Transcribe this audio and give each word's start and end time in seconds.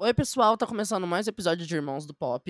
Oi, 0.00 0.14
pessoal, 0.14 0.56
tá 0.56 0.64
começando 0.64 1.08
mais 1.08 1.26
episódio 1.26 1.66
de 1.66 1.74
Irmãos 1.74 2.06
do 2.06 2.14
Pop. 2.14 2.48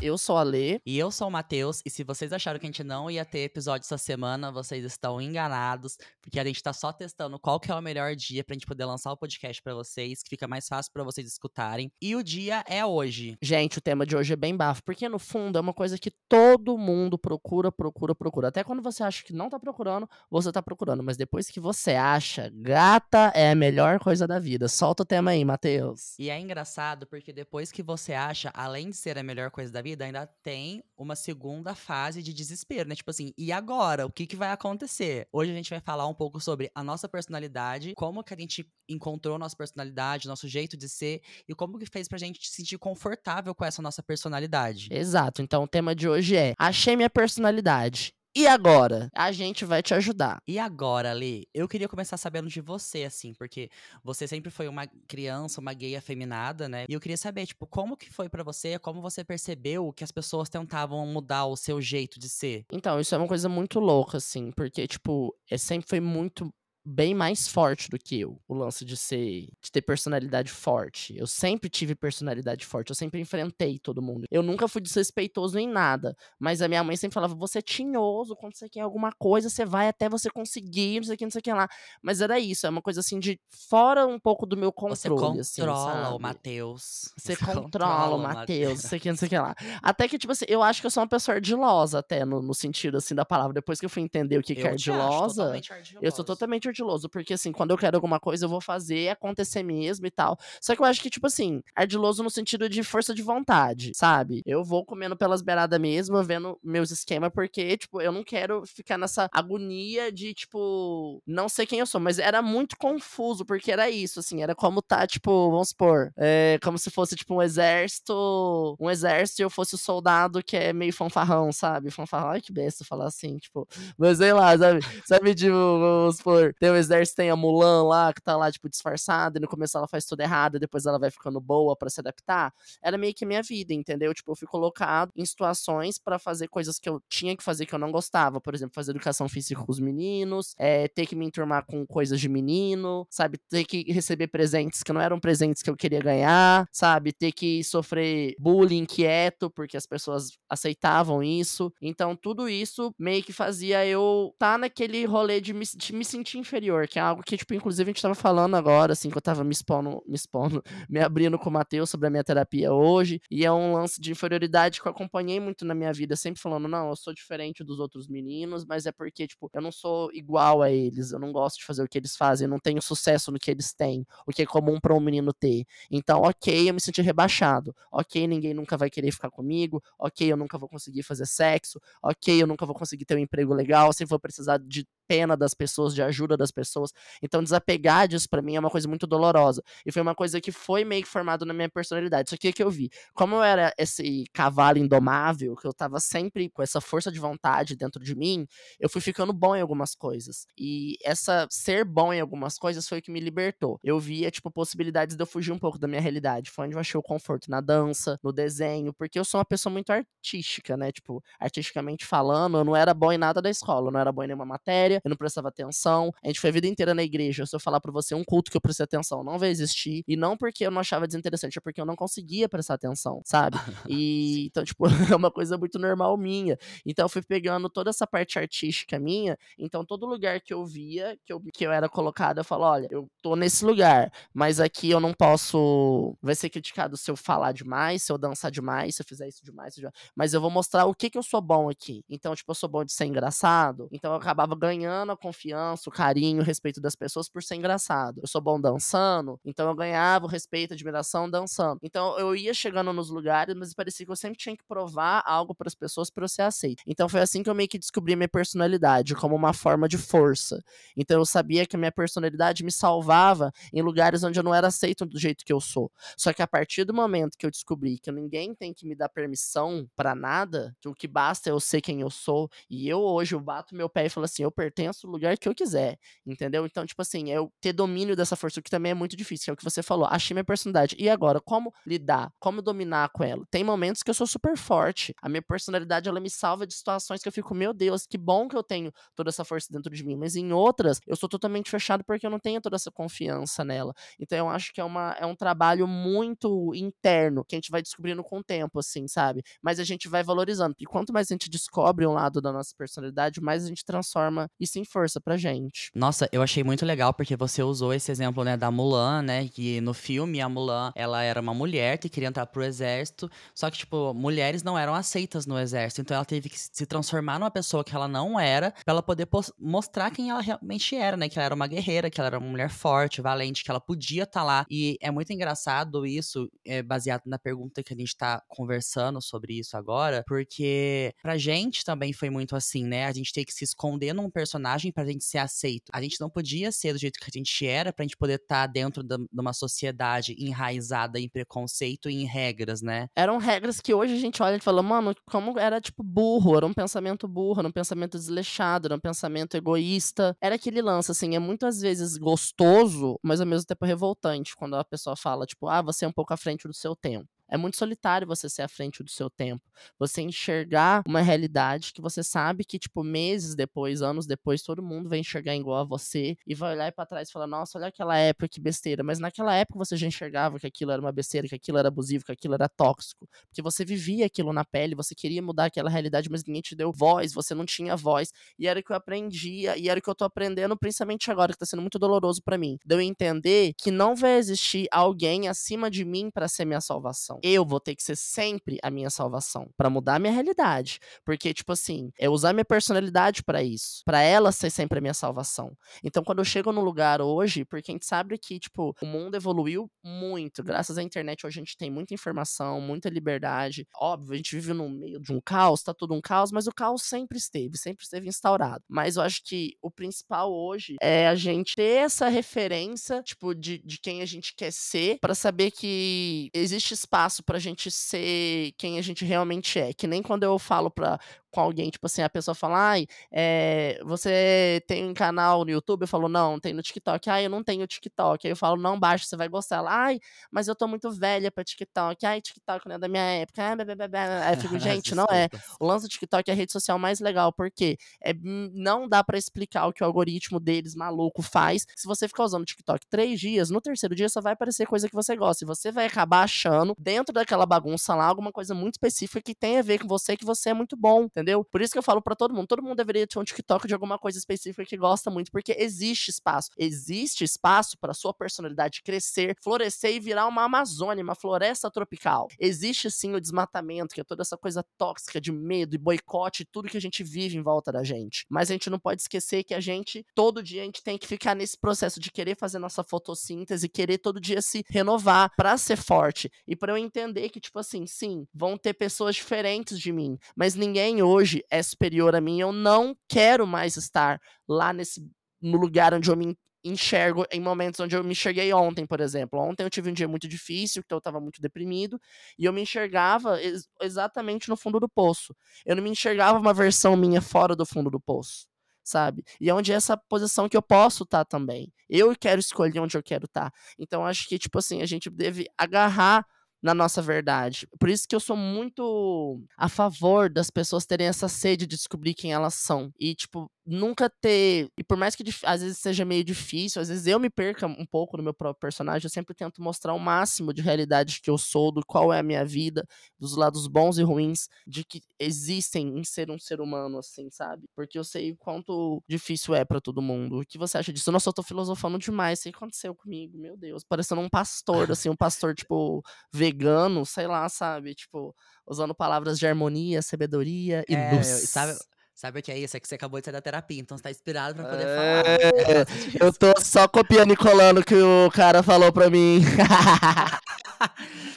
Eu 0.00 0.16
sou 0.16 0.36
a 0.36 0.44
Lê. 0.44 0.80
E 0.86 0.96
eu 0.96 1.10
sou 1.10 1.26
o 1.26 1.30
Matheus, 1.30 1.82
e 1.84 1.90
se 1.90 2.04
vocês 2.04 2.32
acharam 2.32 2.60
que 2.60 2.64
a 2.64 2.68
gente 2.68 2.84
não 2.84 3.10
ia 3.10 3.24
ter 3.24 3.40
episódio 3.40 3.84
essa 3.84 3.98
semana, 3.98 4.52
vocês 4.52 4.84
estão 4.84 5.20
enganados, 5.20 5.98
porque 6.22 6.38
a 6.38 6.44
gente 6.44 6.62
tá 6.62 6.72
só 6.72 6.92
testando 6.92 7.36
qual 7.36 7.58
que 7.58 7.72
é 7.72 7.74
o 7.74 7.82
melhor 7.82 8.14
dia 8.14 8.44
pra 8.44 8.54
gente 8.54 8.64
poder 8.64 8.84
lançar 8.84 9.10
o 9.10 9.16
podcast 9.16 9.60
pra 9.60 9.74
vocês, 9.74 10.22
que 10.22 10.28
fica 10.30 10.46
mais 10.46 10.68
fácil 10.68 10.92
pra 10.92 11.02
vocês 11.02 11.26
escutarem. 11.26 11.90
E 12.00 12.14
o 12.14 12.22
dia 12.22 12.64
é 12.68 12.86
hoje. 12.86 13.36
Gente, 13.42 13.78
o 13.78 13.80
tema 13.80 14.06
de 14.06 14.14
hoje 14.16 14.32
é 14.32 14.36
bem 14.36 14.56
bafo, 14.56 14.84
porque 14.84 15.08
no 15.08 15.18
fundo 15.18 15.58
é 15.58 15.60
uma 15.60 15.74
coisa 15.74 15.98
que 15.98 16.12
todo 16.28 16.78
mundo 16.78 17.18
procura, 17.18 17.72
procura, 17.72 18.14
procura. 18.14 18.48
Até 18.48 18.62
quando 18.62 18.80
você 18.80 19.02
acha 19.02 19.24
que 19.24 19.32
não 19.32 19.50
tá 19.50 19.58
procurando, 19.58 20.08
você 20.30 20.52
tá 20.52 20.62
procurando, 20.62 21.02
mas 21.02 21.16
depois 21.16 21.50
que 21.50 21.58
você 21.58 21.94
acha, 21.94 22.52
gata 22.54 23.32
é 23.34 23.50
a 23.50 23.54
melhor 23.56 23.98
coisa 23.98 24.28
da 24.28 24.38
vida. 24.38 24.68
Solta 24.68 25.02
o 25.02 25.06
tema 25.06 25.32
aí, 25.32 25.44
Matheus. 25.44 26.16
E 26.20 26.30
é 26.30 26.38
engraçado 26.38 27.04
porque 27.04 27.32
depois 27.32 27.72
que 27.72 27.82
você 27.82 28.12
acha, 28.12 28.52
além 28.54 28.90
de 28.90 28.96
ser 28.96 29.18
a 29.18 29.24
melhor 29.24 29.50
coisa 29.50 29.72
da 29.72 29.82
vida, 29.82 29.87
ainda 30.00 30.26
tem 30.42 30.82
uma 30.96 31.14
segunda 31.14 31.74
fase 31.74 32.22
de 32.22 32.32
desespero, 32.32 32.88
né? 32.88 32.94
Tipo 32.94 33.10
assim, 33.10 33.32
e 33.36 33.52
agora? 33.52 34.06
O 34.06 34.12
que, 34.12 34.26
que 34.26 34.36
vai 34.36 34.50
acontecer? 34.50 35.28
Hoje 35.32 35.50
a 35.50 35.54
gente 35.54 35.70
vai 35.70 35.80
falar 35.80 36.06
um 36.06 36.14
pouco 36.14 36.40
sobre 36.40 36.70
a 36.74 36.82
nossa 36.82 37.08
personalidade, 37.08 37.94
como 37.94 38.24
que 38.24 38.34
a 38.34 38.36
gente 38.36 38.70
encontrou 38.88 39.38
nossa 39.38 39.56
personalidade, 39.56 40.28
nosso 40.28 40.48
jeito 40.48 40.76
de 40.76 40.88
ser 40.88 41.22
e 41.48 41.54
como 41.54 41.78
que 41.78 41.86
fez 41.86 42.08
pra 42.08 42.18
gente 42.18 42.46
se 42.46 42.56
sentir 42.56 42.78
confortável 42.78 43.54
com 43.54 43.64
essa 43.64 43.82
nossa 43.82 44.02
personalidade. 44.02 44.88
Exato. 44.90 45.42
Então 45.42 45.64
o 45.64 45.68
tema 45.68 45.94
de 45.94 46.08
hoje 46.08 46.36
é: 46.36 46.54
Achei 46.58 46.96
minha 46.96 47.10
personalidade. 47.10 48.12
E 48.34 48.46
agora? 48.46 49.08
A 49.14 49.32
gente 49.32 49.64
vai 49.64 49.82
te 49.82 49.94
ajudar. 49.94 50.38
E 50.46 50.58
agora, 50.58 51.12
Lê, 51.12 51.44
eu 51.52 51.66
queria 51.66 51.88
começar 51.88 52.16
sabendo 52.16 52.48
de 52.48 52.60
você, 52.60 53.04
assim, 53.04 53.32
porque 53.34 53.68
você 54.02 54.28
sempre 54.28 54.50
foi 54.50 54.68
uma 54.68 54.86
criança, 55.08 55.60
uma 55.60 55.72
gay 55.72 55.96
afeminada, 55.96 56.68
né? 56.68 56.84
E 56.88 56.92
eu 56.92 57.00
queria 57.00 57.16
saber, 57.16 57.46
tipo, 57.46 57.66
como 57.66 57.96
que 57.96 58.10
foi 58.10 58.28
para 58.28 58.42
você, 58.44 58.78
como 58.78 59.00
você 59.00 59.24
percebeu 59.24 59.92
que 59.92 60.04
as 60.04 60.12
pessoas 60.12 60.48
tentavam 60.48 61.04
mudar 61.06 61.46
o 61.46 61.56
seu 61.56 61.80
jeito 61.80 62.20
de 62.20 62.28
ser? 62.28 62.64
Então, 62.72 63.00
isso 63.00 63.14
é 63.14 63.18
uma 63.18 63.26
coisa 63.26 63.48
muito 63.48 63.80
louca, 63.80 64.18
assim, 64.18 64.52
porque, 64.52 64.86
tipo, 64.86 65.34
é, 65.50 65.58
sempre 65.58 65.88
foi 65.88 66.00
muito 66.00 66.52
bem 66.88 67.14
mais 67.14 67.46
forte 67.46 67.90
do 67.90 67.98
que 67.98 68.18
eu, 68.18 68.40
o 68.48 68.54
lance 68.54 68.82
de 68.82 68.96
ser, 68.96 69.48
de 69.60 69.70
ter 69.70 69.82
personalidade 69.82 70.50
forte. 70.50 71.14
Eu 71.16 71.26
sempre 71.26 71.68
tive 71.68 71.94
personalidade 71.94 72.64
forte, 72.64 72.88
eu 72.90 72.94
sempre 72.94 73.20
enfrentei 73.20 73.78
todo 73.78 74.00
mundo. 74.00 74.24
Eu 74.30 74.42
nunca 74.42 74.66
fui 74.66 74.80
desrespeitoso 74.80 75.58
em 75.58 75.68
nada, 75.68 76.16
mas 76.38 76.62
a 76.62 76.68
minha 76.68 76.82
mãe 76.82 76.96
sempre 76.96 77.12
falava: 77.14 77.34
"Você 77.34 77.58
é 77.58 77.62
tinhoso, 77.62 78.34
quando 78.34 78.56
você 78.56 78.68
quer 78.70 78.80
alguma 78.80 79.12
coisa, 79.12 79.50
você 79.50 79.66
vai 79.66 79.88
até 79.88 80.08
você 80.08 80.30
conseguir, 80.30 81.00
não 81.00 81.04
sei 81.04 81.14
o 81.14 81.18
que, 81.18 81.24
não 81.24 81.30
sei 81.30 81.40
o 81.40 81.42
que 81.42 81.52
lá". 81.52 81.68
Mas 82.02 82.22
era 82.22 82.38
isso, 82.38 82.66
é 82.66 82.70
uma 82.70 82.80
coisa 82.80 83.00
assim 83.00 83.20
de 83.20 83.38
fora 83.50 84.06
um 84.06 84.18
pouco 84.18 84.46
do 84.46 84.56
meu 84.56 84.72
controle, 84.72 84.96
você 84.96 85.60
controla 85.60 86.06
assim, 86.06 86.14
o 86.14 86.18
Matheus. 86.18 87.12
Você, 87.18 87.36
você 87.36 87.44
controla 87.44 88.16
o 88.16 88.18
Matheus, 88.18 88.82
não 88.82 88.88
sei 88.88 88.98
o 88.98 89.02
que, 89.02 89.10
não 89.10 89.16
sei 89.18 89.26
o 89.26 89.28
que 89.28 89.38
lá. 89.38 89.54
Até 89.82 90.08
que 90.08 90.16
tipo 90.18 90.32
assim, 90.32 90.46
eu 90.48 90.62
acho 90.62 90.80
que 90.80 90.86
eu 90.86 90.90
sou 90.90 91.02
uma 91.02 91.08
pessoa 91.08 91.34
ardilosa 91.34 91.98
até 91.98 92.24
no, 92.24 92.40
no 92.40 92.54
sentido 92.54 92.96
assim 92.96 93.14
da 93.14 93.26
palavra, 93.26 93.52
depois 93.52 93.78
que 93.78 93.84
eu 93.84 93.90
fui 93.90 94.02
entender 94.02 94.38
o 94.38 94.42
que, 94.42 94.54
que 94.54 94.66
é 94.66 94.70
ardilosa, 94.70 95.52
ardilosa, 95.52 95.98
eu 96.00 96.10
sou 96.10 96.24
totalmente 96.24 96.66
ardilosa 96.66 96.77
ardiloso, 96.78 97.08
porque 97.08 97.34
assim, 97.34 97.52
quando 97.52 97.70
eu 97.70 97.78
quero 97.78 97.96
alguma 97.96 98.20
coisa, 98.20 98.44
eu 98.44 98.48
vou 98.48 98.60
fazer 98.60 99.08
acontecer 99.08 99.62
mesmo 99.62 100.06
e 100.06 100.10
tal. 100.10 100.38
Só 100.60 100.74
que 100.74 100.82
eu 100.82 100.86
acho 100.86 101.00
que, 101.00 101.10
tipo 101.10 101.26
assim, 101.26 101.62
ardiloso 101.74 102.22
no 102.22 102.30
sentido 102.30 102.68
de 102.68 102.82
força 102.82 103.14
de 103.14 103.22
vontade, 103.22 103.92
sabe? 103.94 104.42
Eu 104.46 104.64
vou 104.64 104.84
comendo 104.84 105.16
pelas 105.16 105.42
beiradas 105.42 105.78
mesmo, 105.80 106.22
vendo 106.22 106.58
meus 106.62 106.90
esquemas, 106.90 107.30
porque, 107.32 107.76
tipo, 107.76 108.00
eu 108.00 108.12
não 108.12 108.22
quero 108.22 108.64
ficar 108.66 108.96
nessa 108.98 109.28
agonia 109.32 110.12
de, 110.12 110.34
tipo, 110.34 111.22
não 111.26 111.48
sei 111.48 111.66
quem 111.66 111.80
eu 111.80 111.86
sou. 111.86 112.00
Mas 112.00 112.18
era 112.18 112.40
muito 112.42 112.76
confuso, 112.76 113.44
porque 113.44 113.72
era 113.72 113.90
isso, 113.90 114.20
assim, 114.20 114.42
era 114.42 114.54
como 114.54 114.80
tá, 114.82 115.06
tipo, 115.06 115.50
vamos 115.50 115.70
supor, 115.70 116.12
é, 116.16 116.58
como 116.62 116.78
se 116.78 116.90
fosse, 116.90 117.16
tipo, 117.16 117.34
um 117.34 117.42
exército, 117.42 118.76
um 118.80 118.90
exército 118.90 119.42
e 119.42 119.44
eu 119.44 119.50
fosse 119.50 119.74
o 119.74 119.78
soldado 119.78 120.42
que 120.42 120.56
é 120.56 120.72
meio 120.72 120.92
fanfarrão, 120.92 121.52
sabe? 121.52 121.90
Fanfarrão, 121.90 122.30
ai 122.30 122.40
que 122.40 122.52
besta 122.52 122.84
falar 122.84 123.06
assim, 123.06 123.36
tipo, 123.38 123.66
mas 123.96 124.18
sei 124.18 124.32
lá, 124.32 124.56
sabe? 124.56 124.80
Sabe, 125.06 125.34
tipo, 125.34 125.52
vamos 125.52 126.16
supor, 126.16 126.54
tem 126.68 126.72
um 126.72 126.76
exército, 126.76 127.16
tem 127.16 127.30
a 127.30 127.36
Mulan 127.36 127.84
lá, 127.84 128.12
que 128.12 128.20
tá 128.20 128.36
lá, 128.36 128.52
tipo, 128.52 128.68
disfarçada, 128.68 129.38
e 129.38 129.40
no 129.40 129.48
começo 129.48 129.76
ela 129.76 129.88
faz 129.88 130.04
tudo 130.04 130.20
errado, 130.20 130.58
depois 130.58 130.84
ela 130.84 130.98
vai 130.98 131.10
ficando 131.10 131.40
boa 131.40 131.74
para 131.74 131.88
se 131.88 132.00
adaptar. 132.00 132.52
Era 132.82 132.98
meio 132.98 133.14
que 133.14 133.24
minha 133.24 133.42
vida, 133.42 133.72
entendeu? 133.72 134.12
Tipo, 134.12 134.32
eu 134.32 134.36
fui 134.36 134.46
colocado 134.46 135.10
em 135.16 135.24
situações 135.24 135.98
para 135.98 136.18
fazer 136.18 136.48
coisas 136.48 136.78
que 136.78 136.88
eu 136.88 137.00
tinha 137.08 137.36
que 137.36 137.42
fazer 137.42 137.64
que 137.64 137.74
eu 137.74 137.78
não 137.78 137.90
gostava. 137.90 138.40
Por 138.40 138.54
exemplo, 138.54 138.74
fazer 138.74 138.90
educação 138.90 139.28
física 139.28 139.62
com 139.62 139.72
os 139.72 139.80
meninos, 139.80 140.54
é, 140.58 140.88
ter 140.88 141.06
que 141.06 141.16
me 141.16 141.24
enturmar 141.24 141.64
com 141.64 141.86
coisas 141.86 142.20
de 142.20 142.28
menino, 142.28 143.06
sabe? 143.08 143.38
Ter 143.48 143.64
que 143.64 143.90
receber 143.90 144.26
presentes 144.26 144.82
que 144.82 144.92
não 144.92 145.00
eram 145.00 145.18
presentes 145.18 145.62
que 145.62 145.70
eu 145.70 145.76
queria 145.76 146.00
ganhar, 146.00 146.68
sabe? 146.70 147.12
Ter 147.12 147.32
que 147.32 147.64
sofrer 147.64 148.34
bullying 148.38 148.78
inquieto, 148.78 149.50
porque 149.50 149.76
as 149.76 149.86
pessoas 149.86 150.32
aceitavam 150.48 151.22
isso. 151.22 151.72
Então, 151.80 152.14
tudo 152.14 152.48
isso 152.48 152.94
meio 152.98 153.22
que 153.22 153.32
fazia 153.32 153.86
eu 153.86 154.30
estar 154.34 154.52
tá 154.52 154.58
naquele 154.58 155.04
rolê 155.04 155.40
de 155.40 155.54
me, 155.54 155.64
de 155.64 155.92
me 155.92 156.04
sentir 156.04 156.38
inferior 156.48 156.88
que 156.88 156.98
é 156.98 157.02
algo 157.02 157.22
que, 157.22 157.36
tipo, 157.36 157.54
inclusive 157.54 157.90
a 157.90 157.92
gente 157.92 158.02
tava 158.02 158.14
falando 158.14 158.56
agora, 158.56 158.92
assim, 158.92 159.10
que 159.10 159.16
eu 159.16 159.22
tava 159.22 159.44
me 159.44 159.52
expondo, 159.52 160.02
me 160.06 160.14
expondo, 160.14 160.62
me 160.88 161.00
abrindo 161.00 161.38
com 161.38 161.50
o 161.50 161.52
Matheus 161.52 161.90
sobre 161.90 162.06
a 162.06 162.10
minha 162.10 162.24
terapia 162.24 162.72
hoje, 162.72 163.20
e 163.30 163.44
é 163.44 163.52
um 163.52 163.74
lance 163.74 164.00
de 164.00 164.10
inferioridade 164.10 164.80
que 164.80 164.88
eu 164.88 164.92
acompanhei 164.92 165.38
muito 165.38 165.64
na 165.64 165.74
minha 165.74 165.92
vida, 165.92 166.16
sempre 166.16 166.40
falando, 166.40 166.66
não, 166.66 166.88
eu 166.88 166.96
sou 166.96 167.12
diferente 167.12 167.62
dos 167.62 167.78
outros 167.78 168.08
meninos, 168.08 168.64
mas 168.64 168.86
é 168.86 168.92
porque, 168.92 169.26
tipo, 169.26 169.50
eu 169.52 169.60
não 169.60 169.70
sou 169.70 170.10
igual 170.12 170.62
a 170.62 170.70
eles, 170.70 171.12
eu 171.12 171.18
não 171.18 171.32
gosto 171.32 171.58
de 171.58 171.64
fazer 171.64 171.82
o 171.82 171.88
que 171.88 171.98
eles 171.98 172.16
fazem, 172.16 172.46
eu 172.46 172.50
não 172.50 172.58
tenho 172.58 172.80
sucesso 172.80 173.30
no 173.30 173.38
que 173.38 173.50
eles 173.50 173.72
têm, 173.72 174.06
o 174.26 174.32
que 174.32 174.42
é 174.42 174.46
comum 174.46 174.80
para 174.80 174.94
um 174.94 175.00
menino 175.00 175.32
ter. 175.32 175.64
Então, 175.90 176.22
ok, 176.22 176.68
eu 176.68 176.74
me 176.74 176.80
senti 176.80 177.02
rebaixado, 177.02 177.74
ok, 177.92 178.26
ninguém 178.26 178.54
nunca 178.54 178.76
vai 178.76 178.88
querer 178.88 179.12
ficar 179.12 179.30
comigo, 179.30 179.82
ok, 179.98 180.32
eu 180.32 180.36
nunca 180.36 180.56
vou 180.56 180.68
conseguir 180.68 181.02
fazer 181.02 181.26
sexo, 181.26 181.80
ok, 182.02 182.42
eu 182.42 182.46
nunca 182.46 182.64
vou 182.64 182.74
conseguir 182.74 183.04
ter 183.04 183.14
um 183.16 183.18
emprego 183.18 183.52
legal, 183.54 183.92
sempre 183.92 184.10
vou 184.10 184.18
precisar 184.18 184.58
de 184.58 184.86
pena 185.08 185.36
das 185.36 185.54
pessoas, 185.54 185.94
de 185.94 186.02
ajuda 186.02 186.36
das 186.36 186.50
pessoas. 186.50 186.92
Então, 187.22 187.42
desapegar 187.42 188.06
disso 188.06 188.28
para 188.28 188.42
mim 188.42 188.56
é 188.56 188.60
uma 188.60 188.70
coisa 188.70 188.86
muito 188.86 189.06
dolorosa. 189.06 189.62
E 189.84 189.90
foi 189.90 190.02
uma 190.02 190.14
coisa 190.14 190.40
que 190.40 190.52
foi 190.52 190.84
meio 190.84 191.02
que 191.02 191.08
formado 191.08 191.46
na 191.46 191.54
minha 191.54 191.68
personalidade. 191.68 192.28
Isso 192.28 192.34
aqui 192.34 192.48
é 192.48 192.52
que 192.52 192.62
eu 192.62 192.70
vi. 192.70 192.90
Como 193.14 193.34
eu 193.36 193.42
era 193.42 193.72
esse 193.78 194.24
cavalo 194.32 194.78
indomável, 194.78 195.56
que 195.56 195.66
eu 195.66 195.72
tava 195.72 195.98
sempre 195.98 196.50
com 196.50 196.62
essa 196.62 196.80
força 196.80 197.10
de 197.10 197.18
vontade 197.18 197.74
dentro 197.74 198.04
de 198.04 198.14
mim, 198.14 198.46
eu 198.78 198.88
fui 198.88 199.00
ficando 199.00 199.32
bom 199.32 199.56
em 199.56 199.60
algumas 199.60 199.94
coisas. 199.94 200.46
E 200.56 200.96
essa 201.02 201.46
ser 201.50 201.84
bom 201.84 202.12
em 202.12 202.20
algumas 202.20 202.58
coisas 202.58 202.86
foi 202.86 202.98
o 202.98 203.02
que 203.02 203.10
me 203.10 203.20
libertou. 203.20 203.78
Eu 203.82 203.98
via, 203.98 204.30
tipo, 204.30 204.50
possibilidades 204.50 205.16
de 205.16 205.22
eu 205.22 205.26
fugir 205.26 205.52
um 205.52 205.58
pouco 205.58 205.78
da 205.78 205.88
minha 205.88 206.00
realidade. 206.00 206.50
Foi 206.50 206.66
onde 206.66 206.74
eu 206.74 206.80
achei 206.80 206.98
o 206.98 207.02
conforto 207.02 207.50
na 207.50 207.60
dança, 207.60 208.18
no 208.22 208.32
desenho, 208.32 208.92
porque 208.92 209.18
eu 209.18 209.24
sou 209.24 209.38
uma 209.38 209.44
pessoa 209.44 209.72
muito 209.72 209.90
artística, 209.90 210.76
né? 210.76 210.92
Tipo, 210.92 211.22
artisticamente 211.40 212.04
falando, 212.04 212.58
eu 212.58 212.64
não 212.64 212.76
era 212.76 212.92
bom 212.92 213.12
em 213.12 213.18
nada 213.18 213.40
da 213.40 213.50
escola, 213.50 213.88
eu 213.88 213.92
não 213.92 214.00
era 214.00 214.12
bom 214.12 214.22
em 214.24 214.26
nenhuma 214.28 214.44
matéria, 214.44 214.97
eu 215.04 215.08
não 215.08 215.16
prestava 215.16 215.48
atenção. 215.48 216.12
A 216.22 216.28
gente 216.28 216.40
foi 216.40 216.50
a 216.50 216.52
vida 216.52 216.66
inteira 216.66 216.94
na 216.94 217.02
igreja. 217.02 217.46
Se 217.46 217.54
eu 217.54 217.60
falar 217.60 217.80
para 217.80 217.92
você 217.92 218.14
um 218.14 218.24
culto 218.24 218.50
que 218.50 218.56
eu 218.56 218.60
prestei 218.60 218.84
atenção, 218.84 219.22
não 219.24 219.38
vai 219.38 219.50
existir. 219.50 220.02
E 220.06 220.16
não 220.16 220.36
porque 220.36 220.66
eu 220.66 220.70
não 220.70 220.80
achava 220.80 221.06
desinteressante, 221.06 221.58
é 221.58 221.60
porque 221.60 221.80
eu 221.80 221.86
não 221.86 221.96
conseguia 221.96 222.48
prestar 222.48 222.74
atenção, 222.74 223.22
sabe? 223.24 223.56
E 223.88 224.46
então, 224.46 224.64
tipo, 224.64 224.84
é 225.12 225.16
uma 225.16 225.30
coisa 225.30 225.56
muito 225.56 225.78
normal 225.78 226.16
minha. 226.16 226.58
Então 226.84 227.04
eu 227.04 227.08
fui 227.08 227.22
pegando 227.22 227.68
toda 227.68 227.90
essa 227.90 228.06
parte 228.06 228.38
artística 228.38 228.98
minha. 228.98 229.36
Então, 229.58 229.84
todo 229.84 230.06
lugar 230.06 230.40
que 230.40 230.52
eu 230.52 230.64
via, 230.64 231.18
que 231.24 231.32
eu, 231.32 231.40
que 231.52 231.64
eu 231.66 231.72
era 231.72 231.88
colocado, 231.88 232.38
eu 232.38 232.44
falo: 232.44 232.64
olha, 232.64 232.88
eu 232.90 233.08
tô 233.22 233.36
nesse 233.36 233.64
lugar, 233.64 234.12
mas 234.32 234.60
aqui 234.60 234.90
eu 234.90 235.00
não 235.00 235.12
posso. 235.12 236.16
Vai 236.22 236.34
ser 236.34 236.50
criticado 236.50 236.96
se 236.96 237.10
eu 237.10 237.16
falar 237.16 237.52
demais, 237.52 238.02
se 238.02 238.12
eu 238.12 238.18
dançar 238.18 238.50
demais, 238.50 238.96
se 238.96 239.02
eu 239.02 239.06
fizer 239.06 239.28
isso 239.28 239.44
demais, 239.44 239.74
mas 240.14 240.34
eu 240.34 240.40
vou 240.40 240.50
mostrar 240.50 240.86
o 240.86 240.94
que 240.94 241.10
que 241.10 241.18
eu 241.18 241.22
sou 241.22 241.40
bom 241.40 241.68
aqui. 241.68 242.04
Então, 242.08 242.34
tipo, 242.34 242.50
eu 242.50 242.54
sou 242.54 242.68
bom 242.68 242.84
de 242.84 242.92
ser 242.92 243.06
engraçado. 243.06 243.88
Então 243.92 244.12
eu 244.12 244.16
acabava 244.18 244.54
ganhando 244.54 244.87
ganhando 244.88 245.12
a 245.12 245.16
confiança, 245.16 245.88
o 245.88 245.92
carinho, 245.92 246.40
o 246.40 246.44
respeito 246.44 246.80
das 246.80 246.96
pessoas 246.96 247.28
por 247.28 247.42
ser 247.42 247.56
engraçado. 247.56 248.20
Eu 248.22 248.26
sou 248.26 248.40
bom 248.40 248.58
dançando, 248.58 249.38
então 249.44 249.68
eu 249.68 249.74
ganhava 249.74 250.24
o 250.24 250.28
respeito, 250.28 250.72
a 250.72 250.74
admiração 250.74 251.28
dançando. 251.28 251.78
Então 251.82 252.18
eu 252.18 252.34
ia 252.34 252.54
chegando 252.54 252.92
nos 252.92 253.10
lugares, 253.10 253.54
mas 253.54 253.74
parecia 253.74 254.06
que 254.06 254.12
eu 254.12 254.16
sempre 254.16 254.38
tinha 254.38 254.56
que 254.56 254.64
provar 254.64 255.22
algo 255.26 255.54
para 255.54 255.68
as 255.68 255.74
pessoas 255.74 256.10
para 256.10 256.24
eu 256.24 256.28
ser 256.28 256.42
aceito. 256.42 256.82
Então 256.86 257.08
foi 257.08 257.20
assim 257.20 257.42
que 257.42 257.50
eu 257.50 257.54
meio 257.54 257.68
que 257.68 257.78
descobri 257.78 258.16
minha 258.16 258.28
personalidade, 258.28 259.14
como 259.14 259.36
uma 259.36 259.52
forma 259.52 259.88
de 259.88 259.98
força. 259.98 260.62
Então 260.96 261.18
eu 261.18 261.26
sabia 261.26 261.66
que 261.66 261.76
a 261.76 261.78
minha 261.78 261.92
personalidade 261.92 262.64
me 262.64 262.72
salvava 262.72 263.52
em 263.72 263.82
lugares 263.82 264.24
onde 264.24 264.38
eu 264.38 264.42
não 264.42 264.54
era 264.54 264.68
aceito 264.68 265.04
do 265.04 265.18
jeito 265.18 265.44
que 265.44 265.52
eu 265.52 265.60
sou. 265.60 265.92
Só 266.16 266.32
que 266.32 266.42
a 266.42 266.46
partir 266.46 266.84
do 266.84 266.94
momento 266.94 267.36
que 267.36 267.44
eu 267.44 267.50
descobri 267.50 267.98
que 267.98 268.10
ninguém 268.10 268.54
tem 268.54 268.72
que 268.72 268.86
me 268.86 268.94
dar 268.94 269.08
permissão 269.10 269.86
para 269.94 270.14
nada, 270.14 270.74
que 270.80 270.88
o 270.88 270.94
que 270.94 271.06
basta 271.06 271.50
é 271.50 271.52
eu 271.52 271.60
ser 271.60 271.82
quem 271.82 272.00
eu 272.00 272.10
sou, 272.10 272.48
e 272.70 272.88
eu 272.88 273.00
hoje 273.00 273.34
eu 273.34 273.40
bato 273.40 273.74
meu 273.74 273.88
pé 273.88 274.06
e 274.06 274.08
falo 274.08 274.24
assim, 274.24 274.42
eu 274.42 274.50
pertenço 274.50 274.77
pertenço 274.78 275.06
ao 275.06 275.12
lugar 275.12 275.36
que 275.36 275.48
eu 275.48 275.54
quiser, 275.54 275.98
entendeu? 276.24 276.64
Então, 276.64 276.86
tipo 276.86 277.02
assim, 277.02 277.30
eu 277.30 277.52
ter 277.60 277.72
domínio 277.72 278.14
dessa 278.14 278.36
força, 278.36 278.62
que 278.62 278.70
também 278.70 278.92
é 278.92 278.94
muito 278.94 279.16
difícil, 279.16 279.46
que 279.46 279.50
é 279.50 279.52
o 279.54 279.56
que 279.56 279.64
você 279.64 279.82
falou. 279.82 280.06
Achei 280.08 280.34
minha 280.34 280.44
personalidade. 280.44 280.94
E 280.98 281.08
agora, 281.08 281.40
como 281.40 281.72
lidar? 281.84 282.32
Como 282.38 282.62
dominar 282.62 283.08
com 283.10 283.24
ela? 283.24 283.44
Tem 283.50 283.64
momentos 283.64 284.02
que 284.02 284.10
eu 284.10 284.14
sou 284.14 284.26
super 284.26 284.56
forte. 284.56 285.14
A 285.20 285.28
minha 285.28 285.42
personalidade, 285.42 286.08
ela 286.08 286.20
me 286.20 286.30
salva 286.30 286.66
de 286.66 286.74
situações 286.74 287.22
que 287.22 287.28
eu 287.28 287.32
fico, 287.32 287.54
meu 287.54 287.72
Deus, 287.72 288.06
que 288.06 288.16
bom 288.16 288.48
que 288.48 288.56
eu 288.56 288.62
tenho 288.62 288.92
toda 289.16 289.30
essa 289.30 289.44
força 289.44 289.68
dentro 289.70 289.92
de 289.92 290.04
mim. 290.04 290.16
Mas 290.16 290.36
em 290.36 290.52
outras, 290.52 291.00
eu 291.06 291.16
sou 291.16 291.28
totalmente 291.28 291.70
fechado 291.70 292.04
porque 292.04 292.24
eu 292.24 292.30
não 292.30 292.38
tenho 292.38 292.60
toda 292.60 292.76
essa 292.76 292.90
confiança 292.90 293.64
nela. 293.64 293.92
Então, 294.20 294.38
eu 294.38 294.48
acho 294.48 294.72
que 294.72 294.80
é, 294.80 294.84
uma, 294.84 295.12
é 295.18 295.26
um 295.26 295.34
trabalho 295.34 295.86
muito 295.86 296.72
interno 296.74 297.44
que 297.44 297.56
a 297.56 297.58
gente 297.58 297.70
vai 297.70 297.82
descobrindo 297.82 298.22
com 298.22 298.38
o 298.38 298.44
tempo, 298.44 298.78
assim, 298.78 299.08
sabe? 299.08 299.42
Mas 299.60 299.80
a 299.80 299.84
gente 299.84 300.08
vai 300.08 300.22
valorizando. 300.22 300.74
E 300.78 300.84
quanto 300.84 301.12
mais 301.12 301.30
a 301.30 301.34
gente 301.34 301.50
descobre 301.50 302.06
um 302.06 302.12
lado 302.12 302.40
da 302.40 302.52
nossa 302.52 302.74
personalidade, 302.76 303.40
mais 303.40 303.64
a 303.64 303.68
gente 303.68 303.84
transforma 303.84 304.50
isso 304.60 304.67
em 304.76 304.84
força 304.84 305.20
pra 305.20 305.36
gente. 305.36 305.90
Nossa, 305.94 306.28
eu 306.32 306.42
achei 306.42 306.64
muito 306.64 306.84
legal 306.84 307.14
porque 307.14 307.36
você 307.36 307.62
usou 307.62 307.92
esse 307.92 308.10
exemplo, 308.10 308.42
né, 308.44 308.56
da 308.56 308.70
Mulan, 308.70 309.22
né? 309.22 309.48
Que 309.48 309.80
no 309.80 309.94
filme 309.94 310.40
a 310.40 310.48
Mulan, 310.48 310.92
ela 310.94 311.22
era 311.22 311.40
uma 311.40 311.54
mulher 311.54 311.98
que 311.98 312.08
queria 312.08 312.28
entrar 312.28 312.46
pro 312.46 312.64
exército, 312.64 313.30
só 313.54 313.70
que, 313.70 313.78
tipo, 313.78 314.12
mulheres 314.14 314.62
não 314.62 314.78
eram 314.78 314.94
aceitas 314.94 315.46
no 315.46 315.58
exército. 315.58 316.00
Então 316.00 316.14
ela 316.14 316.24
teve 316.24 316.48
que 316.48 316.58
se 316.58 316.86
transformar 316.86 317.38
numa 317.38 317.50
pessoa 317.50 317.84
que 317.84 317.94
ela 317.94 318.08
não 318.08 318.38
era, 318.38 318.72
pra 318.84 318.92
ela 318.92 319.02
poder 319.02 319.28
mostrar 319.58 320.10
quem 320.10 320.30
ela 320.30 320.40
realmente 320.40 320.96
era, 320.96 321.16
né? 321.16 321.28
Que 321.28 321.38
ela 321.38 321.46
era 321.46 321.54
uma 321.54 321.66
guerreira, 321.66 322.10
que 322.10 322.20
ela 322.20 322.28
era 322.28 322.38
uma 322.38 322.48
mulher 322.48 322.70
forte, 322.70 323.20
valente, 323.20 323.64
que 323.64 323.70
ela 323.70 323.80
podia 323.80 324.24
estar 324.24 324.40
tá 324.40 324.44
lá. 324.44 324.66
E 324.70 324.96
é 325.00 325.10
muito 325.10 325.32
engraçado 325.32 326.06
isso, 326.06 326.50
é, 326.64 326.82
baseado 326.82 327.22
na 327.26 327.38
pergunta 327.38 327.82
que 327.82 327.92
a 327.92 327.96
gente 327.96 328.16
tá 328.16 328.42
conversando 328.48 329.20
sobre 329.22 329.58
isso 329.58 329.76
agora, 329.76 330.24
porque 330.26 331.14
pra 331.22 331.36
gente 331.36 331.84
também 331.84 332.12
foi 332.12 332.30
muito 332.30 332.56
assim, 332.56 332.84
né? 332.84 333.06
A 333.06 333.12
gente 333.12 333.32
tem 333.32 333.44
que 333.44 333.52
se 333.52 333.64
esconder 333.64 334.12
num 334.12 334.30
personagem 334.30 334.57
pra 334.92 335.04
gente 335.04 335.24
ser 335.24 335.38
aceito. 335.38 335.90
A 335.92 336.02
gente 336.02 336.20
não 336.20 336.30
podia 336.30 336.70
ser 336.72 336.92
do 336.92 336.98
jeito 336.98 337.18
que 337.18 337.26
a 337.26 337.36
gente 337.38 337.66
era 337.66 337.92
pra 337.92 338.04
gente 338.04 338.16
poder 338.16 338.34
estar 338.34 338.66
tá 338.66 338.66
dentro 338.66 339.02
de 339.02 339.16
uma 339.32 339.52
sociedade 339.52 340.34
enraizada 340.38 341.18
em 341.18 341.28
preconceito 341.28 342.08
e 342.08 342.14
em 342.14 342.24
regras, 342.24 342.82
né? 342.82 343.08
Eram 343.16 343.38
regras 343.38 343.80
que 343.80 343.94
hoje 343.94 344.14
a 344.14 344.18
gente 344.18 344.42
olha 344.42 344.56
e 344.56 344.60
fala, 344.60 344.82
mano, 344.82 345.14
como 345.26 345.58
era 345.58 345.80
tipo 345.80 346.02
burro, 346.02 346.56
era 346.56 346.66
um 346.66 346.74
pensamento 346.74 347.26
burro, 347.28 347.60
era 347.60 347.68
um 347.68 347.72
pensamento 347.72 348.18
desleixado, 348.18 348.86
era 348.86 348.94
um 348.94 349.00
pensamento 349.00 349.56
egoísta. 349.56 350.36
Era 350.40 350.54
aquele 350.54 350.82
lance, 350.82 351.10
assim, 351.10 351.34
é 351.34 351.38
muitas 351.38 351.80
vezes 351.80 352.16
gostoso, 352.16 353.18
mas 353.22 353.40
ao 353.40 353.46
mesmo 353.46 353.66
tempo 353.66 353.84
revoltante 353.84 354.56
quando 354.56 354.76
a 354.76 354.84
pessoa 354.84 355.16
fala, 355.16 355.46
tipo, 355.46 355.68
ah, 355.68 355.82
você 355.82 356.04
é 356.04 356.08
um 356.08 356.12
pouco 356.12 356.32
à 356.32 356.36
frente 356.36 356.66
do 356.66 356.74
seu 356.74 356.94
tempo. 356.94 357.28
É 357.50 357.56
muito 357.56 357.78
solitário 357.78 358.26
você 358.26 358.48
ser 358.48 358.62
à 358.62 358.68
frente 358.68 359.02
do 359.02 359.10
seu 359.10 359.30
tempo. 359.30 359.62
Você 359.98 360.20
enxergar 360.20 361.02
uma 361.06 361.20
realidade 361.22 361.92
que 361.94 362.02
você 362.02 362.22
sabe 362.22 362.64
que, 362.64 362.78
tipo, 362.78 363.02
meses 363.02 363.54
depois, 363.54 364.02
anos 364.02 364.26
depois, 364.26 364.62
todo 364.62 364.82
mundo 364.82 365.08
vai 365.08 365.18
enxergar 365.20 365.56
igual 365.56 365.80
a 365.80 365.84
você 365.84 366.36
e 366.46 366.54
vai 366.54 366.74
olhar 366.74 366.92
para 366.92 367.06
trás 367.06 367.28
e 367.28 367.32
falar: 367.32 367.46
nossa, 367.46 367.78
olha 367.78 367.88
aquela 367.88 368.18
época, 368.18 368.48
que 368.48 368.60
besteira. 368.60 369.02
Mas 369.02 369.18
naquela 369.18 369.54
época 369.54 369.78
você 369.78 369.96
já 369.96 370.06
enxergava 370.06 370.58
que 370.58 370.66
aquilo 370.66 370.90
era 370.90 371.00
uma 371.00 371.10
besteira, 371.12 371.48
que 371.48 371.54
aquilo 371.54 371.78
era 371.78 371.88
abusivo, 371.88 372.24
que 372.24 372.32
aquilo 372.32 372.54
era 372.54 372.68
tóxico. 372.68 373.26
Porque 373.46 373.62
você 373.62 373.84
vivia 373.84 374.26
aquilo 374.26 374.52
na 374.52 374.64
pele, 374.64 374.94
você 374.94 375.14
queria 375.14 375.40
mudar 375.40 375.66
aquela 375.66 375.88
realidade, 375.88 376.28
mas 376.30 376.44
ninguém 376.44 376.60
te 376.60 376.76
deu 376.76 376.92
voz, 376.92 377.32
você 377.32 377.54
não 377.54 377.64
tinha 377.64 377.96
voz. 377.96 378.30
E 378.58 378.66
era 378.66 378.80
o 378.80 378.82
que 378.82 378.92
eu 378.92 378.96
aprendia, 378.96 379.76
e 379.78 379.88
era 379.88 379.98
o 379.98 380.02
que 380.02 380.10
eu 380.10 380.14
tô 380.14 380.24
aprendendo, 380.24 380.76
principalmente 380.76 381.30
agora, 381.30 381.52
que 381.52 381.58
tá 381.58 381.64
sendo 381.66 381.80
muito 381.80 381.98
doloroso 381.98 382.42
para 382.42 382.58
mim. 382.58 382.78
De 382.84 382.94
eu 382.94 383.00
entender 383.00 383.72
que 383.78 383.90
não 383.90 384.14
vai 384.14 384.36
existir 384.36 384.86
alguém 384.90 385.48
acima 385.48 385.90
de 385.90 386.04
mim 386.04 386.30
para 386.30 386.46
ser 386.48 386.64
minha 386.64 386.80
salvação 386.80 387.37
Eu 387.42 387.64
vou 387.64 387.80
ter 387.80 387.94
que 387.94 388.02
ser 388.02 388.16
sempre 388.16 388.78
a 388.82 388.90
minha 388.90 389.10
salvação 389.10 389.68
para 389.76 389.90
mudar 389.90 390.16
a 390.16 390.18
minha 390.18 390.32
realidade, 390.32 390.98
porque 391.24 391.52
tipo 391.52 391.72
assim, 391.72 392.10
é 392.18 392.28
usar 392.28 392.52
minha 392.52 392.64
personalidade 392.64 393.42
para 393.42 393.62
isso, 393.62 394.02
para 394.04 394.20
ela 394.20 394.52
ser 394.52 394.70
sempre 394.70 394.98
a 394.98 395.02
minha 395.02 395.14
salvação. 395.14 395.76
Então 396.02 396.22
quando 396.22 396.38
eu 396.38 396.44
chego 396.44 396.72
num 396.72 396.82
lugar 396.82 397.20
hoje, 397.20 397.64
porque 397.64 397.90
a 397.90 397.94
gente 397.94 398.06
sabe 398.06 398.38
que 398.38 398.58
tipo, 398.58 398.94
o 399.00 399.06
mundo 399.06 399.36
evoluiu 399.36 399.90
muito, 400.04 400.62
graças 400.62 400.98
à 400.98 401.02
internet 401.02 401.46
hoje 401.46 401.58
a 401.60 401.62
gente 401.62 401.76
tem 401.76 401.90
muita 401.90 402.14
informação, 402.14 402.80
muita 402.80 403.08
liberdade. 403.08 403.86
Óbvio, 403.96 404.34
a 404.34 404.36
gente 404.36 404.54
vive 404.54 404.72
no 404.72 404.88
meio 404.88 405.20
de 405.20 405.32
um 405.32 405.40
caos, 405.40 405.82
tá 405.82 405.94
tudo 405.94 406.14
um 406.14 406.20
caos, 406.20 406.50
mas 406.50 406.66
o 406.66 406.72
caos 406.72 407.02
sempre 407.02 407.38
esteve, 407.38 407.76
sempre 407.76 408.04
esteve 408.04 408.28
instaurado. 408.28 408.82
Mas 408.88 409.16
eu 409.16 409.22
acho 409.22 409.42
que 409.44 409.76
o 409.82 409.90
principal 409.90 410.52
hoje 410.52 410.96
é 411.00 411.28
a 411.28 411.34
gente 411.34 411.74
ter 411.74 412.04
essa 412.04 412.28
referência, 412.28 413.22
tipo, 413.22 413.54
de, 413.54 413.78
de 413.78 413.98
quem 414.00 414.22
a 414.22 414.26
gente 414.26 414.54
quer 414.56 414.72
ser, 414.72 415.18
para 415.20 415.34
saber 415.34 415.70
que 415.70 416.50
existe 416.54 416.94
espaço 416.94 417.27
espaço 417.28 417.42
pra 417.42 417.58
gente 417.58 417.90
ser 417.90 418.72
quem 418.78 418.98
a 418.98 419.02
gente 419.02 419.24
realmente 419.24 419.78
é. 419.78 419.92
Que 419.92 420.06
nem 420.06 420.22
quando 420.22 420.42
eu 420.42 420.58
falo 420.58 420.90
pra, 420.90 421.20
com 421.58 421.62
alguém, 421.62 421.90
tipo 421.90 422.06
assim, 422.06 422.22
a 422.22 422.30
pessoa 422.30 422.54
fala, 422.54 422.90
ai, 422.90 423.06
é, 423.32 424.00
você 424.04 424.80
tem 424.86 425.04
um 425.04 425.12
canal 425.12 425.64
no 425.64 425.70
YouTube? 425.72 426.02
Eu 426.02 426.08
falo, 426.08 426.28
não, 426.28 426.60
tem 426.60 426.72
no 426.72 426.80
TikTok. 426.80 427.28
Ai, 427.28 427.46
eu 427.46 427.50
não 427.50 427.64
tenho 427.64 427.84
TikTok. 427.84 428.46
Aí 428.46 428.52
eu 428.52 428.56
falo, 428.56 428.80
não, 428.80 428.98
baixa, 428.98 429.26
você 429.26 429.36
vai 429.36 429.48
gostar. 429.48 429.78
Ela, 429.78 429.90
ai, 429.90 430.20
mas 430.52 430.68
eu 430.68 430.76
tô 430.76 430.86
muito 430.86 431.10
velha 431.10 431.50
pra 431.50 431.64
TikTok. 431.64 432.24
Ai, 432.24 432.40
TikTok 432.40 432.86
não 432.86 432.94
é 432.94 432.98
da 432.98 433.08
minha 433.08 433.24
época. 433.24 433.60
Ai, 433.60 433.74
blá, 433.74 433.84
blá, 433.96 434.06
blá. 434.06 434.46
Aí 434.46 434.54
eu 434.54 434.60
fico, 434.60 434.78
gente, 434.78 435.16
não 435.16 435.24
é. 435.24 435.48
O 435.80 435.86
lance 435.86 436.06
do 436.06 436.08
TikTok 436.08 436.48
é 436.48 436.52
a 436.52 436.56
rede 436.56 436.70
social 436.70 436.96
mais 436.96 437.18
legal, 437.18 437.52
porque 437.52 437.98
é, 438.22 438.32
não 438.72 439.08
dá 439.08 439.24
para 439.24 439.36
explicar 439.36 439.88
o 439.88 439.92
que 439.92 440.04
o 440.04 440.06
algoritmo 440.06 440.60
deles, 440.60 440.94
maluco, 440.94 441.42
faz. 441.42 441.84
Se 441.96 442.06
você 442.06 442.28
ficar 442.28 442.44
usando 442.44 442.62
o 442.62 442.66
TikTok 442.66 443.04
três 443.08 443.40
dias, 443.40 443.68
no 443.68 443.80
terceiro 443.80 444.14
dia 444.14 444.28
só 444.28 444.40
vai 444.40 444.52
aparecer 444.52 444.86
coisa 444.86 445.08
que 445.08 445.14
você 445.14 445.34
gosta. 445.34 445.64
E 445.64 445.66
você 445.66 445.90
vai 445.90 446.06
acabar 446.06 446.44
achando, 446.44 446.94
dentro 446.96 447.34
daquela 447.34 447.66
bagunça 447.66 448.14
lá, 448.14 448.26
alguma 448.26 448.52
coisa 448.52 448.74
muito 448.74 448.94
específica 448.94 449.42
que 449.42 449.56
tem 449.56 449.78
a 449.78 449.82
ver 449.82 449.98
com 449.98 450.06
você, 450.06 450.36
que 450.36 450.44
você 450.44 450.70
é 450.70 450.74
muito 450.74 450.96
bom, 450.96 451.24
entendeu? 451.24 451.47
Por 451.64 451.80
isso 451.80 451.92
que 451.92 451.98
eu 451.98 452.02
falo 452.02 452.22
para 452.22 452.34
todo 452.34 452.54
mundo, 452.54 452.66
todo 452.66 452.82
mundo 452.82 452.96
deveria 452.96 453.26
ter 453.26 453.38
um 453.38 453.44
TikTok 453.44 453.86
de 453.86 453.94
alguma 453.94 454.18
coisa 454.18 454.38
específica 454.38 454.84
que 454.84 454.96
gosta 454.96 455.30
muito, 455.30 455.50
porque 455.50 455.74
existe 455.78 456.30
espaço. 456.30 456.70
Existe 456.76 457.44
espaço 457.44 457.96
para 457.98 458.14
sua 458.14 458.34
personalidade 458.34 459.02
crescer, 459.02 459.56
florescer 459.62 460.14
e 460.14 460.20
virar 460.20 460.46
uma 460.46 460.64
Amazônia, 460.64 461.22
uma 461.22 461.34
floresta 461.34 461.90
tropical. 461.90 462.48
Existe 462.58 463.10
sim 463.10 463.34
o 463.34 463.40
desmatamento, 463.40 464.14
que 464.14 464.20
é 464.20 464.24
toda 464.24 464.42
essa 464.42 464.56
coisa 464.56 464.84
tóxica 464.96 465.40
de 465.40 465.52
medo 465.52 465.94
e 465.94 465.98
boicote, 465.98 466.64
tudo 466.64 466.88
que 466.88 466.96
a 466.96 467.00
gente 467.00 467.22
vive 467.24 467.56
em 467.56 467.62
volta 467.62 467.90
da 467.92 468.02
gente. 468.02 468.44
Mas 468.48 468.70
a 468.70 468.74
gente 468.74 468.90
não 468.90 468.98
pode 468.98 469.22
esquecer 469.22 469.64
que 469.64 469.74
a 469.74 469.80
gente, 469.80 470.24
todo 470.34 470.62
dia, 470.62 470.82
a 470.82 470.84
gente 470.84 471.02
tem 471.02 471.18
que 471.18 471.26
ficar 471.26 471.54
nesse 471.54 471.78
processo 471.78 472.20
de 472.20 472.30
querer 472.30 472.56
fazer 472.56 472.78
nossa 472.78 473.02
fotossíntese, 473.02 473.88
querer 473.88 474.18
todo 474.18 474.40
dia 474.40 474.60
se 474.60 474.84
renovar 474.88 475.50
para 475.56 475.76
ser 475.76 475.96
forte. 475.96 476.50
E 476.66 476.76
para 476.76 476.92
eu 476.92 476.96
entender 476.96 477.48
que, 477.48 477.60
tipo 477.60 477.78
assim, 477.78 478.06
sim, 478.06 478.46
vão 478.52 478.76
ter 478.76 478.94
pessoas 478.94 479.36
diferentes 479.36 479.98
de 479.98 480.12
mim, 480.12 480.38
mas 480.56 480.74
ninguém 480.74 481.22
hoje 481.28 481.62
é 481.70 481.82
superior 481.82 482.34
a 482.34 482.40
mim, 482.40 482.60
eu 482.60 482.72
não 482.72 483.16
quero 483.28 483.66
mais 483.66 483.96
estar 483.96 484.40
lá 484.66 484.92
nesse 484.92 485.20
no 485.60 485.76
lugar 485.76 486.14
onde 486.14 486.30
eu 486.30 486.36
me 486.36 486.56
enxergo 486.84 487.44
em 487.50 487.60
momentos 487.60 488.00
onde 488.00 488.16
eu 488.16 488.22
me 488.22 488.32
enxerguei 488.32 488.72
ontem, 488.72 489.06
por 489.06 489.20
exemplo. 489.20 489.58
Ontem 489.58 489.82
eu 489.82 489.90
tive 489.90 490.10
um 490.10 490.12
dia 490.12 490.28
muito 490.28 490.48
difícil, 490.48 491.02
que 491.02 491.12
eu 491.12 491.18
estava 491.18 491.40
muito 491.40 491.60
deprimido, 491.60 492.20
e 492.58 492.64
eu 492.64 492.72
me 492.72 492.82
enxergava 492.82 493.60
ex 493.60 493.88
exatamente 494.00 494.68
no 494.68 494.76
fundo 494.76 495.00
do 495.00 495.08
poço. 495.08 495.54
Eu 495.84 495.96
não 495.96 496.02
me 496.02 496.10
enxergava 496.10 496.58
uma 496.58 496.72
versão 496.72 497.16
minha 497.16 497.40
fora 497.40 497.74
do 497.74 497.84
fundo 497.84 498.10
do 498.10 498.20
poço, 498.20 498.66
sabe? 499.02 499.44
E 499.60 499.68
é 499.68 499.74
onde 499.74 499.92
é 499.92 499.96
essa 499.96 500.16
posição 500.16 500.68
que 500.68 500.76
eu 500.76 500.82
posso 500.82 501.24
estar 501.24 501.44
tá 501.44 501.44
também. 501.44 501.92
Eu 502.08 502.34
quero 502.38 502.60
escolher 502.60 503.00
onde 503.00 503.16
eu 503.16 503.22
quero 503.22 503.46
estar. 503.46 503.70
Tá. 503.70 503.78
Então 503.98 504.24
acho 504.24 504.48
que 504.48 504.58
tipo 504.58 504.78
assim, 504.78 505.02
a 505.02 505.06
gente 505.06 505.28
deve 505.30 505.66
agarrar 505.76 506.46
na 506.82 506.94
nossa 506.94 507.20
verdade. 507.20 507.86
Por 507.98 508.08
isso 508.08 508.26
que 508.28 508.34
eu 508.34 508.40
sou 508.40 508.56
muito 508.56 509.60
a 509.76 509.88
favor 509.88 510.48
das 510.48 510.70
pessoas 510.70 511.06
terem 511.06 511.26
essa 511.26 511.48
sede 511.48 511.86
de 511.86 511.96
descobrir 511.96 512.34
quem 512.34 512.52
elas 512.52 512.74
são. 512.74 513.12
E, 513.18 513.34
tipo, 513.34 513.70
nunca 513.88 514.28
ter. 514.28 514.90
E 514.98 515.02
por 515.02 515.16
mais 515.16 515.34
que 515.34 515.42
às 515.64 515.80
vezes 515.80 515.98
seja 515.98 516.24
meio 516.24 516.44
difícil, 516.44 517.00
às 517.00 517.08
vezes 517.08 517.26
eu 517.26 517.40
me 517.40 517.48
perca 517.48 517.86
um 517.86 518.04
pouco 518.04 518.36
no 518.36 518.42
meu 518.42 518.52
próprio 518.52 518.80
personagem, 518.80 519.24
eu 519.24 519.30
sempre 519.30 519.54
tento 519.54 519.82
mostrar 519.82 520.12
o 520.12 520.18
máximo 520.18 520.74
de 520.74 520.82
realidade 520.82 521.40
que 521.40 521.48
eu 521.48 521.56
sou, 521.56 521.90
do 521.90 522.04
qual 522.04 522.32
é 522.32 522.40
a 522.40 522.42
minha 522.42 522.64
vida, 522.64 523.06
dos 523.38 523.56
lados 523.56 523.86
bons 523.86 524.18
e 524.18 524.22
ruins, 524.22 524.68
de 524.86 525.04
que 525.04 525.22
existem 525.38 526.18
em 526.18 526.24
ser 526.24 526.50
um 526.50 526.58
ser 526.58 526.80
humano, 526.80 527.18
assim, 527.18 527.48
sabe? 527.50 527.88
Porque 527.94 528.18
eu 528.18 528.24
sei 528.24 528.52
o 528.52 528.56
quanto 528.56 529.22
difícil 529.26 529.74
é 529.74 529.84
para 529.84 530.00
todo 530.00 530.20
mundo. 530.20 530.60
O 530.60 530.66
que 530.66 530.76
você 530.76 530.98
acha 530.98 531.12
disso? 531.12 531.32
Nossa, 531.32 531.48
eu 531.48 531.54
tô 531.54 531.62
filosofando 531.62 532.18
demais. 532.18 532.60
O 532.60 532.62
que 532.64 532.68
aconteceu 532.68 533.14
comigo? 533.14 533.56
Meu 533.58 533.76
Deus. 533.76 534.04
Parecendo 534.04 534.40
um 534.40 534.48
pastor, 534.48 535.10
assim, 535.12 535.30
um 535.30 535.36
pastor, 535.36 535.74
tipo, 535.74 536.22
vegano, 536.52 537.24
sei 537.24 537.46
lá, 537.46 537.68
sabe? 537.68 538.14
Tipo, 538.14 538.54
usando 538.86 539.14
palavras 539.14 539.58
de 539.58 539.66
harmonia, 539.66 540.20
sabedoria 540.20 541.04
e 541.08 541.14
é, 541.14 541.34
luz. 541.34 541.46
Sabe, 541.46 541.98
Sabe 542.38 542.60
o 542.60 542.62
que 542.62 542.70
é 542.70 542.78
isso? 542.78 542.96
É 542.96 543.00
que 543.00 543.08
você 543.08 543.16
acabou 543.16 543.40
de 543.40 543.46
sair 543.46 543.52
da 543.52 543.60
terapia, 543.60 543.98
então 543.98 544.16
você 544.16 544.22
tá 544.22 544.30
inspirado 544.30 544.76
pra 544.76 544.84
poder 544.84 545.04
é, 545.04 545.16
falar. 545.16 545.44
É, 545.48 546.04
eu 546.40 546.52
tô 546.52 546.72
só 546.80 547.08
copiando 547.08 547.52
e 547.52 547.56
colando 547.56 548.00
o 548.00 548.04
que 548.04 548.14
o 548.14 548.48
cara 548.52 548.80
falou 548.80 549.12
pra 549.12 549.28
mim. 549.28 549.60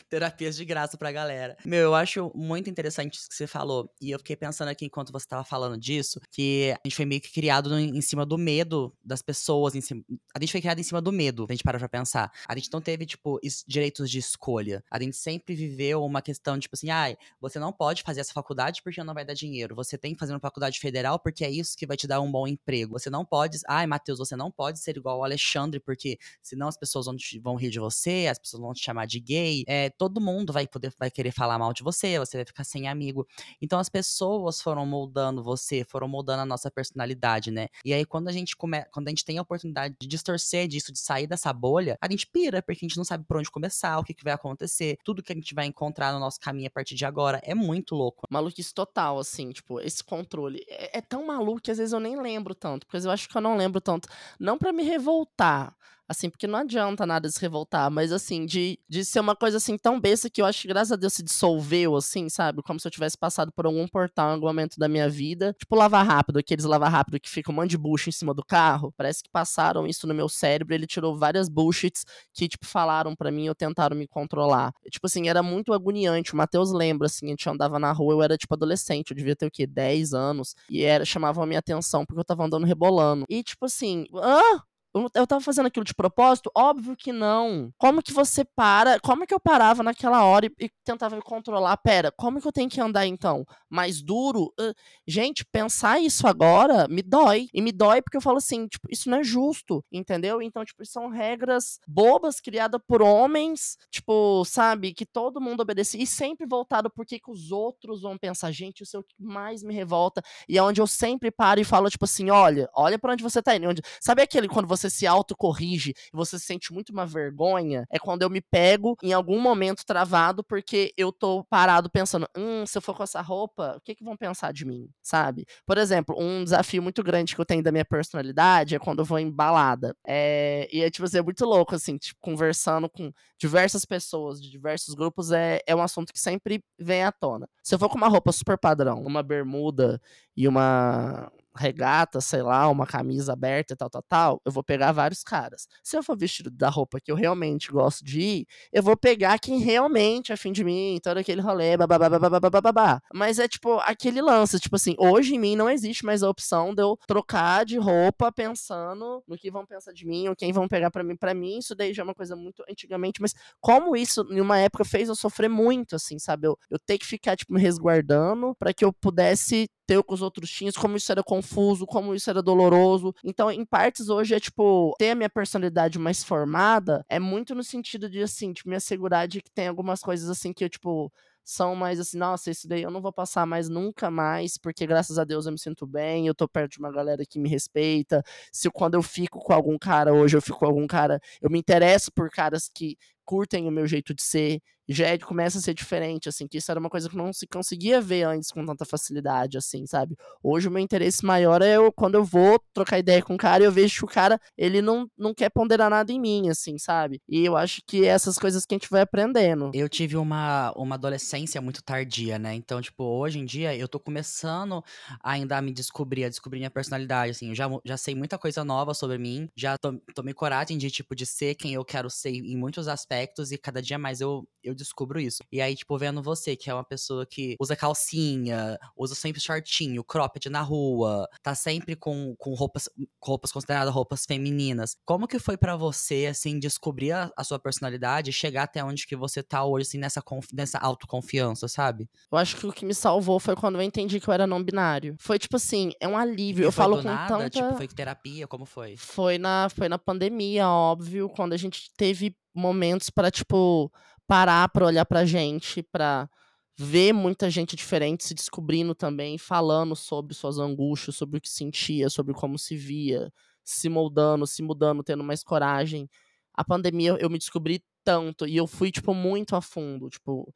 Terapias 0.09 0.57
de 0.57 0.65
graça 0.65 0.97
pra 0.97 1.11
galera. 1.11 1.55
Meu, 1.63 1.79
eu 1.79 1.95
acho 1.95 2.31
muito 2.35 2.69
interessante 2.69 3.13
isso 3.17 3.29
que 3.29 3.35
você 3.35 3.47
falou. 3.47 3.89
E 4.01 4.11
eu 4.11 4.19
fiquei 4.19 4.35
pensando 4.35 4.67
aqui 4.67 4.85
enquanto 4.85 5.11
você 5.11 5.25
tava 5.25 5.43
falando 5.43 5.77
disso, 5.77 6.19
que 6.29 6.73
a 6.73 6.87
gente 6.87 6.95
foi 6.95 7.05
meio 7.05 7.21
que 7.21 7.31
criado 7.31 7.77
em 7.79 8.01
cima 8.01 8.25
do 8.25 8.37
medo 8.37 8.93
das 9.03 9.21
pessoas. 9.21 9.73
Em 9.73 9.79
cima... 9.79 10.03
A 10.35 10.39
gente 10.39 10.51
foi 10.51 10.59
criado 10.59 10.79
em 10.79 10.83
cima 10.83 11.01
do 11.01 11.13
medo, 11.13 11.45
a 11.47 11.53
gente 11.53 11.63
para 11.63 11.79
pra 11.79 11.87
pensar. 11.87 12.29
A 12.45 12.55
gente 12.57 12.69
não 12.73 12.81
teve, 12.81 13.05
tipo, 13.05 13.39
direitos 13.65 14.09
de 14.09 14.19
escolha. 14.19 14.83
A 14.91 15.01
gente 15.01 15.15
sempre 15.15 15.55
viveu 15.55 16.03
uma 16.03 16.21
questão, 16.21 16.59
tipo 16.59 16.75
assim, 16.75 16.89
ai, 16.89 17.15
você 17.39 17.57
não 17.57 17.71
pode 17.71 18.03
fazer 18.03 18.19
essa 18.19 18.33
faculdade 18.33 18.81
porque 18.83 19.01
não 19.01 19.13
vai 19.13 19.23
dar 19.23 19.33
dinheiro. 19.33 19.75
Você 19.75 19.97
tem 19.97 20.13
que 20.13 20.19
fazer 20.19 20.33
uma 20.33 20.39
faculdade 20.39 20.70
federal 20.79 21.19
porque 21.19 21.43
é 21.43 21.49
isso 21.49 21.75
que 21.77 21.85
vai 21.85 21.97
te 21.97 22.07
dar 22.07 22.21
um 22.21 22.31
bom 22.31 22.47
emprego. 22.47 22.99
Você 22.99 23.09
não 23.09 23.25
pode. 23.25 23.59
Ai, 23.67 23.87
Matheus, 23.87 24.19
você 24.19 24.35
não 24.35 24.51
pode 24.51 24.79
ser 24.79 24.97
igual 24.97 25.17
ao 25.17 25.23
Alexandre, 25.23 25.79
porque 25.79 26.17
senão 26.41 26.67
as 26.67 26.77
pessoas 26.77 27.05
vão, 27.05 27.15
te, 27.15 27.39
vão 27.39 27.55
rir 27.55 27.69
de 27.69 27.79
você, 27.79 28.27
as 28.29 28.39
pessoas 28.39 28.61
vão 28.61 28.73
te 28.73 28.83
chamar 28.83 29.05
de 29.05 29.19
gay. 29.19 29.63
É, 29.67 29.89
todo 29.89 30.21
mundo 30.21 30.53
vai 30.53 30.67
poder 30.67 30.93
vai 30.99 31.09
querer 31.09 31.31
falar 31.31 31.57
mal 31.57 31.73
de 31.73 31.83
você, 31.83 32.19
você 32.19 32.37
vai 32.37 32.45
ficar 32.45 32.63
sem 32.63 32.87
amigo. 32.87 33.27
Então 33.61 33.79
as 33.79 33.89
pessoas 33.89 34.61
foram 34.61 34.85
moldando 34.85 35.43
você, 35.43 35.83
foram 35.83 36.07
moldando 36.07 36.41
a 36.41 36.45
nossa 36.45 36.69
personalidade, 36.69 37.51
né? 37.51 37.67
E 37.83 37.93
aí 37.93 38.05
quando 38.05 38.27
a 38.27 38.31
gente 38.31 38.55
come, 38.55 38.83
quando 38.91 39.07
a 39.07 39.11
gente 39.11 39.25
tem 39.25 39.37
a 39.37 39.41
oportunidade 39.41 39.95
de 39.99 40.07
distorcer 40.07 40.67
disso, 40.67 40.91
de 40.91 40.99
sair 40.99 41.27
dessa 41.27 41.51
bolha, 41.53 41.97
a 42.01 42.09
gente 42.09 42.27
pira, 42.27 42.61
porque 42.61 42.85
a 42.85 42.87
gente 42.87 42.97
não 42.97 43.03
sabe 43.03 43.25
por 43.25 43.37
onde 43.37 43.49
começar, 43.49 43.99
o 43.99 44.03
que, 44.03 44.13
que 44.13 44.23
vai 44.23 44.33
acontecer, 44.33 44.97
tudo 45.03 45.23
que 45.23 45.31
a 45.31 45.35
gente 45.35 45.53
vai 45.53 45.65
encontrar 45.65 46.13
no 46.13 46.19
nosso 46.19 46.39
caminho 46.39 46.67
a 46.67 46.71
partir 46.71 46.95
de 46.95 47.05
agora 47.05 47.39
é 47.43 47.53
muito 47.53 47.95
louco. 47.95 48.25
Maluquice 48.29 48.73
total, 48.73 49.19
assim, 49.19 49.51
tipo, 49.51 49.79
esse 49.79 50.03
controle. 50.03 50.60
É, 50.67 50.99
é 50.99 51.01
tão 51.01 51.25
maluco 51.25 51.61
que 51.61 51.71
às 51.71 51.77
vezes 51.77 51.93
eu 51.93 51.99
nem 51.99 52.19
lembro 52.19 52.53
tanto, 52.55 52.85
porque 52.85 53.05
eu 53.05 53.11
acho 53.11 53.29
que 53.29 53.35
eu 53.37 53.41
não 53.41 53.55
lembro 53.55 53.81
tanto. 53.81 54.07
Não 54.39 54.57
para 54.57 54.71
me 54.71 54.83
revoltar, 54.83 55.75
Assim, 56.11 56.29
porque 56.29 56.45
não 56.45 56.59
adianta 56.59 57.05
nada 57.05 57.29
se 57.29 57.39
revoltar, 57.39 57.89
mas 57.89 58.11
assim, 58.11 58.45
de, 58.45 58.77
de 58.89 59.05
ser 59.05 59.21
uma 59.21 59.33
coisa 59.33 59.55
assim 59.55 59.77
tão 59.77 59.97
besta 59.97 60.29
que 60.29 60.41
eu 60.41 60.45
acho 60.45 60.63
que 60.63 60.67
graças 60.67 60.91
a 60.91 60.97
Deus 60.97 61.13
se 61.13 61.23
dissolveu, 61.23 61.95
assim, 61.95 62.27
sabe? 62.27 62.61
Como 62.61 62.77
se 62.81 62.85
eu 62.85 62.91
tivesse 62.91 63.17
passado 63.17 63.49
por 63.55 63.65
algum 63.65 63.87
portal 63.87 64.31
em 64.31 64.33
algum 64.33 64.47
momento 64.47 64.77
da 64.77 64.89
minha 64.89 65.07
vida. 65.07 65.55
Tipo, 65.57 65.73
lavar 65.73 66.05
rápido, 66.05 66.37
aqueles 66.37 66.65
lavar 66.65 66.91
rápido 66.91 67.17
que 67.17 67.29
fica 67.29 67.49
um 67.49 67.55
monte 67.55 67.69
de 67.69 67.77
bucha 67.77 68.09
em 68.09 68.11
cima 68.11 68.33
do 68.33 68.43
carro. 68.43 68.93
Parece 68.97 69.23
que 69.23 69.29
passaram 69.29 69.87
isso 69.87 70.05
no 70.05 70.13
meu 70.13 70.27
cérebro, 70.27 70.75
ele 70.75 70.85
tirou 70.85 71.17
várias 71.17 71.47
bullshits 71.47 72.03
que, 72.33 72.49
tipo, 72.49 72.65
falaram 72.65 73.15
para 73.15 73.31
mim 73.31 73.47
ou 73.47 73.55
tentaram 73.55 73.95
me 73.95 74.05
controlar. 74.05 74.73
Tipo 74.91 75.07
assim, 75.07 75.29
era 75.29 75.41
muito 75.41 75.71
agoniante. 75.71 76.33
O 76.33 76.37
Matheus 76.37 76.73
lembra, 76.73 77.05
assim, 77.05 77.27
a 77.27 77.29
gente 77.29 77.49
andava 77.49 77.79
na 77.79 77.93
rua, 77.93 78.15
eu 78.15 78.21
era, 78.21 78.37
tipo, 78.37 78.53
adolescente, 78.53 79.11
eu 79.11 79.15
devia 79.15 79.35
ter 79.35 79.45
o 79.45 79.51
quê? 79.51 79.65
10 79.65 80.13
anos. 80.13 80.55
E 80.69 80.83
era, 80.83 81.05
chamava 81.05 81.41
a 81.41 81.45
minha 81.45 81.59
atenção 81.59 82.05
porque 82.05 82.19
eu 82.19 82.25
tava 82.25 82.43
andando 82.43 82.65
rebolando. 82.65 83.23
E, 83.29 83.41
tipo 83.41 83.65
assim, 83.65 84.07
ah, 84.15 84.61
eu, 84.93 85.27
tava 85.27 85.41
fazendo 85.41 85.67
aquilo 85.67 85.85
de 85.85 85.93
propósito? 85.93 86.51
Óbvio 86.55 86.95
que 86.95 87.13
não. 87.13 87.71
Como 87.77 88.01
que 88.03 88.11
você 88.11 88.43
para? 88.43 88.99
Como 88.99 89.25
que 89.25 89.33
eu 89.33 89.39
parava 89.39 89.81
naquela 89.83 90.25
hora 90.25 90.45
e, 90.45 90.65
e 90.65 90.69
tentava 90.83 91.15
me 91.15 91.21
controlar? 91.21 91.77
Pera, 91.77 92.11
como 92.11 92.41
que 92.41 92.47
eu 92.47 92.51
tenho 92.51 92.69
que 92.69 92.81
andar 92.81 93.05
então? 93.07 93.45
Mais 93.69 94.01
duro? 94.01 94.53
Uh, 94.59 94.73
gente, 95.07 95.45
pensar 95.45 95.99
isso 95.99 96.27
agora 96.27 96.87
me 96.89 97.01
dói. 97.01 97.47
E 97.53 97.61
me 97.61 97.71
dói 97.71 98.01
porque 98.01 98.17
eu 98.17 98.21
falo 98.21 98.37
assim, 98.37 98.67
tipo, 98.67 98.87
isso 98.91 99.09
não 99.09 99.19
é 99.19 99.23
justo, 99.23 99.83
entendeu? 99.91 100.41
Então, 100.41 100.65
tipo, 100.65 100.85
são 100.85 101.09
regras 101.09 101.79
bobas 101.87 102.39
criadas 102.39 102.81
por 102.85 103.01
homens, 103.01 103.77
tipo, 103.89 104.43
sabe, 104.45 104.93
que 104.93 105.05
todo 105.05 105.41
mundo 105.41 105.61
obedece. 105.61 105.97
E 105.97 106.05
sempre 106.05 106.45
voltado 106.45 106.89
por 106.89 107.05
que 107.05 107.21
os 107.27 107.51
outros 107.51 108.01
vão 108.01 108.17
pensar. 108.17 108.51
Gente, 108.51 108.83
isso 108.83 108.97
é 108.97 108.99
o 108.99 109.03
que 109.03 109.15
mais 109.17 109.63
me 109.63 109.73
revolta. 109.73 110.21
E 110.49 110.57
é 110.57 110.63
onde 110.63 110.81
eu 110.81 110.87
sempre 110.87 111.31
paro 111.31 111.59
e 111.61 111.63
falo, 111.63 111.89
tipo 111.89 112.05
assim, 112.05 112.29
olha, 112.29 112.69
olha 112.75 112.99
para 112.99 113.13
onde 113.13 113.23
você 113.23 113.41
tá 113.41 113.55
indo. 113.55 113.69
Onde... 113.69 113.81
Sabe 114.01 114.21
aquele 114.21 114.47
quando 114.47 114.67
você 114.67 114.80
você 114.81 114.89
se 114.89 115.07
autocorrige 115.07 115.93
e 116.13 116.15
você 116.15 116.37
se 116.37 116.45
sente 116.45 116.73
muito 116.73 116.91
uma 116.91 117.05
vergonha, 117.05 117.85
é 117.89 117.99
quando 117.99 118.23
eu 118.23 118.29
me 118.29 118.41
pego 118.41 118.97
em 119.01 119.13
algum 119.13 119.39
momento 119.39 119.85
travado 119.85 120.43
porque 120.43 120.93
eu 120.97 121.11
tô 121.11 121.43
parado 121.45 121.89
pensando, 121.89 122.27
hum, 122.35 122.65
se 122.65 122.77
eu 122.77 122.81
for 122.81 122.95
com 122.95 123.03
essa 123.03 123.21
roupa, 123.21 123.75
o 123.77 123.81
que 123.81 123.95
que 123.95 124.03
vão 124.03 124.17
pensar 124.17 124.51
de 124.51 124.65
mim, 124.65 124.89
sabe? 125.01 125.45
Por 125.65 125.77
exemplo, 125.77 126.15
um 126.19 126.43
desafio 126.43 126.81
muito 126.81 127.03
grande 127.03 127.35
que 127.35 127.41
eu 127.41 127.45
tenho 127.45 127.63
da 127.63 127.71
minha 127.71 127.85
personalidade 127.85 128.75
é 128.75 128.79
quando 128.79 128.99
eu 128.99 129.05
vou 129.05 129.19
em 129.19 129.29
balada. 129.29 129.95
É, 130.05 130.67
e 130.71 130.81
é, 130.81 130.89
tipo 130.89 131.05
assim, 131.05 131.17
é 131.17 131.21
muito 131.21 131.45
louco, 131.45 131.75
assim, 131.75 131.97
tipo, 131.97 132.19
conversando 132.21 132.89
com 132.89 133.11
diversas 133.39 133.85
pessoas 133.85 134.41
de 134.41 134.49
diversos 134.49 134.93
grupos, 134.95 135.31
é, 135.31 135.61
é 135.65 135.75
um 135.75 135.81
assunto 135.81 136.13
que 136.13 136.19
sempre 136.19 136.63
vem 136.79 137.03
à 137.03 137.11
tona. 137.11 137.47
Se 137.63 137.75
eu 137.75 137.79
for 137.79 137.89
com 137.89 137.97
uma 137.97 138.07
roupa 138.07 138.31
super 138.31 138.57
padrão, 138.57 139.01
uma 139.01 139.23
bermuda 139.23 140.01
e 140.35 140.47
uma, 140.47 141.31
regata, 141.55 142.21
sei 142.21 142.41
lá, 142.41 142.67
uma 142.69 142.85
camisa 142.85 143.33
aberta 143.33 143.73
e 143.73 143.77
tal, 143.77 143.89
tal, 143.89 144.03
tal, 144.07 144.41
eu 144.45 144.51
vou 144.51 144.63
pegar 144.63 144.91
vários 144.91 145.23
caras. 145.23 145.67
Se 145.83 145.97
eu 145.97 146.03
for 146.03 146.17
vestido 146.17 146.49
da 146.49 146.69
roupa 146.69 146.99
que 146.99 147.11
eu 147.11 147.15
realmente 147.15 147.71
gosto 147.71 148.03
de 148.03 148.21
ir, 148.21 148.47
eu 148.71 148.81
vou 148.83 148.95
pegar 148.95 149.39
quem 149.39 149.59
realmente 149.59 150.31
é 150.31 150.35
afim 150.35 150.51
de 150.51 150.63
mim, 150.63 150.99
todo 151.01 151.17
aquele 151.17 151.41
rolê, 151.41 151.77
babá. 151.77 153.01
Mas 153.13 153.39
é 153.39 153.47
tipo 153.47 153.79
aquele 153.79 154.21
lance, 154.21 154.59
tipo 154.59 154.75
assim, 154.75 154.95
hoje 154.97 155.35
em 155.35 155.39
mim 155.39 155.55
não 155.55 155.69
existe 155.69 156.05
mais 156.05 156.23
a 156.23 156.29
opção 156.29 156.73
de 156.73 156.81
eu 156.81 156.97
trocar 157.07 157.65
de 157.65 157.77
roupa 157.77 158.31
pensando 158.31 159.23
no 159.27 159.37
que 159.37 159.51
vão 159.51 159.65
pensar 159.65 159.93
de 159.93 160.05
mim 160.05 160.27
ou 160.27 160.35
quem 160.35 160.51
vão 160.51 160.67
pegar 160.67 160.91
para 160.91 161.03
mim. 161.03 161.15
Para 161.15 161.33
mim, 161.33 161.57
isso 161.57 161.75
daí 161.75 161.93
já 161.93 162.03
é 162.03 162.05
uma 162.05 162.15
coisa 162.15 162.35
muito 162.35 162.63
antigamente, 162.69 163.21
mas 163.21 163.33
como 163.59 163.95
isso 163.95 164.25
em 164.29 164.39
uma 164.39 164.57
época 164.57 164.85
fez 164.85 165.09
eu 165.09 165.15
sofrer 165.15 165.49
muito, 165.49 165.95
assim, 165.95 166.17
sabe? 166.19 166.47
Eu, 166.47 166.57
eu 166.69 166.79
ter 166.79 166.97
que 166.97 167.05
ficar, 167.05 167.35
tipo, 167.35 167.53
me 167.53 167.61
resguardando 167.61 168.55
para 168.55 168.73
que 168.73 168.83
eu 168.83 168.93
pudesse 168.93 169.67
o 169.97 170.03
que 170.03 170.13
os 170.13 170.21
outros 170.21 170.49
tinham, 170.49 170.71
como 170.73 170.97
isso 170.97 171.11
era 171.11 171.23
confuso, 171.23 171.85
como 171.85 172.13
isso 172.15 172.29
era 172.29 172.41
doloroso. 172.41 173.13
Então, 173.23 173.51
em 173.51 173.65
partes, 173.65 174.09
hoje 174.09 174.35
é 174.35 174.39
tipo, 174.39 174.93
ter 174.97 175.11
a 175.11 175.15
minha 175.15 175.29
personalidade 175.29 175.97
mais 175.99 176.23
formada 176.23 177.05
é 177.09 177.19
muito 177.19 177.55
no 177.55 177.63
sentido 177.63 178.09
de, 178.09 178.21
assim, 178.21 178.53
tipo, 178.53 178.69
me 178.69 178.75
assegurar 178.75 179.27
de 179.27 179.41
que 179.41 179.51
tem 179.51 179.67
algumas 179.67 180.01
coisas, 180.01 180.29
assim, 180.29 180.53
que 180.53 180.63
eu, 180.63 180.69
tipo, 180.69 181.11
são 181.43 181.75
mais 181.75 181.99
assim, 181.99 182.17
nossa, 182.17 182.51
isso 182.51 182.67
daí 182.67 182.83
eu 182.83 182.91
não 182.91 183.01
vou 183.01 183.11
passar 183.11 183.45
mais 183.45 183.67
nunca 183.67 184.11
mais, 184.11 184.57
porque 184.57 184.85
graças 184.85 185.17
a 185.17 185.23
Deus 185.23 185.45
eu 185.45 185.51
me 185.51 185.59
sinto 185.59 185.85
bem, 185.87 186.27
eu 186.27 186.35
tô 186.35 186.47
perto 186.47 186.73
de 186.73 186.79
uma 186.79 186.91
galera 186.91 187.25
que 187.25 187.39
me 187.39 187.49
respeita. 187.49 188.23
Se 188.51 188.69
quando 188.69 188.95
eu 188.95 189.01
fico 189.01 189.39
com 189.39 189.53
algum 189.53 189.77
cara 189.77 190.13
hoje, 190.13 190.37
eu 190.37 190.41
fico 190.41 190.59
com 190.59 190.65
algum 190.65 190.87
cara, 190.87 191.19
eu 191.41 191.49
me 191.49 191.59
interesso 191.59 192.11
por 192.11 192.29
caras 192.29 192.69
que 192.73 192.97
curtem 193.25 193.67
o 193.67 193.71
meu 193.71 193.87
jeito 193.87 194.13
de 194.13 194.23
ser, 194.23 194.61
já 194.87 195.07
é, 195.07 195.17
começa 195.17 195.57
a 195.57 195.61
ser 195.61 195.73
diferente, 195.73 196.27
assim, 196.27 196.47
que 196.47 196.57
isso 196.57 196.71
era 196.71 196.79
uma 196.79 196.89
coisa 196.89 197.09
que 197.09 197.15
não 197.15 197.31
se 197.31 197.47
conseguia 197.47 198.01
ver 198.01 198.23
antes 198.23 198.51
com 198.51 198.65
tanta 198.65 198.85
facilidade, 198.85 199.57
assim, 199.57 199.85
sabe? 199.85 200.15
Hoje 200.43 200.67
o 200.67 200.71
meu 200.71 200.81
interesse 200.81 201.25
maior 201.25 201.61
é 201.61 201.77
eu, 201.77 201.91
quando 201.91 202.15
eu 202.15 202.23
vou 202.23 202.61
trocar 202.73 202.99
ideia 202.99 203.21
com 203.21 203.35
o 203.35 203.37
cara, 203.37 203.63
eu 203.63 203.71
vejo 203.71 203.99
que 203.99 204.05
o 204.05 204.07
cara, 204.07 204.39
ele 204.57 204.81
não, 204.81 205.07
não 205.17 205.33
quer 205.33 205.49
ponderar 205.49 205.89
nada 205.89 206.11
em 206.11 206.19
mim, 206.19 206.49
assim, 206.49 206.77
sabe? 206.77 207.21
E 207.27 207.45
eu 207.45 207.55
acho 207.55 207.81
que 207.87 208.05
essas 208.05 208.37
coisas 208.37 208.65
que 208.65 208.75
a 208.75 208.77
gente 208.77 208.89
vai 208.89 209.01
aprendendo. 209.01 209.71
Eu 209.73 209.87
tive 209.87 210.17
uma, 210.17 210.71
uma 210.75 210.95
adolescência 210.95 211.61
muito 211.61 211.83
tardia, 211.83 212.37
né? 212.37 212.53
Então, 212.53 212.81
tipo, 212.81 213.03
hoje 213.03 213.39
em 213.39 213.45
dia 213.45 213.75
eu 213.75 213.87
tô 213.87 213.99
começando 213.99 214.83
ainda 215.23 215.57
a 215.57 215.61
me 215.61 215.71
descobrir, 215.71 216.25
a 216.25 216.29
descobrir 216.29 216.59
minha 216.59 216.71
personalidade, 216.71 217.31
assim, 217.31 217.49
eu 217.49 217.55
já, 217.55 217.69
já 217.85 217.97
sei 217.97 218.15
muita 218.15 218.37
coisa 218.37 218.63
nova 218.63 218.93
sobre 218.93 219.17
mim, 219.17 219.49
já 219.55 219.77
tomei 220.13 220.33
coragem 220.33 220.77
de, 220.77 220.89
tipo, 220.89 221.15
de 221.15 221.25
ser 221.25 221.55
quem 221.55 221.73
eu 221.73 221.85
quero 221.85 222.09
ser 222.09 222.31
em 222.31 222.57
muitos 222.57 222.87
aspectos 222.87 223.51
e 223.51 223.57
cada 223.57 223.81
dia 223.81 223.97
mais 223.97 224.21
eu, 224.21 224.47
eu 224.63 224.75
descubro 224.83 225.19
isso. 225.19 225.43
E 225.51 225.61
aí, 225.61 225.75
tipo, 225.75 225.97
vendo 225.97 226.21
você, 226.21 226.55
que 226.55 226.69
é 226.69 226.73
uma 226.73 226.83
pessoa 226.83 227.25
que 227.25 227.55
usa 227.59 227.75
calcinha, 227.75 228.77
usa 228.95 229.15
sempre 229.15 229.41
shortinho, 229.41 230.03
cropped 230.03 230.49
na 230.49 230.61
rua, 230.61 231.27
tá 231.41 231.55
sempre 231.55 231.95
com, 231.95 232.35
com 232.37 232.53
roupas, 232.53 232.89
roupas 233.21 233.51
consideradas 233.51 233.93
roupas 233.93 234.25
femininas. 234.25 234.95
Como 235.05 235.27
que 235.27 235.39
foi 235.39 235.57
para 235.57 235.75
você, 235.75 236.27
assim, 236.29 236.59
descobrir 236.59 237.11
a, 237.11 237.31
a, 237.35 237.43
sua 237.43 237.59
personalidade 237.59 238.29
e 238.29 238.33
chegar 238.33 238.63
até 238.63 238.83
onde 238.83 239.05
que 239.05 239.15
você 239.15 239.41
tá 239.41 239.63
hoje, 239.63 239.87
assim, 239.87 239.97
nessa, 239.97 240.23
nessa 240.53 240.77
autoconfiança, 240.77 241.67
sabe? 241.67 242.09
Eu 242.31 242.37
acho 242.37 242.57
que 242.57 242.65
o 242.65 242.73
que 242.73 242.85
me 242.85 242.93
salvou 242.93 243.39
foi 243.39 243.55
quando 243.55 243.75
eu 243.75 243.81
entendi 243.81 244.19
que 244.19 244.27
eu 244.27 244.33
era 244.33 244.47
não 244.47 244.63
binário. 244.63 245.15
Foi, 245.19 245.37
tipo 245.37 245.55
assim, 245.55 245.91
é 245.99 246.07
um 246.07 246.17
alívio. 246.17 246.63
E 246.63 246.65
eu 246.65 246.71
falo 246.71 246.97
com 246.97 247.03
nada? 247.03 247.37
tanta... 247.37 247.49
Tipo, 247.49 247.75
foi 247.75 247.87
terapia? 247.87 248.47
Como 248.47 248.65
foi? 248.65 248.95
Foi 248.97 249.37
na, 249.37 249.67
foi 249.69 249.89
na 249.89 249.97
pandemia, 249.97 250.67
óbvio, 250.67 251.29
quando 251.29 251.53
a 251.53 251.57
gente 251.57 251.91
teve 251.95 252.35
momentos 252.53 253.09
para 253.09 253.31
tipo 253.31 253.91
parar 254.31 254.69
para 254.69 254.85
olhar 254.85 255.05
pra 255.05 255.25
gente, 255.25 255.83
para 255.83 256.29
ver 256.77 257.11
muita 257.11 257.49
gente 257.49 257.75
diferente 257.75 258.23
se 258.23 258.33
descobrindo 258.33 258.95
também, 258.95 259.37
falando 259.37 259.93
sobre 259.93 260.33
suas 260.33 260.57
angústias, 260.57 261.17
sobre 261.17 261.37
o 261.37 261.41
que 261.41 261.49
sentia, 261.49 262.09
sobre 262.09 262.33
como 262.33 262.57
se 262.57 262.77
via, 262.77 263.29
se 263.61 263.89
moldando, 263.89 264.47
se 264.47 264.63
mudando, 264.63 265.03
tendo 265.03 265.21
mais 265.21 265.43
coragem. 265.43 266.09
A 266.53 266.63
pandemia 266.63 267.17
eu 267.19 267.29
me 267.29 267.37
descobri 267.37 267.83
tanto 268.05 268.47
e 268.47 268.55
eu 268.55 268.67
fui 268.67 268.89
tipo 268.89 269.13
muito 269.13 269.53
a 269.53 269.61
fundo, 269.61 270.07
tipo, 270.09 270.53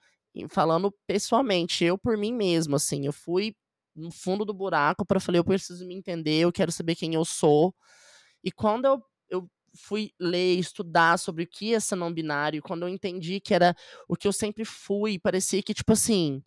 falando 0.48 0.90
pessoalmente, 1.06 1.84
eu 1.84 1.98
por 1.98 2.18
mim 2.18 2.32
mesmo, 2.32 2.78
assim, 2.78 3.06
eu 3.06 3.12
fui 3.12 3.54
no 3.94 4.10
fundo 4.10 4.46
do 4.46 4.54
buraco 4.54 5.06
para 5.06 5.20
falei, 5.20 5.40
eu 5.40 5.44
preciso 5.44 5.86
me 5.86 5.96
entender, 5.96 6.40
eu 6.40 6.52
quero 6.54 6.72
saber 6.72 6.96
quem 6.96 7.14
eu 7.14 7.26
sou. 7.26 7.76
E 8.42 8.54
quando 8.54 8.86
eu 8.86 9.04
fui 9.76 10.12
ler, 10.20 10.58
estudar 10.60 11.18
sobre 11.20 11.44
o 11.44 11.48
que 11.48 11.74
é 11.74 11.80
ser 11.80 11.96
não 11.96 12.14
binário, 12.14 12.62
quando 12.62 12.84
eu 12.84 12.90
entendi 12.90 13.40
que 13.40 13.54
era 13.54 13.76
o 14.08 14.16
que 14.16 14.28
eu 14.28 14.34
sempre 14.34 14.66
fui, 14.66 15.20
parecia 15.20 15.62
que, 15.64 15.74
tipo 15.74 15.94
assim, 15.94 16.44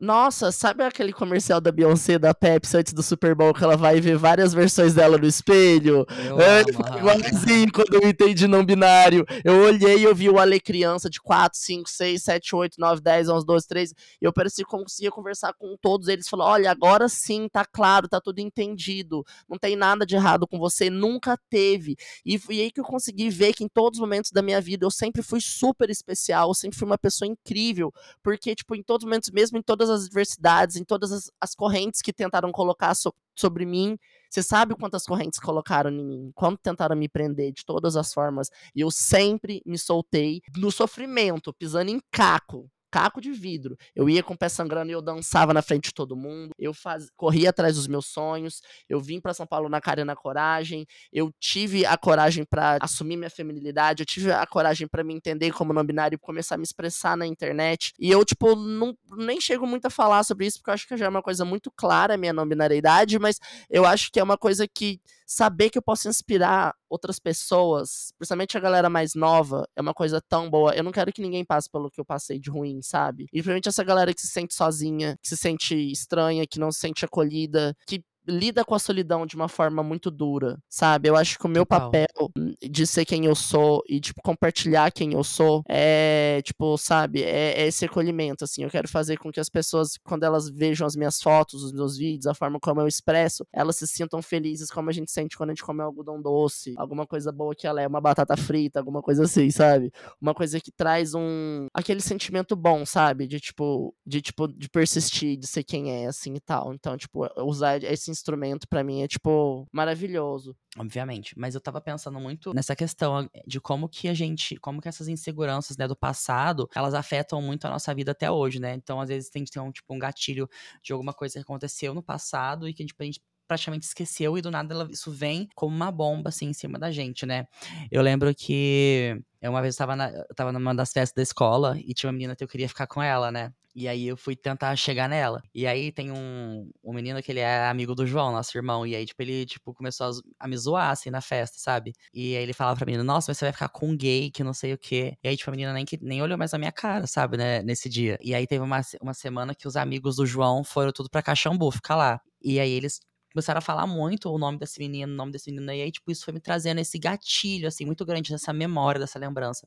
Nossa, 0.00 0.50
sabe 0.50 0.82
aquele 0.82 1.12
comercial 1.12 1.60
da 1.60 1.70
Beyoncé 1.70 2.18
da 2.18 2.32
Pepsi 2.32 2.74
antes 2.74 2.94
do 2.94 3.02
Super 3.02 3.34
Bowl 3.34 3.52
que 3.52 3.62
ela 3.62 3.76
vai 3.76 4.00
ver 4.00 4.16
várias 4.16 4.54
versões 4.54 4.94
dela 4.94 5.18
no 5.18 5.26
espelho? 5.26 6.06
Eu 6.24 6.40
é, 6.40 6.60
amo, 6.60 6.98
igualzinho 6.98 7.70
quando 7.70 8.02
eu 8.02 8.08
entendi 8.08 8.48
não 8.48 8.64
binário. 8.64 9.26
Eu 9.44 9.60
olhei 9.60 9.98
e 9.98 10.04
eu 10.04 10.14
vi 10.14 10.30
o 10.30 10.38
Ale 10.38 10.58
criança 10.58 11.10
de 11.10 11.20
4, 11.20 11.58
5, 11.58 11.90
6, 11.90 12.22
7, 12.22 12.56
8, 12.56 12.76
9, 12.78 13.02
10, 13.02 13.28
11, 13.28 13.44
12, 13.44 13.68
13. 13.68 13.94
E 14.22 14.24
eu 14.24 14.32
parecia 14.32 14.64
que 14.64 14.70
conseguia 14.70 15.10
conversar 15.10 15.52
com 15.52 15.76
todos 15.78 16.08
eles. 16.08 16.26
Falar: 16.26 16.46
olha, 16.46 16.70
agora 16.70 17.06
sim, 17.06 17.46
tá 17.52 17.66
claro, 17.70 18.08
tá 18.08 18.22
tudo 18.22 18.38
entendido. 18.38 19.22
Não 19.46 19.58
tem 19.58 19.76
nada 19.76 20.06
de 20.06 20.14
errado 20.14 20.48
com 20.48 20.58
você, 20.58 20.88
nunca 20.88 21.38
teve. 21.50 21.94
E 22.24 22.38
foi 22.38 22.58
aí 22.58 22.72
que 22.72 22.80
eu 22.80 22.84
consegui 22.84 23.28
ver 23.28 23.52
que 23.52 23.64
em 23.64 23.68
todos 23.68 23.98
os 23.98 24.00
momentos 24.00 24.30
da 24.30 24.40
minha 24.40 24.62
vida 24.62 24.86
eu 24.86 24.90
sempre 24.90 25.22
fui 25.22 25.42
super 25.42 25.90
especial, 25.90 26.48
eu 26.48 26.54
sempre 26.54 26.78
fui 26.78 26.86
uma 26.86 26.96
pessoa 26.96 27.28
incrível. 27.28 27.92
Porque, 28.22 28.54
tipo, 28.54 28.74
em 28.74 28.82
todos 28.82 29.04
os 29.04 29.06
momentos, 29.06 29.30
mesmo 29.30 29.58
em 29.58 29.62
todas 29.62 29.89
as 29.90 30.06
adversidades, 30.06 30.76
em 30.76 30.84
todas 30.84 31.12
as, 31.12 31.30
as 31.40 31.54
correntes 31.54 32.00
que 32.00 32.12
tentaram 32.12 32.50
colocar 32.52 32.94
so, 32.94 33.12
sobre 33.34 33.66
mim. 33.66 33.98
Você 34.30 34.42
sabe 34.42 34.74
quantas 34.74 35.04
correntes 35.04 35.38
colocaram 35.38 35.90
em 35.90 36.04
mim, 36.04 36.32
quanto 36.34 36.60
tentaram 36.60 36.96
me 36.96 37.08
prender 37.08 37.52
de 37.52 37.64
todas 37.64 37.96
as 37.96 38.12
formas. 38.12 38.50
E 38.74 38.80
eu 38.80 38.90
sempre 38.90 39.62
me 39.66 39.76
soltei 39.76 40.40
no 40.56 40.70
sofrimento, 40.70 41.52
pisando 41.52 41.90
em 41.90 42.00
caco 42.10 42.70
caco 42.90 43.20
de 43.20 43.32
vidro. 43.32 43.76
Eu 43.94 44.08
ia 44.08 44.22
com 44.22 44.34
o 44.34 44.38
pé 44.38 44.48
sangrando 44.48 44.90
e 44.90 44.94
eu 44.94 45.02
dançava 45.02 45.54
na 45.54 45.62
frente 45.62 45.84
de 45.84 45.94
todo 45.94 46.16
mundo. 46.16 46.50
Eu 46.58 46.74
faz... 46.74 47.08
corria 47.16 47.50
atrás 47.50 47.76
dos 47.76 47.86
meus 47.86 48.06
sonhos. 48.06 48.60
Eu 48.88 49.00
vim 49.00 49.20
para 49.20 49.34
São 49.34 49.46
Paulo 49.46 49.68
na 49.68 49.80
cara 49.80 50.00
e 50.00 50.04
na 50.04 50.16
coragem. 50.16 50.86
Eu 51.12 51.30
tive 51.38 51.86
a 51.86 51.96
coragem 51.96 52.44
para 52.44 52.78
assumir 52.80 53.16
minha 53.16 53.30
feminilidade. 53.30 54.02
Eu 54.02 54.06
tive 54.06 54.32
a 54.32 54.46
coragem 54.46 54.88
para 54.88 55.04
me 55.04 55.14
entender 55.14 55.52
como 55.52 55.72
não 55.72 55.84
binário 55.84 56.16
e 56.16 56.18
começar 56.18 56.56
a 56.56 56.58
me 56.58 56.64
expressar 56.64 57.16
na 57.16 57.26
internet. 57.26 57.92
E 57.98 58.10
eu, 58.10 58.24
tipo, 58.24 58.54
não, 58.56 58.96
nem 59.16 59.40
chego 59.40 59.66
muito 59.66 59.86
a 59.86 59.90
falar 59.90 60.22
sobre 60.24 60.46
isso, 60.46 60.58
porque 60.58 60.70
eu 60.70 60.74
acho 60.74 60.88
que 60.88 60.96
já 60.96 61.06
é 61.06 61.08
uma 61.08 61.22
coisa 61.22 61.44
muito 61.44 61.70
clara 61.70 62.14
a 62.14 62.16
minha 62.16 62.32
não 62.32 62.46
binariedade, 62.46 63.18
mas 63.18 63.38
eu 63.68 63.84
acho 63.84 64.10
que 64.10 64.20
é 64.20 64.22
uma 64.22 64.36
coisa 64.36 64.66
que 64.66 65.00
saber 65.26 65.70
que 65.70 65.78
eu 65.78 65.82
posso 65.82 66.08
inspirar 66.08 66.74
outras 66.88 67.20
pessoas, 67.20 68.12
principalmente 68.18 68.58
a 68.58 68.60
galera 68.60 68.90
mais 68.90 69.14
nova, 69.14 69.64
é 69.76 69.80
uma 69.80 69.94
coisa 69.94 70.20
tão 70.20 70.50
boa. 70.50 70.74
Eu 70.74 70.82
não 70.82 70.90
quero 70.90 71.12
que 71.12 71.22
ninguém 71.22 71.44
passe 71.44 71.70
pelo 71.70 71.88
que 71.88 72.00
eu 72.00 72.04
passei 72.04 72.40
de 72.40 72.50
ruim, 72.50 72.79
sabe? 72.82 73.24
E 73.24 73.26
principalmente 73.34 73.68
essa 73.68 73.84
galera 73.84 74.14
que 74.14 74.20
se 74.20 74.28
sente 74.28 74.54
sozinha, 74.54 75.16
que 75.22 75.28
se 75.28 75.36
sente 75.36 75.74
estranha, 75.74 76.46
que 76.46 76.58
não 76.58 76.70
se 76.72 76.80
sente 76.80 77.04
acolhida, 77.04 77.74
que 77.86 78.02
lida 78.30 78.64
com 78.64 78.74
a 78.74 78.78
solidão 78.78 79.26
de 79.26 79.36
uma 79.36 79.48
forma 79.48 79.82
muito 79.82 80.10
dura, 80.10 80.58
sabe? 80.68 81.08
Eu 81.08 81.16
acho 81.16 81.38
que 81.38 81.46
o 81.46 81.48
meu 81.48 81.66
Total. 81.66 81.90
papel 81.90 82.30
de 82.62 82.86
ser 82.86 83.04
quem 83.04 83.26
eu 83.26 83.34
sou 83.34 83.82
e, 83.88 84.00
tipo, 84.00 84.20
compartilhar 84.22 84.90
quem 84.92 85.12
eu 85.12 85.24
sou 85.24 85.62
é, 85.68 86.40
tipo, 86.44 86.76
sabe? 86.78 87.22
É, 87.22 87.60
é, 87.60 87.66
esse 87.66 87.84
acolhimento, 87.84 88.44
assim. 88.44 88.62
Eu 88.62 88.70
quero 88.70 88.88
fazer 88.88 89.16
com 89.18 89.30
que 89.30 89.40
as 89.40 89.48
pessoas, 89.48 89.98
quando 90.04 90.24
elas 90.24 90.48
vejam 90.48 90.86
as 90.86 90.96
minhas 90.96 91.20
fotos, 91.20 91.62
os 91.62 91.72
meus 91.72 91.96
vídeos, 91.96 92.26
a 92.26 92.34
forma 92.34 92.58
como 92.60 92.80
eu 92.80 92.86
expresso, 92.86 93.46
elas 93.52 93.76
se 93.76 93.86
sintam 93.86 94.22
felizes 94.22 94.70
como 94.70 94.90
a 94.90 94.92
gente 94.92 95.10
sente 95.10 95.36
quando 95.36 95.50
a 95.50 95.52
gente 95.54 95.64
come 95.64 95.82
algodão 95.82 96.20
doce, 96.20 96.74
alguma 96.76 97.06
coisa 97.06 97.32
boa 97.32 97.54
que 97.54 97.66
ela 97.66 97.80
é, 97.80 97.86
uma 97.86 98.00
batata 98.00 98.36
frita, 98.36 98.78
alguma 98.78 99.02
coisa 99.02 99.24
assim, 99.24 99.50
sabe? 99.50 99.92
Uma 100.20 100.34
coisa 100.34 100.60
que 100.60 100.70
traz 100.70 101.14
um... 101.14 101.66
aquele 101.74 102.00
sentimento 102.00 102.54
bom, 102.54 102.84
sabe? 102.86 103.26
De, 103.26 103.40
tipo, 103.40 103.94
de, 104.06 104.20
tipo, 104.20 104.48
de 104.48 104.68
persistir, 104.68 105.36
de 105.36 105.46
ser 105.46 105.64
quem 105.64 105.90
é, 105.90 106.06
assim, 106.06 106.34
e 106.34 106.40
tal. 106.40 106.72
Então, 106.74 106.96
tipo, 106.96 107.26
usar 107.44 107.82
esse 107.82 108.10
instrumento 108.20 108.68
para 108.68 108.84
mim 108.84 109.02
é, 109.02 109.08
tipo, 109.08 109.66
maravilhoso. 109.72 110.56
Obviamente, 110.78 111.34
mas 111.36 111.54
eu 111.54 111.60
tava 111.60 111.80
pensando 111.80 112.20
muito 112.20 112.54
nessa 112.54 112.76
questão 112.76 113.28
de 113.46 113.60
como 113.60 113.88
que 113.88 114.08
a 114.08 114.14
gente, 114.14 114.56
como 114.56 114.80
que 114.80 114.88
essas 114.88 115.08
inseguranças, 115.08 115.76
né, 115.76 115.88
do 115.88 115.96
passado, 115.96 116.68
elas 116.74 116.94
afetam 116.94 117.42
muito 117.42 117.64
a 117.64 117.70
nossa 117.70 117.92
vida 117.92 118.12
até 118.12 118.30
hoje, 118.30 118.60
né? 118.60 118.74
Então, 118.74 119.00
às 119.00 119.08
vezes, 119.08 119.28
tem 119.30 119.44
que 119.44 119.50
ter 119.50 119.58
um, 119.60 119.72
tipo, 119.72 119.92
um 119.92 119.98
gatilho 119.98 120.48
de 120.82 120.92
alguma 120.92 121.12
coisa 121.12 121.34
que 121.34 121.40
aconteceu 121.40 121.92
no 121.92 122.02
passado 122.02 122.68
e 122.68 122.74
que 122.74 122.82
a 122.82 122.86
gente, 122.86 122.94
a 122.98 123.04
gente 123.04 123.20
praticamente 123.50 123.84
esqueceu 123.84 124.38
e 124.38 124.40
do 124.40 124.48
nada 124.48 124.72
ela, 124.72 124.88
isso 124.92 125.10
vem 125.10 125.48
como 125.56 125.74
uma 125.74 125.90
bomba, 125.90 126.28
assim, 126.28 126.46
em 126.46 126.52
cima 126.52 126.78
da 126.78 126.88
gente, 126.92 127.26
né? 127.26 127.46
Eu 127.90 128.00
lembro 128.00 128.32
que 128.32 129.20
eu 129.42 129.50
uma 129.50 129.60
vez 129.60 129.74
eu 129.74 129.78
tava, 129.78 129.96
na, 129.96 130.08
eu 130.08 130.34
tava 130.36 130.52
numa 130.52 130.72
das 130.72 130.92
festas 130.92 131.16
da 131.16 131.22
escola 131.22 131.76
e 131.80 131.92
tinha 131.92 132.08
uma 132.08 132.12
menina 132.12 132.36
que 132.36 132.44
eu 132.44 132.48
queria 132.48 132.68
ficar 132.68 132.86
com 132.86 133.02
ela, 133.02 133.32
né? 133.32 133.52
E 133.74 133.88
aí 133.88 134.06
eu 134.06 134.16
fui 134.16 134.36
tentar 134.36 134.74
chegar 134.76 135.08
nela. 135.08 135.42
E 135.52 135.66
aí 135.66 135.90
tem 135.90 136.12
um, 136.12 136.70
um 136.84 136.92
menino 136.92 137.20
que 137.20 137.32
ele 137.32 137.40
é 137.40 137.66
amigo 137.68 137.92
do 137.94 138.06
João, 138.06 138.30
nosso 138.30 138.56
irmão. 138.56 138.86
E 138.86 138.94
aí, 138.94 139.04
tipo, 139.04 139.20
ele, 139.22 139.46
tipo, 139.46 139.72
começou 139.74 140.06
a, 140.06 140.44
a 140.44 140.48
me 140.48 140.56
zoar, 140.56 140.90
assim, 140.90 141.10
na 141.10 141.20
festa, 141.20 141.56
sabe? 141.58 141.92
E 142.14 142.36
aí 142.36 142.42
ele 142.42 142.52
falava 142.52 142.76
pra 142.76 142.86
menina, 142.86 143.02
nossa, 143.02 143.30
mas 143.30 143.38
você 143.38 143.46
vai 143.46 143.52
ficar 143.52 143.68
com 143.68 143.88
um 143.88 143.96
gay, 143.96 144.30
que 144.30 144.44
não 144.44 144.52
sei 144.52 144.74
o 144.74 144.78
quê. 144.78 145.16
E 145.22 145.28
aí, 145.28 145.36
tipo, 145.36 145.50
a 145.50 145.52
menina 145.52 145.72
nem, 145.72 145.84
nem 146.02 146.22
olhou 146.22 146.38
mais 146.38 146.52
na 146.52 146.58
minha 146.58 146.72
cara, 146.72 147.06
sabe, 147.06 147.36
né? 147.36 147.62
Nesse 147.62 147.88
dia. 147.88 148.18
E 148.20 148.34
aí 148.34 148.46
teve 148.46 148.62
uma, 148.62 148.80
uma 149.00 149.14
semana 149.14 149.54
que 149.54 149.66
os 149.68 149.76
amigos 149.76 150.16
do 150.16 150.26
João 150.26 150.62
foram 150.64 150.92
tudo 150.92 151.08
pra 151.10 151.22
Caxambu 151.22 151.70
ficar 151.70 151.96
lá. 151.96 152.20
E 152.42 152.58
aí 152.58 152.70
eles 152.70 153.00
começaram 153.32 153.58
a 153.58 153.62
falar 153.62 153.86
muito 153.86 154.28
o 154.30 154.38
nome 154.38 154.58
desse 154.58 154.78
menino, 154.78 155.12
o 155.12 155.16
nome 155.16 155.32
desse 155.32 155.50
menino, 155.50 155.72
e 155.72 155.82
aí, 155.82 155.90
tipo, 155.92 156.10
isso 156.10 156.24
foi 156.24 156.34
me 156.34 156.40
trazendo 156.40 156.80
esse 156.80 156.98
gatilho, 156.98 157.68
assim, 157.68 157.84
muito 157.84 158.04
grande, 158.04 158.34
essa 158.34 158.52
memória, 158.52 159.00
dessa 159.00 159.18
lembrança. 159.18 159.66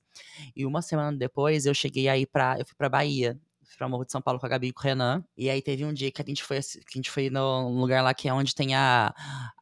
E 0.55 0.65
uma 0.65 0.81
semana 0.81 1.15
depois, 1.17 1.65
eu 1.65 1.73
cheguei 1.73 2.07
aí 2.09 2.25
pra, 2.25 2.57
eu 2.59 2.65
fui 2.65 2.75
pra 2.77 2.89
Bahia, 2.89 3.39
pra 3.77 3.87
Morro 3.87 4.05
de 4.05 4.11
São 4.11 4.21
Paulo 4.21 4.39
com 4.39 4.45
a 4.45 4.49
Gabi 4.49 4.67
e 4.67 4.73
com 4.73 4.81
o 4.81 4.83
Renan. 4.83 5.23
E 5.37 5.49
aí 5.49 5.61
teve 5.61 5.85
um 5.85 5.93
dia 5.93 6.11
que 6.11 6.21
a 6.21 6.25
gente 6.25 6.43
foi, 6.43 6.59
que 6.59 6.95
a 6.95 6.97
gente 6.97 7.11
foi 7.11 7.29
no 7.29 7.69
lugar 7.69 8.03
lá 8.03 8.13
que 8.13 8.27
é 8.27 8.33
onde 8.33 8.55
tem 8.55 8.75
a, 8.75 9.13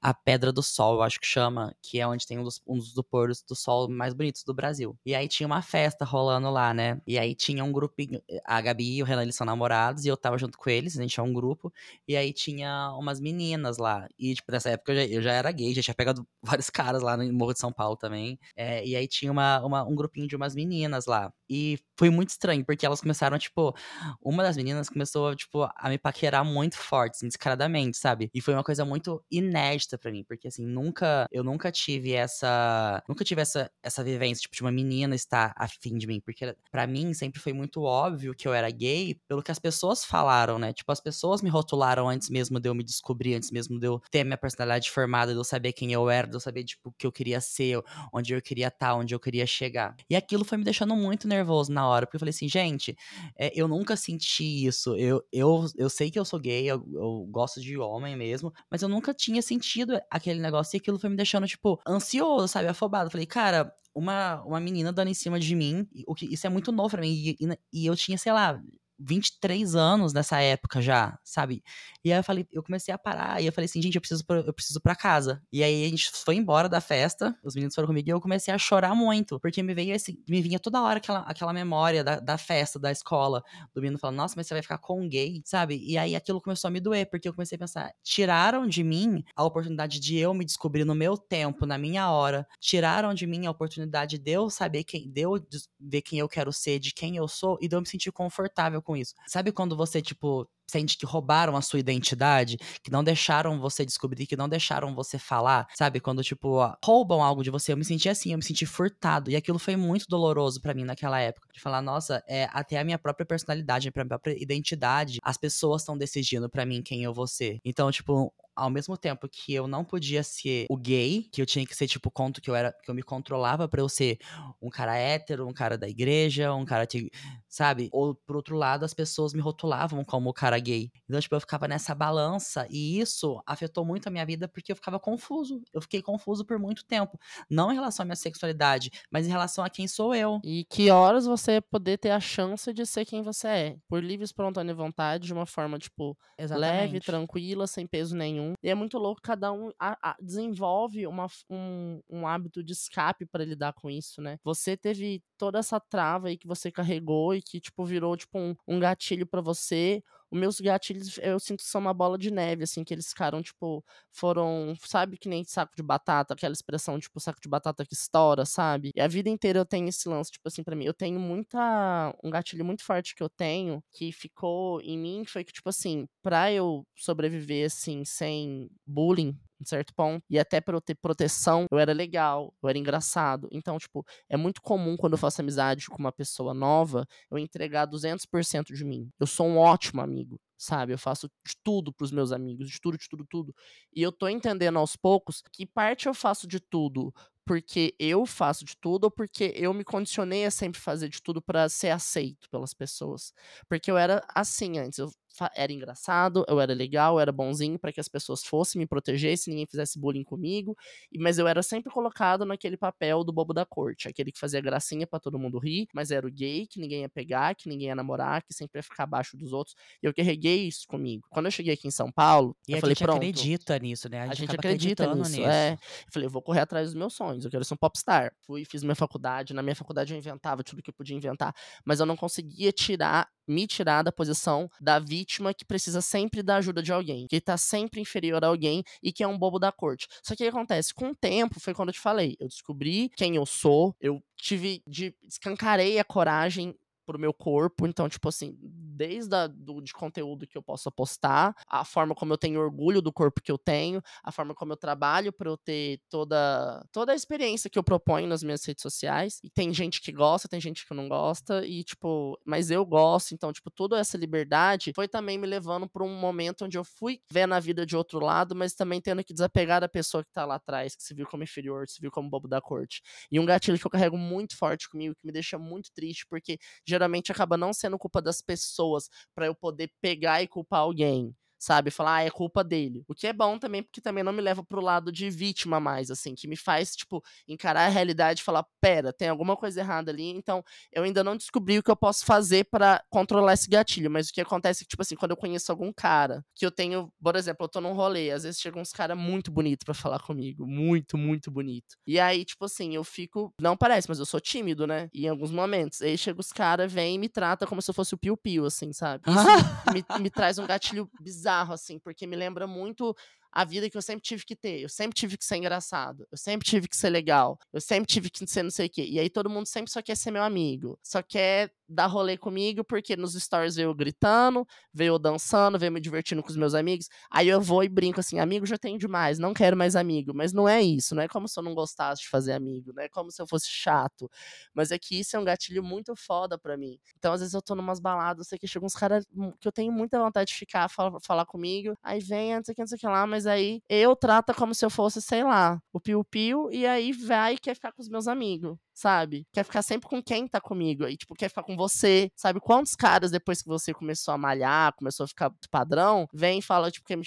a 0.02 0.14
Pedra 0.14 0.52
do 0.52 0.64
Sol, 0.64 1.02
acho 1.02 1.20
que 1.20 1.28
chama, 1.28 1.76
que 1.82 2.00
é 2.00 2.08
onde 2.08 2.26
tem 2.26 2.40
um 2.40 2.44
dos, 2.44 2.62
um 2.68 2.78
dos 2.78 2.94
do 2.94 3.04
pôr 3.04 3.32
do 3.48 3.56
sol 3.56 3.90
mais 3.90 4.14
bonitos 4.14 4.44
do 4.44 4.54
Brasil. 4.54 4.98
E 5.06 5.16
aí 5.16 5.28
tinha 5.28 5.48
uma 5.48 5.62
festa 5.62 6.04
rolando 6.06 6.50
lá, 6.50 6.74
né? 6.74 7.00
E 7.06 7.18
aí 7.18 7.36
tinha 7.36 7.64
um 7.64 7.72
grupinho, 7.72 8.22
a 8.46 8.60
Gabi 8.62 8.98
e 8.98 9.04
o 9.04 9.06
Renan, 9.06 9.24
eles 9.24 9.36
são 9.36 9.46
namorados, 9.46 10.06
e 10.06 10.08
eu 10.08 10.18
tava 10.18 10.38
junto 10.38 10.58
com 10.58 10.70
eles, 10.70 10.98
a 10.98 11.02
gente 11.02 11.14
tinha 11.14 11.24
um 11.24 11.34
grupo, 11.34 11.72
e 12.08 12.16
aí 12.16 12.34
tinha 12.34 12.92
umas 12.98 13.20
meninas 13.20 13.78
lá. 13.78 14.08
E, 14.18 14.34
tipo, 14.34 14.52
nessa 14.52 14.70
época 14.70 14.92
eu 14.94 14.96
já, 14.96 15.16
eu 15.16 15.22
já 15.22 15.32
era 15.34 15.52
gay, 15.52 15.74
já 15.74 15.82
tinha 15.82 15.96
pegado 15.96 16.26
vários 16.42 16.70
caras 16.70 17.02
lá 17.02 17.16
no 17.18 17.32
Morro 17.34 17.54
de 17.54 17.60
São 17.60 17.72
Paulo 17.72 17.96
também. 17.96 18.40
É, 18.56 18.86
e 18.86 18.96
aí 18.96 19.08
tinha 19.08 19.32
uma, 19.32 19.60
uma, 19.64 19.84
um 19.84 19.96
grupinho 19.96 20.28
de 20.28 20.36
umas 20.36 20.56
meninas 20.56 21.06
lá. 21.06 21.32
E 21.50 21.78
foi 21.98 22.10
muito 22.10 22.30
estranho, 22.30 22.66
porque 22.66 22.86
elas 22.86 23.02
começaram, 23.02 23.38
tipo, 23.38 23.76
uma 24.22 24.44
das 24.44 24.58
meninas 24.58 24.90
começou, 24.90 25.36
tipo, 25.36 25.68
a 25.76 25.90
me 25.90 25.98
paquerar 25.98 26.44
muito 26.46 26.78
forte, 26.78 27.16
assim, 27.16 27.28
descaradamente, 27.28 27.98
sabe? 27.98 28.30
E 28.34 28.42
foi 28.42 28.54
uma 28.54 28.64
coisa 28.64 28.86
muito 28.86 29.24
inédita 29.32 29.98
para 29.98 30.12
mim, 30.12 30.24
porque, 30.24 30.48
assim, 30.48 30.66
nunca, 30.66 31.28
eu 31.32 31.44
nunca 31.44 31.72
tive 31.72 32.14
essa, 32.14 33.04
nunca 33.08 33.24
tive 33.24 33.42
essa, 33.42 33.70
essa 33.84 34.04
vivência, 34.04 34.42
tipo, 34.42 34.56
de 34.56 34.62
uma 34.62 34.72
menina 34.72 35.16
estar 35.16 35.54
afim 35.56 35.98
de 35.98 36.08
mim, 36.08 36.20
porque 36.20 36.56
para 36.72 36.88
mim 36.88 37.14
sempre 37.14 37.40
foi 37.40 37.54
muito 37.54 37.84
óbvio 37.84 38.34
que 38.36 38.48
eu 38.48 38.54
era 38.54 38.70
gay 38.70 39.20
pelo 39.28 39.42
que 39.44 39.52
as 39.52 39.60
pessoas 39.60 40.04
falaram, 40.06 40.58
né? 40.60 40.74
Tipo, 40.74 40.92
as 40.92 41.00
pessoas 41.00 41.42
me 41.42 41.50
rotularam 41.50 42.10
antes 42.10 42.30
mesmo 42.30 42.60
de 42.60 42.70
eu 42.70 42.76
me 42.76 42.84
descobrir, 42.84 43.36
antes 43.36 43.52
mesmo 43.52 43.80
de 43.80 43.88
eu 43.88 44.02
ter 44.12 44.24
minha 44.24 44.38
personalidade 44.38 44.90
formada, 44.90 45.32
de 45.34 45.40
eu 45.40 45.44
saber 45.44 45.74
quem 45.74 45.92
eu 45.92 46.10
era, 46.10 46.28
de 46.28 46.36
eu 46.36 46.40
saber, 46.40 46.64
tipo, 46.64 46.90
o 46.90 46.92
que 46.92 47.06
eu 47.06 47.12
queria 47.12 47.40
ser, 47.42 47.82
onde 48.14 48.34
eu 48.34 48.42
queria 48.42 48.68
estar, 48.68 48.96
onde 48.96 49.14
eu 49.14 49.20
queria 49.20 49.46
chegar. 49.46 49.96
E 50.10 50.16
aquilo 50.16 50.44
foi 50.44 50.58
me 50.58 50.64
deixando 50.64 50.96
muito 50.96 51.28
nervoso 51.28 51.72
na 51.72 51.88
hora, 51.88 52.06
porque 52.06 52.16
eu 52.16 52.20
falei 52.20 52.32
assim, 52.32 52.48
gente, 52.48 52.96
é, 53.38 53.52
eu 53.56 53.68
nunca 53.82 53.96
senti 53.98 54.66
isso. 54.66 54.96
Eu, 54.96 55.24
eu, 55.32 55.66
eu 55.76 55.90
sei 55.90 56.12
que 56.12 56.20
eu 56.20 56.24
sou 56.24 56.40
gay, 56.40 56.66
eu, 56.70 56.86
eu, 56.94 57.26
gosto 57.30 57.60
de 57.60 57.78
homem 57.78 58.16
mesmo, 58.16 58.54
mas 58.70 58.82
eu 58.82 58.88
nunca 58.88 59.14
tinha 59.14 59.42
sentido 59.42 60.00
aquele 60.10 60.40
negócio 60.40 60.76
e 60.76 60.78
aquilo 60.78 61.00
foi 61.00 61.10
me 61.10 61.16
deixando, 61.16 61.48
tipo, 61.48 61.80
ansioso, 61.88 62.48
sabe? 62.48 62.68
Afobado. 62.68 63.10
Falei, 63.10 63.26
cara, 63.26 63.74
uma, 63.94 64.42
uma 64.44 64.60
menina 64.60 64.94
dando 64.94 65.10
em 65.10 65.14
cima 65.14 65.40
de 65.40 65.56
mim, 65.56 65.88
o 66.08 66.14
que 66.14 66.32
isso 66.32 66.46
é 66.46 66.50
muito 66.50 66.72
novo 66.72 66.92
pra 66.92 67.02
mim. 67.02 67.12
E, 67.12 67.38
e 67.74 67.86
eu 67.86 67.96
tinha, 67.96 68.18
sei 68.18 68.32
lá, 68.32 68.62
23 69.04 69.76
anos 69.76 70.14
nessa 70.14 70.40
época 70.42 70.82
já, 70.82 71.18
sabe? 71.24 71.64
E 72.04 72.12
aí 72.12 72.20
eu 72.20 72.24
falei, 72.24 72.48
eu 72.52 72.64
comecei 72.64 72.94
a 72.94 72.98
parar 72.98 73.42
e 73.42 73.46
eu 73.46 73.54
falei 73.54 73.66
assim, 73.66 73.82
gente, 73.82 73.96
eu 73.96 74.02
preciso 74.02 74.26
pra, 74.26 74.38
eu 74.38 74.54
preciso 74.54 74.80
para 74.82 74.96
casa. 74.96 75.42
E 75.52 75.64
aí 75.64 75.86
a 75.86 75.90
gente 75.90 76.10
foi 76.12 76.36
embora 76.36 76.68
da 76.68 76.82
festa, 76.82 77.36
os 77.44 77.56
meninos 77.56 77.76
foram 77.76 77.88
comigo 77.88 78.10
e 78.10 78.12
eu 78.12 78.22
comecei 78.22 78.54
a 78.54 78.58
chorar 78.58 78.96
muito, 78.96 79.40
porque 79.40 79.62
me 79.62 79.74
veio 79.74 79.94
esse, 79.94 80.20
me 80.28 80.42
vinha 80.42 80.60
toda 80.60 80.82
hora 80.82 80.98
aquela, 80.98 81.20
aquela 81.20 81.54
memória 81.54 82.04
da, 82.04 82.20
da 82.20 82.38
festa, 82.38 82.80
da 82.80 82.92
escola, 82.92 83.44
do 83.74 83.82
menino 83.82 84.00
falando, 84.00 84.18
nossa, 84.18 84.34
mas 84.38 84.48
você 84.48 84.54
vai 84.54 84.64
ficar 84.64 84.78
com 84.78 85.02
um 85.02 85.10
gay, 85.10 85.42
sabe? 85.46 85.82
E 85.84 85.98
aí 85.98 86.16
aquilo 86.16 86.42
começou 86.42 86.68
a 86.68 86.72
me 86.72 86.80
doer, 86.80 87.10
porque 87.10 87.28
eu 87.28 87.34
comecei 87.34 87.56
a 87.56 87.60
pensar, 87.60 87.92
tiraram 88.04 88.68
de 88.68 88.84
mim 88.84 89.24
a 89.36 89.44
oportunidade 89.44 90.00
de 90.00 90.18
eu 90.18 90.34
me 90.34 90.46
descobrir 90.46 90.86
no 90.86 90.96
meu 90.96 91.18
tempo, 91.18 91.66
na 91.66 91.78
minha 91.78 92.10
hora, 92.10 92.48
tiraram 92.60 93.14
de 93.14 93.28
mim 93.28 93.46
a 93.46 93.52
oportunidade 93.52 94.18
de 94.18 94.32
eu 94.32 94.50
saber 94.50 94.84
quem, 94.84 95.10
de 95.10 95.22
eu 95.22 95.40
ver 95.80 96.02
quem 96.02 96.20
eu 96.20 96.30
quero 96.30 96.52
ser, 96.52 96.80
de 96.80 96.94
quem 96.94 97.16
eu 97.16 97.28
sou, 97.28 97.58
e 97.62 97.68
de 97.68 97.76
eu 97.76 97.82
me 97.82 97.88
sentir 97.88 98.12
confortável 98.12 98.82
com 98.82 98.91
isso. 98.96 99.14
Sabe 99.28 99.52
quando 99.52 99.76
você, 99.76 100.02
tipo, 100.02 100.48
sente 100.70 100.98
que 100.98 101.06
roubaram 101.06 101.56
a 101.56 101.62
sua 101.62 101.80
identidade, 101.80 102.58
que 102.84 102.92
não 102.92 103.04
deixaram 103.04 103.60
você 103.60 103.86
descobrir, 103.86 104.26
que 104.26 104.38
não 104.38 104.48
deixaram 104.48 104.96
você 104.96 105.20
falar, 105.20 105.68
sabe? 105.76 106.00
Quando, 106.00 106.24
tipo, 106.24 106.60
roubam 106.84 107.22
algo 107.22 107.44
de 107.44 107.50
você. 107.50 107.74
Eu 107.74 107.78
me 107.78 107.84
senti 107.84 108.08
assim, 108.08 108.32
eu 108.32 108.38
me 108.38 108.44
senti 108.44 108.66
furtado. 108.66 109.30
E 109.30 109.36
aquilo 109.36 109.60
foi 109.60 109.76
muito 109.76 110.06
doloroso 110.08 110.62
para 110.62 110.74
mim 110.74 110.86
naquela 110.86 111.20
época. 111.20 111.48
De 111.54 111.60
falar, 111.60 111.82
nossa, 111.82 112.24
é 112.28 112.48
até 112.52 112.80
a 112.80 112.84
minha 112.84 112.98
própria 112.98 113.26
personalidade, 113.26 113.88
a 113.88 113.92
minha 113.94 114.08
própria 114.08 114.42
identidade, 114.42 115.20
as 115.24 115.38
pessoas 115.38 115.82
estão 115.82 115.98
decidindo 115.98 116.50
para 116.50 116.66
mim 116.66 116.82
quem 116.82 117.04
eu 117.04 117.14
vou 117.14 117.28
ser. 117.28 117.60
Então, 117.66 117.92
tipo, 117.92 118.34
ao 118.62 118.70
mesmo 118.70 118.96
tempo 118.96 119.28
que 119.28 119.54
eu 119.54 119.68
não 119.68 119.84
podia 119.84 120.22
ser 120.22 120.68
o 120.70 120.78
gay, 120.78 121.28
que 121.32 121.42
eu 121.42 121.46
tinha 121.48 121.66
que 121.66 121.76
ser 121.76 121.88
tipo 121.88 122.12
conto 122.12 122.40
que 122.40 122.50
eu 122.50 122.56
era, 122.56 122.72
que 122.72 122.92
eu 122.92 122.94
me 122.94 123.02
controlava 123.02 123.68
para 123.68 123.82
eu 123.82 123.90
ser 123.90 124.20
um 124.62 124.70
cara 124.70 124.96
hétero, 124.96 125.48
um 125.48 125.54
cara 125.54 125.78
da 125.78 125.90
igreja, 125.90 126.54
um 126.54 126.64
cara 126.64 126.86
que 126.86 127.10
sabe? 127.50 127.90
Ou, 127.92 128.16
por 128.16 128.36
outro 128.38 128.56
lado, 128.56 128.86
as 128.86 128.94
pessoas 128.94 129.34
me 129.34 129.42
rotulavam 129.42 130.06
como 130.06 130.30
o 130.30 130.34
cara 130.34 130.58
gay. 130.58 130.90
Então, 131.04 131.20
tipo, 131.20 131.36
eu 131.36 131.40
ficava 131.42 131.68
nessa 131.68 131.94
balança 131.94 132.66
e 132.70 133.00
isso 133.00 133.42
afetou 133.46 133.84
muito 133.84 134.08
a 134.08 134.12
minha 134.12 134.26
vida 134.26 134.48
porque 134.48 134.72
eu 134.72 134.76
ficava 134.76 135.00
confuso. 135.00 135.62
Eu 135.74 135.82
fiquei 135.82 136.02
confuso 136.02 136.46
por 136.46 136.58
muito 136.58 136.86
tempo. 136.86 137.20
Não 137.50 137.72
em 137.72 137.76
relação 137.76 138.04
à 138.04 138.06
minha 138.06 138.16
sexualidade, 138.16 138.90
mas 139.12 139.28
em 139.28 139.30
relação 139.30 139.66
a 139.66 139.70
quem 139.70 139.88
sou 139.88 140.16
eu. 140.16 140.40
E 140.46 140.66
que 140.70 140.90
horas 140.90 141.26
você 141.26 141.60
poder 141.60 141.98
ter 141.98 142.12
a 142.12 142.20
chance 142.22 142.72
de 142.74 142.86
ser 142.86 143.06
quem 143.06 143.22
você 143.22 143.48
é. 143.48 143.78
Por 143.90 144.02
livre, 144.02 144.24
espontânea 144.24 144.74
vontade, 144.74 145.26
de 145.26 145.34
uma 145.34 145.46
forma, 145.46 145.78
tipo, 145.78 146.18
Exatamente. 146.38 146.72
leve, 146.72 147.00
tranquila, 147.02 147.68
sem 147.68 147.86
peso 147.86 148.16
nenhum. 148.16 148.51
E 148.64 148.70
é 148.70 148.76
muito 148.76 148.98
louco, 148.98 149.22
cada 149.22 149.52
um 149.52 149.72
a, 149.80 150.12
a, 150.12 150.16
desenvolve 150.22 151.06
uma, 151.08 151.28
um, 151.50 152.02
um 152.10 152.28
hábito 152.28 152.64
de 152.64 152.74
escape 152.74 153.26
para 153.26 153.46
lidar 153.46 153.74
com 153.74 153.90
isso, 153.90 154.22
né? 154.22 154.38
Você 154.44 154.78
teve 154.78 155.24
toda 155.38 155.60
essa 155.60 155.80
trava 155.80 156.28
aí 156.28 156.38
que 156.38 156.48
você 156.48 156.72
carregou 156.72 157.34
e 157.36 157.42
que, 157.42 157.60
tipo, 157.60 157.86
virou, 157.86 158.16
tipo, 158.18 158.38
um, 158.40 158.56
um 158.68 158.80
gatilho 158.80 159.26
para 159.28 159.42
você. 159.42 160.04
Os 160.32 160.40
meus 160.40 160.60
gatilhos, 160.62 161.18
eu 161.22 161.40
sinto 161.40 161.60
que 161.64 161.70
são 161.70 161.82
uma 161.82 161.94
bola 161.94 162.18
de 162.18 162.32
neve, 162.32 162.64
assim, 162.64 162.84
que 162.86 162.94
eles 162.94 163.10
ficaram, 163.10 163.42
tipo, 163.42 163.84
foram, 164.12 164.74
sabe, 164.88 165.18
que 165.18 165.28
nem 165.28 165.44
saco 165.44 165.74
de 165.76 165.84
batata, 165.84 166.34
aquela 166.34 166.54
expressão, 166.54 166.98
tipo, 167.00 167.20
saco 167.20 167.42
de 167.42 167.50
batata 167.50 167.86
que 167.86 167.94
estoura, 167.94 168.46
sabe? 168.46 168.92
E 168.96 169.02
a 169.02 169.08
vida 169.10 169.30
inteira 169.30 169.60
eu 169.60 169.66
tenho 169.66 169.90
esse 169.90 170.08
lance, 170.08 170.32
tipo 170.32 170.48
assim, 170.48 170.64
para 170.64 170.76
mim, 170.76 170.86
eu 170.86 170.94
tenho 170.94 171.20
muita, 171.20 172.16
um 172.24 172.30
gatilho 172.30 172.64
muito 172.64 172.84
forte 172.84 173.14
que 173.14 173.22
eu 173.24 173.30
tenho, 173.30 173.84
que 173.92 174.12
ficou 174.14 174.80
em 174.82 174.98
mim, 174.98 175.26
foi 175.26 175.44
que, 175.44 175.52
tipo 175.52 175.68
assim, 175.70 176.08
pra 176.24 176.52
eu 176.52 176.86
sobreviver, 176.96 177.66
assim, 177.66 178.06
sem 178.06 178.70
bullying, 178.88 179.38
em 179.62 179.66
certo 179.66 179.94
ponto. 179.94 180.24
E 180.30 180.40
até 180.40 180.60
para 180.60 180.76
eu 180.76 180.82
ter 180.82 180.96
proteção, 180.96 181.66
eu 181.72 181.78
era 181.80 181.94
legal, 181.94 182.54
eu 182.62 182.70
era 182.70 182.78
engraçado. 182.78 183.48
Então, 183.52 183.78
tipo, 183.78 184.06
é 184.30 184.36
muito 184.36 184.62
comum 184.62 184.98
quando 184.98 185.14
eu 185.14 185.18
faço 185.20 185.42
amizade 185.42 185.88
com 185.88 185.98
uma 185.98 186.12
pessoa 186.12 186.54
nova, 186.54 187.06
eu 187.30 187.38
entregar 187.38 187.86
200% 187.86 188.74
de 188.74 188.84
mim. 188.84 189.10
Eu 189.20 189.28
sou 189.28 189.48
um 189.48 189.58
ótimo 189.58 190.02
amigo, 190.02 190.40
sabe? 190.58 190.94
Eu 190.94 190.98
faço 190.98 191.28
de 191.46 191.54
tudo 191.64 191.94
pros 191.94 192.12
meus 192.12 192.32
amigos, 192.32 192.70
de 192.70 192.80
tudo, 192.82 192.98
de 192.98 193.08
tudo, 193.08 193.26
tudo. 193.30 193.56
E 193.96 194.02
eu 194.02 194.12
tô 194.12 194.28
entendendo 194.28 194.78
aos 194.80 194.96
poucos 194.96 195.44
que 195.52 195.66
parte 195.66 196.08
eu 196.08 196.14
faço 196.14 196.48
de 196.48 196.60
tudo 196.60 197.14
porque 197.46 197.94
eu 198.00 198.26
faço 198.26 198.64
de 198.64 198.78
tudo 198.78 199.06
ou 199.06 199.12
porque 199.12 199.52
eu 199.56 199.74
me 199.74 199.84
condicionei 199.84 200.46
a 200.46 200.52
sempre 200.52 200.80
fazer 200.80 201.10
de 201.10 201.22
tudo 201.22 201.42
para 201.42 201.68
ser 201.70 201.90
aceito 201.90 202.50
pelas 202.50 202.74
pessoas. 202.74 203.34
Porque 203.68 203.90
eu 203.90 203.98
era 203.98 204.24
assim 204.34 204.78
antes, 204.78 205.00
eu 205.00 205.12
era 205.56 205.72
engraçado, 205.72 206.46
eu 206.48 206.60
era 206.60 206.74
legal, 206.74 207.16
eu 207.16 207.20
era 207.20 207.32
bonzinho 207.32 207.80
para 207.80 207.92
que 207.92 208.00
as 208.00 208.08
pessoas 208.08 208.44
fossem 208.44 208.80
me 208.80 208.86
protegessem, 208.86 209.52
ninguém 209.52 209.66
fizesse 209.66 210.00
bullying 210.00 210.24
comigo, 210.24 210.76
mas 211.18 211.38
eu 211.38 211.48
era 211.48 211.64
sempre 211.64 211.92
colocado 211.92 212.46
naquele 212.46 212.78
papel 212.78 213.24
do 213.24 213.32
bobo 213.32 213.54
da 213.54 213.66
corte, 213.66 214.08
aquele 214.08 214.32
que 214.32 214.40
fazia 214.40 214.62
gracinha 214.62 215.08
para 215.08 215.20
todo 215.20 215.40
mundo 215.40 215.60
rir, 215.60 215.88
mas 215.94 216.12
era 216.12 216.26
o 216.26 216.32
gay 216.32 216.68
que 216.68 216.80
ninguém 216.80 217.02
ia 217.02 217.10
pegar, 217.10 217.56
que 217.56 217.70
ninguém 217.70 217.88
ia 217.88 217.96
namorar, 217.96 218.44
que 218.44 218.54
sempre 218.54 218.80
ia 218.80 218.84
ficar 218.84 219.04
abaixo 219.04 219.38
dos 219.38 219.54
outros. 219.54 219.76
E 220.02 220.06
eu 220.06 220.14
carreguei 220.14 220.68
isso 220.68 220.88
comigo. 220.88 221.28
Quando 221.30 221.46
eu 221.46 221.52
cheguei 221.52 221.74
aqui 221.74 221.88
em 221.88 221.92
São 221.92 222.12
Paulo, 222.12 222.56
e 222.68 222.74
eu 222.74 222.80
falei, 222.80 222.96
pronto. 222.96 223.22
A 223.22 223.26
gente 223.26 223.40
acredita 223.40 223.80
nisso, 223.80 224.10
né? 224.10 224.22
A 224.22 224.26
gente, 224.28 224.32
a 224.32 224.36
gente 224.42 224.56
acredita 224.56 225.16
nisso. 225.16 225.32
nisso. 225.32 225.50
É. 225.50 225.74
Eu 225.74 226.12
falei, 226.12 226.28
eu 226.28 226.32
vou 226.32 226.42
correr 226.42 226.62
atrás 226.62 226.88
dos 226.88 226.96
meus 226.96 227.14
sonhos, 227.14 227.46
eu 227.46 227.52
quero 227.52 227.64
ser 227.64 227.74
um 227.74 227.78
popstar. 227.78 228.34
Fui, 228.46 228.66
fiz 228.66 228.84
minha 228.84 228.96
faculdade, 228.96 229.54
na 229.54 229.62
minha 229.62 229.76
faculdade 229.76 230.14
eu 230.14 230.18
inventava 230.18 230.64
tudo 230.64 230.82
que 230.82 230.90
eu 230.90 230.94
podia 230.94 231.16
inventar, 231.16 231.54
mas 231.86 232.00
eu 232.00 232.06
não 232.06 232.16
conseguia 232.16 232.72
tirar 232.72 233.28
me 233.52 233.68
tirar 233.68 234.04
da 234.04 234.12
posição 234.12 234.70
da 234.80 234.98
vítima 235.00 235.54
que 235.54 235.66
precisa 235.66 236.02
sempre 236.02 236.42
da 236.42 236.58
ajuda 236.58 236.82
de 236.82 236.92
alguém, 236.92 237.28
que 237.28 237.42
tá 237.42 237.58
sempre 237.58 238.02
inferior 238.02 238.44
a 238.44 238.48
alguém 238.48 238.84
e 239.04 239.12
que 239.12 239.24
é 239.24 239.28
um 239.28 239.38
bobo 239.38 239.60
da 239.60 239.72
corte. 239.72 240.08
Só 240.24 240.36
que 240.36 240.44
o 240.44 240.46
que 240.46 240.56
acontece? 240.56 240.94
Com 240.94 241.10
o 241.10 241.16
tempo, 241.16 241.60
foi 241.60 241.74
quando 241.74 241.90
eu 241.90 241.94
te 241.94 242.00
falei, 242.00 242.36
eu 242.40 242.48
descobri 242.48 243.10
quem 243.16 243.36
eu 243.36 243.46
sou, 243.46 243.96
eu 244.00 244.22
tive 244.38 244.82
de 244.88 245.14
escancarei 245.24 246.00
a 246.00 246.04
coragem 246.04 246.76
pro 247.12 247.20
meu 247.20 247.34
corpo. 247.34 247.86
Então, 247.86 248.08
tipo 248.08 248.30
assim, 248.30 248.58
desde 248.62 249.36
a, 249.36 249.48
do, 249.48 249.82
de 249.82 249.94
conteúdo 249.94 250.48
que 250.48 250.58
eu 250.58 250.64
possa 250.64 250.90
postar, 250.90 251.54
a 251.68 251.84
forma 251.84 252.16
como 252.16 252.32
eu 252.34 252.38
tenho 252.38 252.62
orgulho 252.62 253.02
do 253.02 253.12
corpo 253.12 253.42
que 253.42 253.52
eu 253.52 253.58
tenho, 253.58 254.02
a 254.24 254.32
forma 254.32 254.56
como 254.56 254.72
eu 254.72 254.78
trabalho 254.78 255.34
para 255.34 255.50
eu 255.50 255.58
ter 255.58 256.00
toda, 256.10 256.86
toda 256.92 257.12
a 257.12 257.16
experiência 257.16 257.70
que 257.70 257.78
eu 257.78 257.84
proponho 257.84 258.28
nas 258.28 258.44
minhas 258.44 258.64
redes 258.64 258.82
sociais. 258.82 259.40
E 259.44 259.50
tem 259.50 259.74
gente 259.74 260.02
que 260.02 260.12
gosta, 260.12 260.48
tem 260.48 260.62
gente 260.62 260.88
que 260.88 260.94
não 260.94 261.10
gosta, 261.10 261.66
e 261.66 261.84
tipo, 261.84 262.40
mas 262.46 262.72
eu 262.72 262.86
gosto. 262.86 263.34
Então, 263.34 263.52
tipo, 263.52 263.70
toda 263.70 264.00
essa 264.00 264.18
liberdade 264.18 264.94
foi 264.96 265.08
também 265.08 265.38
me 265.38 265.48
levando 265.48 265.90
para 265.90 266.04
um 266.04 266.16
momento 266.16 266.66
onde 266.66 266.78
eu 266.78 266.84
fui 266.84 267.20
ver 267.30 267.48
na 267.48 267.60
vida 267.60 267.86
de 267.86 267.98
outro 267.98 268.20
lado, 268.20 268.56
mas 268.56 268.74
também 268.74 269.02
tendo 269.02 269.24
que 269.24 269.34
desapegar 269.34 269.82
da 269.82 269.90
pessoa 269.90 270.24
que 270.24 270.32
tá 270.32 270.46
lá 270.46 270.56
atrás, 270.56 270.96
que 270.96 271.04
se 271.04 271.14
viu 271.14 271.26
como 271.28 271.44
inferior, 271.44 271.90
se 271.90 272.00
viu 272.00 272.12
como 272.12 272.30
bobo 272.30 272.48
da 272.48 272.62
corte. 272.62 273.02
E 273.32 273.40
um 273.40 273.46
gatilho 273.46 273.78
que 273.78 273.86
eu 273.86 273.92
carrego 273.92 274.18
muito 274.18 274.56
forte 274.56 274.88
comigo, 274.90 275.16
que 275.16 275.26
me 275.26 275.32
deixa 275.32 275.58
muito 275.58 275.92
triste, 275.92 276.26
porque 276.30 276.58
geralmente 276.86 277.01
acaba 277.32 277.58
não 277.58 277.74
sendo 277.74 277.98
culpa 277.98 278.22
das 278.22 278.42
pessoas 278.42 279.10
para 279.36 279.46
eu 279.46 279.56
poder 279.56 279.92
pegar 280.02 280.42
e 280.42 280.48
culpar 280.48 280.82
alguém 280.82 281.36
sabe? 281.62 281.92
Falar, 281.92 282.16
ah, 282.16 282.24
é 282.24 282.32
culpa 282.32 282.64
dele. 282.64 283.04
O 283.08 283.14
que 283.14 283.28
é 283.28 283.32
bom 283.32 283.60
também, 283.60 283.84
porque 283.84 284.02
também 284.02 284.24
não 284.24 284.34
me 284.34 284.42
leva 284.42 284.64
pro 284.64 284.82
lado 284.82 285.12
de 285.12 285.30
vítima 285.30 285.80
mais, 285.80 286.10
assim, 286.10 286.34
que 286.34 286.48
me 286.48 286.58
faz, 286.58 286.96
tipo, 286.96 287.24
encarar 287.48 287.86
a 287.86 287.88
realidade 287.88 288.42
e 288.42 288.44
falar, 288.44 288.66
pera, 288.82 289.14
tem 289.14 289.30
alguma 289.30 289.56
coisa 289.56 289.80
errada 289.80 290.10
ali, 290.10 290.28
então 290.28 290.64
eu 290.92 291.04
ainda 291.04 291.24
não 291.24 291.38
descobri 291.38 291.78
o 291.78 291.84
que 291.84 291.92
eu 291.92 291.96
posso 291.96 292.26
fazer 292.26 292.66
para 292.66 293.04
controlar 293.12 293.54
esse 293.54 293.70
gatilho, 293.70 294.10
mas 294.10 294.30
o 294.30 294.34
que 294.34 294.42
acontece 294.42 294.82
é 294.82 294.84
que, 294.84 294.90
tipo 294.90 295.04
assim, 295.04 295.16
quando 295.16 295.32
eu 295.32 295.38
conheço 295.38 295.72
algum 295.72 295.94
cara, 295.94 296.44
que 296.56 296.66
eu 296.66 296.72
tenho, 296.72 297.14
por 297.22 297.36
exemplo, 297.36 297.66
eu 297.66 297.70
tô 297.70 297.80
num 297.80 297.94
rolê, 297.94 298.32
às 298.32 298.42
vezes 298.42 298.60
chegam 298.60 298.82
uns 298.82 298.92
caras 298.92 299.16
muito 299.16 299.52
bonitos 299.52 299.84
para 299.84 299.94
falar 299.94 300.20
comigo, 300.20 300.66
muito, 300.66 301.16
muito 301.16 301.52
bonito. 301.52 301.96
E 302.08 302.20
aí, 302.20 302.44
tipo 302.44 302.66
assim, 302.66 302.96
eu 302.96 303.04
fico, 303.04 303.54
não 303.62 303.78
parece, 303.78 304.10
mas 304.10 304.18
eu 304.18 304.26
sou 304.26 304.42
tímido, 304.42 304.88
né? 304.88 305.10
E 305.14 305.26
em 305.26 305.30
alguns 305.30 305.52
momentos, 305.52 306.02
aí 306.02 306.18
chega 306.18 306.42
os 306.42 306.52
caras, 306.52 306.92
vem 306.92 307.16
e 307.16 307.20
me 307.20 307.30
trata 307.30 307.68
como 307.68 307.84
se 307.84 307.92
eu 307.92 307.94
fosse 307.94 308.16
o 308.16 308.18
piu-piu, 308.18 308.66
assim, 308.66 308.92
sabe? 308.92 309.24
Isso 309.28 309.36
me, 310.18 310.24
me 310.24 310.30
traz 310.32 310.58
um 310.58 310.66
gatilho 310.66 311.08
bizarro 311.22 311.51
bizarro, 311.52 311.74
assim, 311.74 312.00
porque 312.00 312.26
me 312.28 312.36
lembra 312.36 312.66
muito 312.68 313.16
a 313.52 313.66
vida 313.66 313.90
que 313.90 313.98
eu 313.98 314.02
sempre 314.02 314.22
tive 314.24 314.46
que 314.46 314.56
ter. 314.56 314.82
Eu 314.82 314.90
sempre 314.90 315.16
tive 315.16 315.38
que 315.38 315.46
ser 315.46 315.58
engraçado. 315.58 316.26
Eu 316.32 316.38
sempre 316.38 316.68
tive 316.68 316.88
que 316.88 316.96
ser 316.96 317.10
legal. 317.10 317.60
Eu 317.74 317.82
sempre 317.82 318.08
tive 318.08 318.30
que 318.30 318.46
ser 318.48 318.64
não 318.64 318.72
sei 318.72 318.88
o 318.88 318.90
quê. 318.90 319.06
E 319.06 319.20
aí 319.20 319.30
todo 319.30 319.50
mundo 319.50 319.68
sempre 319.68 319.92
só 319.92 320.02
quer 320.02 320.16
ser 320.16 320.32
meu 320.32 320.44
amigo. 320.44 320.98
Só 321.04 321.22
quer 321.22 321.72
dar 321.92 322.08
rolê 322.08 322.38
comigo, 322.38 322.84
porque 322.86 323.18
nos 323.18 323.34
stories 323.34 323.76
veio 323.76 323.94
gritando, 323.94 324.66
veio 324.94 325.20
dançando, 325.20 325.78
veio 325.78 325.92
me 325.92 326.00
divertindo 326.00 326.42
com 326.42 326.50
os 326.50 326.56
meus 326.56 326.74
amigos. 326.74 327.10
Aí 327.30 327.50
eu 327.50 327.60
vou 327.60 327.84
e 327.84 327.90
brinco 327.90 328.20
assim, 328.22 328.40
amigo 328.40 328.66
já 328.66 328.78
tenho 328.78 328.98
demais, 328.98 329.38
não 329.38 329.54
quero 329.54 329.76
mais 329.76 329.96
amigo. 329.96 330.32
Mas 330.34 330.54
não 330.54 330.68
é 330.68 330.82
isso, 330.82 331.14
não 331.14 331.22
é 331.22 331.28
como 331.28 331.48
se 331.48 331.60
eu 331.60 331.64
não 331.64 331.74
gostasse 331.74 332.22
de 332.22 332.30
fazer 332.30 332.54
amigo, 332.54 332.94
não 332.96 333.04
é 333.04 333.10
como 333.10 333.30
se 333.30 333.42
eu 333.42 333.48
fosse 333.48 333.68
chato. 333.68 334.30
Mas 334.74 334.92
é 334.92 334.98
que 334.98 335.20
isso 335.20 335.36
é 335.36 335.40
um 335.40 335.44
gatilho 335.44 335.84
muito 335.84 336.16
foda 336.16 336.58
pra 336.58 336.78
mim. 336.78 336.98
Então, 337.18 337.34
às 337.34 337.42
vezes 337.42 337.54
eu 337.54 337.62
tô 337.62 337.76
numas 337.76 338.00
baladas, 338.00 338.48
sei 338.48 338.58
que 338.58 338.68
chegam 338.68 338.86
uns 338.86 338.94
caras 338.96 339.26
que 339.60 339.68
eu 339.68 339.72
tenho 339.72 339.92
muita 339.92 340.18
vontade 340.18 340.52
de 340.52 340.56
ficar, 340.56 340.88
falar, 340.90 341.20
falar 341.22 341.46
comigo, 341.46 341.98
aí 342.02 342.20
vem, 342.22 342.56
não 342.56 342.64
sei 342.64 342.72
o 342.74 342.76
que, 342.76 342.82
não 342.82 342.88
sei 342.88 342.96
o 342.98 343.00
que 343.00 343.08
lá, 343.08 343.28
mas 343.28 343.41
mas 343.42 343.48
aí 343.48 343.82
eu 343.90 344.16
trata 344.16 344.54
como 344.54 344.76
se 344.76 344.86
eu 344.86 344.90
fosse, 344.90 345.20
sei 345.22 345.44
lá, 345.44 345.82
o 345.92 346.00
piu-piu, 346.00 346.70
e 346.72 346.86
aí 346.86 347.12
vai 347.12 347.56
e 347.56 347.58
quer 347.58 347.74
ficar 347.74 347.92
com 347.92 348.02
os 348.02 348.10
meus 348.10 348.28
amigos 348.28 348.78
sabe? 348.94 349.48
Quer 349.52 349.64
ficar 349.64 349.82
sempre 349.82 350.08
com 350.08 350.22
quem 350.22 350.48
tá 350.48 350.62
comigo. 350.62 351.08
E, 351.08 351.18
tipo, 351.18 351.34
quer 351.34 351.50
ficar 351.50 351.64
com 351.64 351.76
você. 351.76 352.30
Sabe 352.36 352.60
quantos 352.60 352.94
caras, 352.94 353.32
depois 353.32 353.60
que 353.60 353.68
você 353.68 353.94
começou 353.96 354.32
a 354.32 354.38
malhar, 354.38 354.94
começou 354.94 355.24
a 355.24 355.28
ficar 355.28 355.52
padrão, 355.72 356.28
vem 356.32 356.60
e 356.60 356.62
fala, 356.62 356.92
tipo, 356.92 357.08
que 357.08 357.16
me 357.16 357.24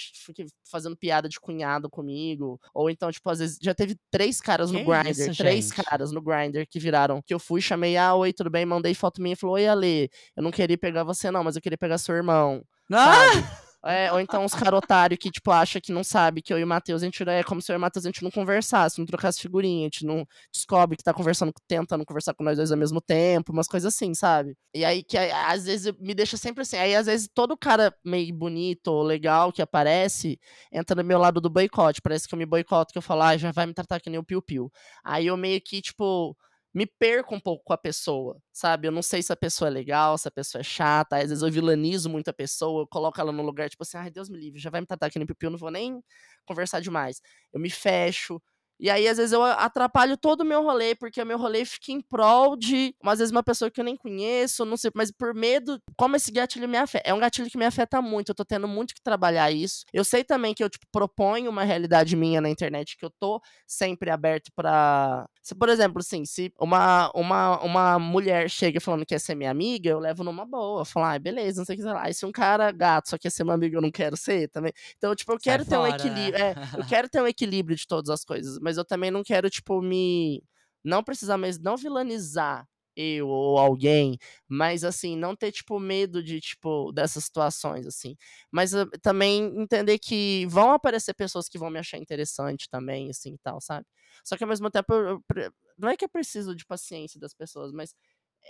fazendo 0.70 0.96
piada 0.96 1.28
de 1.28 1.40
cunhado 1.40 1.90
comigo. 1.90 2.60
Ou 2.72 2.88
então, 2.88 3.10
tipo, 3.10 3.28
às 3.28 3.40
vezes 3.40 3.58
já 3.60 3.74
teve 3.74 3.96
três 4.08 4.40
caras 4.40 4.70
no 4.70 4.84
Grindr. 4.84 5.34
Três 5.36 5.68
gente? 5.68 5.82
caras 5.82 6.12
no 6.12 6.22
Grindr 6.22 6.64
que 6.70 6.78
viraram. 6.78 7.20
Que 7.20 7.34
eu 7.34 7.40
fui, 7.40 7.60
chamei, 7.60 7.96
ah, 7.96 8.14
oi, 8.14 8.32
tudo 8.32 8.50
bem? 8.50 8.64
Mandei 8.64 8.94
foto 8.94 9.20
minha 9.20 9.32
e 9.32 9.36
falou, 9.36 9.56
oi, 9.56 9.66
Ale, 9.66 10.08
eu 10.36 10.44
não 10.44 10.52
queria 10.52 10.78
pegar 10.78 11.02
você, 11.02 11.28
não, 11.28 11.42
mas 11.42 11.56
eu 11.56 11.62
queria 11.62 11.78
pegar 11.78 11.98
seu 11.98 12.14
irmão. 12.14 12.62
Ah! 12.92 13.62
É, 13.86 14.10
ou 14.10 14.18
então 14.18 14.44
os 14.44 14.54
carotários 14.54 15.18
que, 15.18 15.30
tipo, 15.30 15.50
acha 15.50 15.78
que 15.78 15.92
não 15.92 16.02
sabe 16.02 16.40
que 16.40 16.52
eu 16.52 16.58
e 16.58 16.64
o 16.64 16.66
Matheus, 16.66 17.02
a 17.02 17.04
gente 17.04 17.22
é 17.28 17.42
como 17.42 17.60
se 17.60 17.70
eu 17.70 17.74
e 17.74 17.76
o 17.76 17.80
Matheus 17.80 18.06
a 18.06 18.08
gente 18.08 18.22
não 18.22 18.30
conversasse, 18.30 18.98
não 18.98 19.04
trocasse 19.04 19.40
figurinha, 19.40 19.82
a 19.82 19.84
gente 19.84 20.06
não 20.06 20.26
descobre 20.50 20.96
que 20.96 21.02
tá 21.04 21.12
conversando, 21.12 21.52
tentando 21.68 22.04
conversar 22.06 22.32
com 22.32 22.42
nós 22.42 22.56
dois 22.56 22.72
ao 22.72 22.78
mesmo 22.78 23.00
tempo, 23.00 23.52
umas 23.52 23.68
coisas 23.68 23.94
assim, 23.94 24.14
sabe? 24.14 24.56
E 24.74 24.84
aí 24.84 25.02
que 25.02 25.18
às 25.18 25.66
vezes 25.66 25.92
me 26.00 26.14
deixa 26.14 26.36
sempre 26.38 26.62
assim. 26.62 26.76
Aí 26.78 26.94
às 26.96 27.06
vezes 27.06 27.28
todo 27.32 27.56
cara 27.58 27.94
meio 28.02 28.34
bonito 28.34 28.88
ou 28.88 29.02
legal 29.02 29.52
que 29.52 29.60
aparece 29.60 30.38
entra 30.72 30.96
no 30.96 31.06
meu 31.06 31.18
lado 31.18 31.40
do 31.40 31.50
boicote. 31.50 32.00
Parece 32.00 32.26
que 32.26 32.34
eu 32.34 32.38
me 32.38 32.46
boicoto, 32.46 32.92
que 32.92 32.98
eu 32.98 33.02
falo, 33.02 33.22
ah, 33.22 33.36
já 33.36 33.52
vai 33.52 33.66
me 33.66 33.74
tratar 33.74 34.00
que 34.00 34.08
nem 34.08 34.18
o 34.18 34.24
piu-piu. 34.24 34.72
Aí 35.04 35.26
eu 35.26 35.36
meio 35.36 35.60
que, 35.60 35.82
tipo 35.82 36.34
me 36.74 36.86
perco 36.86 37.34
um 37.34 37.40
pouco 37.40 37.62
com 37.64 37.72
a 37.72 37.78
pessoa, 37.78 38.38
sabe? 38.52 38.88
Eu 38.88 38.92
não 38.92 39.02
sei 39.02 39.22
se 39.22 39.32
a 39.32 39.36
pessoa 39.36 39.68
é 39.68 39.70
legal, 39.70 40.18
se 40.18 40.26
a 40.28 40.30
pessoa 40.30 40.60
é 40.60 40.64
chata, 40.64 41.16
às 41.16 41.28
vezes 41.28 41.42
eu 41.42 41.50
vilanizo 41.50 42.10
muito 42.10 42.28
a 42.28 42.32
pessoa, 42.32 42.82
eu 42.82 42.86
coloco 42.88 43.20
ela 43.20 43.32
no 43.32 43.42
lugar, 43.42 43.70
tipo 43.70 43.82
assim, 43.84 43.96
ai, 43.96 44.10
Deus 44.10 44.28
me 44.28 44.38
livre, 44.38 44.58
já 44.60 44.70
vai 44.70 44.80
me 44.80 44.86
tratar 44.86 45.06
aqui 45.06 45.18
no 45.18 45.26
pipi, 45.26 45.46
eu 45.46 45.50
não 45.52 45.58
vou 45.58 45.70
nem 45.70 46.02
conversar 46.46 46.80
demais. 46.80 47.20
Eu 47.52 47.60
me 47.60 47.70
fecho, 47.70 48.40
E 48.78 48.90
aí, 48.90 49.06
às 49.08 49.16
vezes, 49.16 49.32
eu 49.32 49.42
atrapalho 49.42 50.16
todo 50.16 50.40
o 50.40 50.44
meu 50.44 50.62
rolê, 50.62 50.94
porque 50.94 51.22
o 51.22 51.26
meu 51.26 51.38
rolê 51.38 51.64
fica 51.64 51.92
em 51.92 52.00
prol 52.00 52.56
de, 52.56 52.94
às 53.04 53.18
vezes, 53.18 53.30
uma 53.30 53.42
pessoa 53.42 53.70
que 53.70 53.80
eu 53.80 53.84
nem 53.84 53.96
conheço, 53.96 54.64
não 54.64 54.76
sei, 54.76 54.90
mas 54.94 55.10
por 55.10 55.34
medo, 55.34 55.80
como 55.96 56.16
esse 56.16 56.30
gatilho 56.32 56.68
me 56.68 56.76
afeta. 56.76 57.08
É 57.08 57.14
um 57.14 57.18
gatilho 57.18 57.50
que 57.50 57.58
me 57.58 57.64
afeta 57.64 58.02
muito, 58.02 58.30
eu 58.30 58.34
tô 58.34 58.44
tendo 58.44 58.66
muito 58.68 58.94
que 58.94 59.02
trabalhar 59.02 59.50
isso. 59.50 59.84
Eu 59.92 60.04
sei 60.04 60.24
também 60.24 60.54
que 60.54 60.62
eu, 60.62 60.70
tipo, 60.70 60.86
proponho 60.92 61.50
uma 61.50 61.64
realidade 61.64 62.16
minha 62.16 62.40
na 62.40 62.50
internet, 62.50 62.96
que 62.96 63.04
eu 63.04 63.10
tô 63.18 63.40
sempre 63.66 64.10
aberto 64.10 64.50
para 64.54 65.26
se, 65.44 65.54
por 65.54 65.68
exemplo, 65.68 65.98
assim, 66.00 66.24
se 66.24 66.50
uma, 66.58 67.10
uma, 67.14 67.62
uma 67.62 67.98
mulher 67.98 68.48
chega 68.48 68.80
falando 68.80 69.00
que 69.00 69.08
quer 69.08 69.18
ser 69.18 69.34
minha 69.34 69.50
amiga, 69.50 69.90
eu 69.90 69.98
levo 69.98 70.24
numa 70.24 70.46
boa. 70.46 70.86
Falo, 70.86 71.04
ah, 71.04 71.18
beleza, 71.18 71.60
não 71.60 71.66
sei 71.66 71.76
o 71.76 71.78
que 71.78 71.84
lá. 71.84 72.08
E 72.08 72.14
se 72.14 72.24
um 72.24 72.32
cara 72.32 72.72
gato 72.72 73.10
só 73.10 73.18
quer 73.18 73.28
ser 73.28 73.44
meu 73.44 73.52
amigo, 73.52 73.76
eu 73.76 73.82
não 73.82 73.90
quero 73.90 74.16
ser 74.16 74.48
também. 74.48 74.72
Então, 74.96 75.14
tipo, 75.14 75.30
eu 75.30 75.38
quero 75.38 75.62
Sai 75.62 75.68
ter 75.68 75.76
fora, 75.76 75.92
um 75.92 75.94
equilíbrio. 75.94 76.42
Né? 76.42 76.54
É, 76.72 76.80
eu 76.80 76.86
quero 76.86 77.10
ter 77.10 77.20
um 77.20 77.26
equilíbrio 77.26 77.76
de 77.76 77.86
todas 77.86 78.08
as 78.08 78.24
coisas, 78.24 78.58
mas 78.64 78.78
eu 78.78 78.84
também 78.84 79.10
não 79.10 79.22
quero, 79.22 79.50
tipo, 79.50 79.80
me. 79.82 80.42
Não 80.82 81.02
precisar 81.04 81.36
mais. 81.38 81.58
Não 81.58 81.76
vilanizar 81.76 82.66
eu 82.96 83.28
ou 83.28 83.58
alguém, 83.58 84.16
mas 84.48 84.84
assim, 84.84 85.16
não 85.16 85.34
ter, 85.36 85.50
tipo, 85.52 85.80
medo 85.80 86.22
de, 86.22 86.40
tipo, 86.40 86.92
dessas 86.92 87.24
situações, 87.24 87.86
assim. 87.86 88.16
Mas 88.52 88.72
uh, 88.72 88.88
também 89.02 89.44
entender 89.60 89.98
que 89.98 90.46
vão 90.46 90.72
aparecer 90.72 91.12
pessoas 91.14 91.48
que 91.48 91.58
vão 91.58 91.70
me 91.70 91.78
achar 91.80 91.98
interessante 91.98 92.68
também, 92.70 93.10
assim, 93.10 93.34
e 93.34 93.38
tal, 93.38 93.60
sabe? 93.60 93.84
Só 94.24 94.36
que 94.36 94.44
ao 94.44 94.48
mesmo 94.48 94.70
tempo, 94.70 94.92
eu, 94.94 95.22
eu, 95.36 95.52
não 95.78 95.88
é 95.88 95.96
que 95.96 96.04
eu 96.04 96.08
preciso 96.08 96.54
de 96.54 96.64
paciência 96.64 97.18
das 97.20 97.34
pessoas, 97.34 97.72
mas 97.72 97.94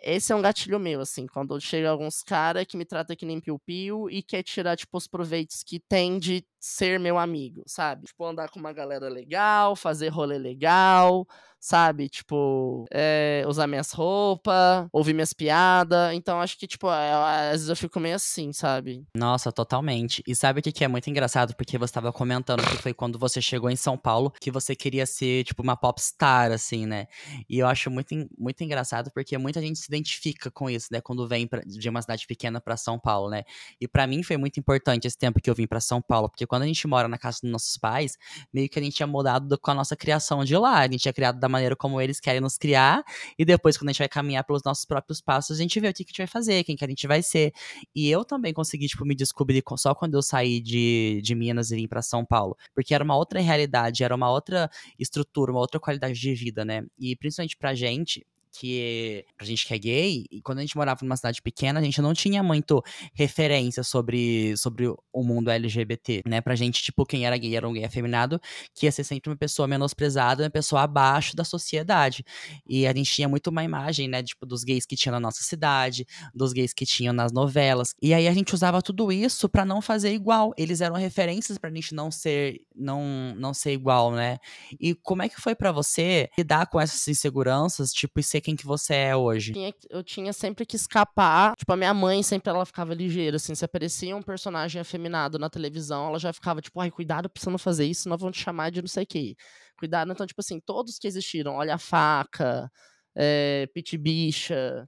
esse 0.03 0.33
é 0.33 0.37
um 0.37 0.43
gatilho 0.43 0.79
meu, 0.79 1.01
assim, 1.01 1.27
quando 1.27 1.59
chega 1.61 1.89
alguns 1.89 2.23
caras 2.23 2.67
que 2.67 2.77
me 2.77 2.85
tratam 2.85 3.17
que 3.17 3.25
nem 3.25 3.41
piu-piu 3.41 4.09
e 4.11 4.23
quer 4.23 4.43
tirar, 4.43 4.77
tipo, 4.77 4.97
os 4.97 5.07
proveitos 5.07 5.63
que 5.63 5.81
tem 5.81 6.19
de 6.19 6.45
ser 6.59 6.99
meu 6.99 7.19
amigo, 7.19 7.63
sabe? 7.67 8.07
Tipo, 8.07 8.25
andar 8.25 8.51
com 8.51 8.59
uma 8.59 8.73
galera 8.73 9.09
legal, 9.09 9.77
fazer 9.77 10.09
rolê 10.09 10.39
legal, 10.39 11.27
sabe? 11.65 12.11
Tipo, 12.11 12.85
é, 12.93 13.43
usar 13.49 13.67
minhas 13.67 13.91
roupas, 13.91 14.87
ouvir 14.93 15.15
minhas 15.15 15.33
piadas. 15.33 16.13
Então, 16.13 16.39
acho 16.39 16.59
que, 16.59 16.67
tipo, 16.67 16.91
é, 16.91 17.13
às 17.47 17.53
vezes 17.53 17.69
eu 17.71 17.77
fico 17.77 17.99
meio 17.99 18.17
assim, 18.17 18.53
sabe? 18.53 19.03
Nossa, 19.17 19.51
totalmente. 19.51 20.23
E 20.27 20.35
sabe 20.35 20.61
o 20.61 20.63
que, 20.63 20.71
que 20.71 20.85
é 20.85 20.89
muito 20.89 21.09
engraçado? 21.09 21.57
Porque 21.57 21.79
você 21.79 21.91
estava 21.91 22.13
comentando 22.13 22.63
que 22.63 22.77
foi 22.77 22.93
quando 22.93 23.19
você 23.19 23.41
chegou 23.41 23.71
em 23.71 23.77
São 23.77 23.97
Paulo 23.97 24.31
que 24.39 24.51
você 24.51 24.77
queria 24.77 25.07
ser, 25.07 25.45
tipo, 25.45 25.63
uma 25.63 25.75
popstar, 25.75 26.53
assim, 26.53 26.85
né? 26.85 27.07
E 27.49 27.61
eu 27.61 27.67
acho 27.67 27.91
muito, 27.91 28.15
muito 28.39 28.63
engraçado 28.63 29.11
porque 29.15 29.39
muita 29.39 29.59
gente 29.63 29.79
se 29.79 29.87
identifica 29.89 30.51
com 30.51 30.69
isso, 30.69 30.89
né? 30.93 31.01
Quando 31.01 31.27
vem 31.27 31.47
pra, 31.47 31.63
de 31.65 31.89
uma 31.89 32.03
cidade 32.03 32.27
pequena 32.27 32.61
para 32.61 32.77
São 32.77 32.99
Paulo, 32.99 33.31
né? 33.31 33.43
E 33.81 33.89
para 33.89 34.07
mim 34.07 34.23
foi 34.23 34.37
muito 34.37 34.61
importante 34.61 35.07
esse 35.07 35.17
tempo 35.17 35.41
que 35.41 35.49
eu 35.49 35.55
vim 35.55 35.67
para 35.67 35.81
São 35.81 36.03
Paulo, 36.03 36.29
porque 36.29 36.47
quando 36.47 36.65
a 36.65 36.67
gente 36.67 36.87
mora 36.87 37.09
na 37.09 37.17
casa 37.17 37.39
dos 37.43 37.51
nossos 37.51 37.79
pais, 37.79 38.19
meio 38.53 38.69
que 38.69 38.79
a 38.79 38.83
gente 38.83 39.03
é 39.03 39.07
mudado 39.07 39.59
com 39.59 39.71
a 39.71 39.75
nossa 39.75 39.97
criação 39.97 40.45
de 40.45 40.59
lá. 40.59 40.81
A 40.81 40.91
gente 40.91 41.09
é 41.09 41.13
criado 41.13 41.41
da 41.41 41.54
maneira 41.55 41.77
como 41.77 42.01
eles 42.01 42.21
querem 42.21 42.41
nos 42.41 42.57
criar, 42.59 43.03
e 43.39 43.45
depois, 43.45 43.77
quando 43.77 43.89
a 43.89 43.93
gente 43.93 44.01
vai 44.01 44.09
caminhar 44.09 44.45
pelos 44.45 44.63
nossos 44.65 44.85
próprios 44.85 45.21
passos, 45.21 45.59
a 45.59 45.63
gente 45.63 45.79
vê 45.81 45.89
o 45.89 45.95
que, 45.95 46.03
a 46.03 46.07
gente 46.07 46.19
vai 46.19 46.27
fazer, 46.27 46.65
quem 46.65 46.77
que 46.77 46.85
a 46.85 46.89
gente 46.89 47.07
vai 47.07 47.23
ser. 47.23 47.53
E 47.95 48.11
eu 48.11 48.25
também 48.25 48.53
consegui, 48.53 48.87
tipo, 48.87 49.05
me 49.05 49.15
descobrir 49.15 49.63
só 49.77 49.95
quando 49.95 50.15
eu 50.15 50.23
saí 50.23 50.61
de, 50.61 51.21
de 51.23 51.35
Minas 51.35 51.71
e 51.71 51.77
vim 51.77 51.89
para 51.89 52.03
São 52.03 52.25
Paulo. 52.25 52.57
Porque 52.75 52.95
era 52.95 53.03
uma 53.03 53.17
outra 53.17 53.41
realidade, 53.41 54.05
era 54.05 54.15
uma 54.15 54.31
outra 54.31 54.71
estrutura, 54.99 55.53
uma 55.53 55.61
outra 55.61 55.81
qualidade 55.81 56.19
de 56.19 56.35
vida, 56.35 56.65
né? 56.65 56.85
E 56.99 57.17
principalmente 57.17 57.57
pra 57.57 57.75
gente, 57.75 58.27
que 58.55 59.25
a 59.39 59.45
gente 59.45 59.67
que 59.67 59.75
é 59.75 59.79
gay, 59.79 60.25
e 60.31 60.41
quando 60.41 60.59
a 60.59 60.61
gente 60.61 60.77
morava 60.77 61.01
numa 61.03 61.17
cidade 61.17 61.43
pequena, 61.43 61.81
a 61.81 61.83
gente 61.83 62.01
não 62.01 62.15
tinha 62.15 62.43
muito 62.43 62.83
referência 63.15 63.83
sobre, 63.83 64.57
sobre 64.57 64.87
o 64.89 65.23
mundo 65.25 65.51
LGBT, 65.51 66.23
né? 66.27 66.41
Pra 66.41 66.55
gente, 66.55 66.83
tipo, 66.83 67.05
quem 67.05 67.27
era 67.27 67.37
gay 67.37 67.57
era 67.57 67.69
um 67.69 67.73
gay 67.73 67.85
afeminado, 67.85 68.41
que 68.75 68.87
ia 68.87 68.93
ser 68.93 69.05
sempre 69.05 69.31
uma 69.31 69.37
pessoa 69.37 69.67
menosprezada, 69.67 70.45
uma 70.45 70.51
pessoa 70.51 70.83
abaixo 70.83 71.35
da 71.35 71.45
sociedade. 71.45 72.25
E 72.67 72.87
a 72.87 72.95
gente 72.95 73.11
tinha 73.11 73.29
muito 73.29 73.49
uma 73.49 73.65
imagem, 73.65 74.09
né, 74.09 74.23
tipo, 74.23 74.47
dos 74.47 74.63
gays 74.63 74.87
que 74.87 74.97
tinham 74.97 75.13
na 75.15 75.21
nossa 75.21 75.43
cidade, 75.43 76.07
dos 76.35 76.53
gays 76.53 76.73
que 76.73 76.87
tinham 76.87 77.13
nas 77.13 77.33
novelas. 77.33 77.95
E 78.01 78.15
aí 78.15 78.29
a 78.29 78.33
gente 78.33 78.55
usava 78.55 78.81
tudo 78.81 79.11
isso 79.11 79.49
para 79.49 79.65
não 79.65 79.83
fazer 79.83 80.13
igual. 80.13 80.53
Eles 80.57 80.81
eram 80.81 80.97
referências 80.97 81.59
pra 81.59 81.71
gente 81.71 81.95
não 81.95 82.11
ser 82.11 82.61
não 82.75 83.35
não 83.37 83.53
ser 83.55 83.73
igual, 83.73 84.13
né? 84.13 84.39
E 84.81 84.95
como 84.95 85.23
é 85.23 85.29
que 85.29 85.41
foi 85.41 85.55
para 85.55 85.73
você 85.73 86.29
lidar 86.37 86.67
com 86.67 86.81
essas 86.81 87.07
inseguranças, 87.09 87.93
tipo, 87.93 88.21
e 88.21 88.23
ser 88.23 88.41
quem 88.45 88.55
que 88.55 88.67
você 88.67 88.95
é 88.95 89.17
hoje? 89.17 89.55
Eu 89.89 90.05
tinha 90.05 90.33
sempre 90.33 90.67
que 90.67 90.77
escapar. 90.77 91.57
Tipo, 91.57 91.73
a 91.73 91.77
minha 91.77 91.95
mãe 91.95 92.23
sempre 92.23 92.51
ela 92.51 92.67
ficava 92.67 92.93
ligeira, 92.93 93.37
assim. 93.37 93.55
Se 93.55 93.65
aparecia 93.65 94.15
um 94.15 94.23
personagem 94.23 94.81
afeminado 94.81 95.39
na 95.39 95.49
televisão, 95.49 96.09
ela 96.09 96.19
já 96.19 96.33
ficava, 96.33 96.61
tipo, 96.61 96.79
ai, 96.79 96.91
cuidado 96.91 97.31
pra 97.31 97.43
você 97.43 97.49
não 97.49 97.59
fazer 97.59 97.87
isso, 97.87 98.03
senão 98.03 98.19
vão 98.19 98.31
te 98.31 98.41
chamar 98.41 98.71
de 98.71 98.83
não 98.83 98.89
sei 98.89 99.05
o 99.05 99.07
quê. 99.07 99.35
Cuidado. 99.79 100.13
Então, 100.13 100.27
tipo 100.27 100.41
assim, 100.41 100.61
todos 100.61 100.99
que 100.99 101.07
existiram, 101.07 101.55
olha 101.55 101.75
a 101.75 101.79
faca, 101.79 102.71
é, 103.17 103.67
Pit 103.73 103.97
Bicha. 103.97 104.87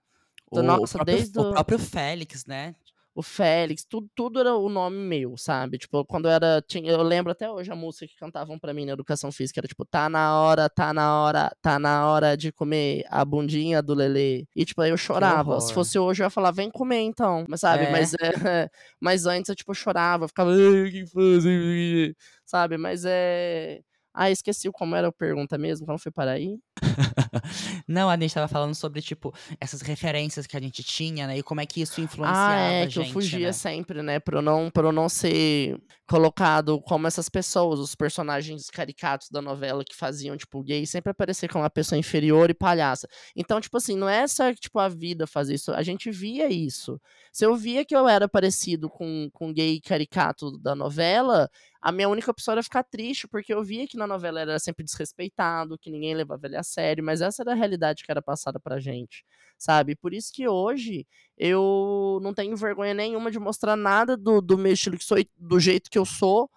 Então, 0.53 0.63
o, 0.63 0.67
nossa, 0.67 0.99
próprio, 0.99 1.17
desde 1.17 1.39
o 1.39 1.51
próprio 1.51 1.79
Félix, 1.79 2.45
né? 2.45 2.75
O 3.17 3.23
Félix, 3.23 3.83
tudo, 3.83 4.07
tudo 4.15 4.39
era 4.41 4.55
o 4.55 4.69
nome 4.69 4.99
meu, 4.99 5.39
sabe? 5.39 5.79
Tipo, 5.79 6.05
quando 6.05 6.27
eu 6.27 6.33
era. 6.33 6.63
Tinha, 6.69 6.93
eu 6.93 7.03
lembro 7.03 7.33
até 7.33 7.51
hoje 7.51 7.73
a 7.73 7.75
música 7.75 8.07
que 8.07 8.15
cantavam 8.15 8.59
para 8.59 8.75
mim 8.75 8.85
na 8.85 8.93
educação 8.93 9.33
física, 9.33 9.59
era 9.59 9.67
tipo, 9.67 9.87
tá 9.87 10.07
na 10.07 10.39
hora, 10.39 10.69
tá 10.69 10.93
na 10.93 11.23
hora, 11.23 11.51
tá 11.63 11.79
na 11.79 12.07
hora 12.07 12.37
de 12.37 12.53
comer 12.53 13.07
a 13.09 13.25
bundinha 13.25 13.81
do 13.81 13.95
Lelê. 13.95 14.45
E, 14.55 14.67
tipo, 14.67 14.83
aí 14.83 14.91
eu 14.91 14.99
chorava. 14.99 15.59
Se 15.63 15.73
fosse 15.73 15.99
hoje, 15.99 16.23
eu 16.23 16.27
ia 16.27 16.31
falar, 16.31 16.51
vem 16.51 16.71
comer 16.71 17.01
então. 17.01 17.47
Mas, 17.49 17.61
sabe? 17.61 17.85
É. 17.85 17.91
Mas, 17.91 18.13
é, 18.13 18.69
mas 19.01 19.25
antes 19.25 19.49
eu, 19.49 19.57
tipo, 19.57 19.73
chorava, 19.73 20.29
ficava, 20.29 20.51
que 20.55 21.07
fazem? 21.07 22.15
Sabe? 22.45 22.77
Mas 22.77 23.05
é. 23.07 23.81
Ah, 24.19 24.31
esqueci 24.31 24.71
como 24.73 24.97
era 24.97 25.09
a 25.09 25.13
pergunta 25.13 25.59
mesmo, 25.59 25.85
como 25.85 25.99
foi 25.99 26.11
para 26.11 26.31
aí? 26.31 26.59
não, 27.87 28.09
a 28.09 28.15
gente 28.15 28.27
estava 28.27 28.49
falando 28.49 28.75
sobre, 28.75 29.03
tipo, 29.03 29.35
essas 29.61 29.83
referências 29.83 30.47
que 30.47 30.57
a 30.57 30.61
gente 30.61 30.83
tinha, 30.83 31.27
né? 31.27 31.37
E 31.37 31.43
como 31.43 31.61
é 31.61 31.67
que 31.67 31.83
isso 31.83 32.01
influenciava 32.01 32.55
ah, 32.55 32.61
é, 32.61 32.81
a 32.81 32.85
gente, 32.85 32.95
que 32.95 32.99
eu 33.01 33.13
fugia 33.13 33.49
né? 33.49 33.53
sempre, 33.53 34.03
né? 34.03 34.19
Pra 34.19 34.39
eu, 34.39 34.43
não, 34.43 34.71
pra 34.71 34.85
eu 34.85 34.93
não 34.93 35.07
ser 35.07 35.79
colocado 36.09 36.81
como 36.83 37.07
essas 37.07 37.29
pessoas, 37.29 37.81
os 37.81 37.95
personagens 37.95 38.71
caricatos 38.71 39.29
da 39.31 39.43
novela 39.43 39.85
que 39.85 39.95
faziam, 39.95 40.37
tipo, 40.37 40.63
gay, 40.63 40.87
sempre 40.87 41.11
aparecer 41.11 41.49
como 41.49 41.65
uma 41.65 41.71
pessoa 41.71 41.99
inferior 41.99 42.49
e 42.49 42.55
palhaça. 42.55 43.09
Então, 43.35 43.61
tipo 43.61 43.77
assim, 43.77 43.97
não 43.97 44.09
é 44.09 44.27
só, 44.27 44.53
tipo, 44.55 44.79
a 44.79 44.89
vida 44.89 45.27
fazer 45.27 45.55
isso. 45.55 45.73
A 45.73 45.83
gente 45.83 46.11
via 46.11 46.49
isso. 46.49 47.01
Se 47.33 47.45
eu 47.45 47.57
via 47.57 47.85
que 47.85 47.95
eu 47.95 48.09
era 48.09 48.29
parecido 48.29 48.89
com, 48.89 49.29
com 49.33 49.53
gay 49.53 49.81
caricato 49.81 50.59
da 50.59 50.75
novela, 50.75 51.51
a 51.83 51.93
minha 51.93 52.09
única 52.09 52.31
opção 52.31 52.53
era 52.53 52.63
ficar 52.63 52.83
triste, 52.85 53.29
porque 53.29 53.53
eu 53.53 53.63
via 53.63 53.87
que 53.87 53.97
na 53.97 54.07
novela 54.07 54.41
era 54.41 54.59
sempre 54.59 54.85
desrespeitado, 54.85 55.79
que 55.79 55.91
ninguém 55.91 56.15
levava 56.15 56.47
ele 56.47 56.57
a 56.57 56.63
sério, 56.63 57.05
mas 57.05 57.21
essa 57.21 57.43
era 57.43 57.53
a 57.53 57.55
realidade 57.55 58.05
que 58.05 58.11
era 58.11 58.23
passada 58.23 58.59
pra 58.59 58.79
gente, 58.81 59.25
sabe? 59.59 59.97
Por 59.97 60.13
isso 60.15 60.33
que 60.33 60.49
hoje 60.49 61.07
eu 61.37 62.19
não 62.23 62.35
tenho 62.35 62.57
vergonha 62.57 62.95
nenhuma 62.95 63.31
de 63.31 63.39
mostrar 63.39 63.77
nada 63.77 64.17
do, 64.17 64.41
do 64.41 64.59
meu 64.59 64.73
estilo 64.73 64.99
que 64.99 65.05
sou, 65.05 65.19
do 65.37 65.61
jeito 65.61 65.91
que 65.91 65.99
eu 65.99 66.05
sou, 66.07 66.51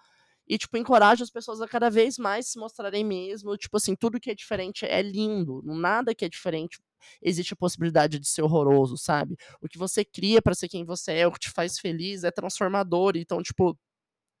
e, 0.50 0.58
tipo, 0.58 0.76
encorajo 0.76 1.22
as 1.22 1.30
pessoas 1.30 1.60
a 1.60 1.68
cada 1.68 1.88
vez 1.88 2.18
mais 2.18 2.48
se 2.48 2.58
mostrarem 2.58 3.04
mesmo. 3.04 3.56
Tipo 3.56 3.76
assim, 3.76 3.94
tudo 3.94 4.18
que 4.18 4.32
é 4.32 4.34
diferente 4.34 4.84
é 4.84 5.00
lindo. 5.00 5.62
Nada 5.64 6.12
que 6.12 6.24
é 6.24 6.28
diferente 6.28 6.80
existe 7.22 7.54
a 7.54 7.56
possibilidade 7.56 8.18
de 8.18 8.28
ser 8.28 8.42
horroroso, 8.42 8.96
sabe? 8.98 9.36
O 9.60 9.68
que 9.68 9.78
você 9.78 10.04
cria 10.04 10.42
para 10.42 10.52
ser 10.52 10.68
quem 10.68 10.84
você 10.84 11.12
é, 11.12 11.26
o 11.26 11.30
que 11.30 11.38
te 11.38 11.50
faz 11.50 11.78
feliz, 11.78 12.24
é 12.24 12.32
transformador. 12.32 13.12
Então, 13.16 13.40
tipo, 13.44 13.78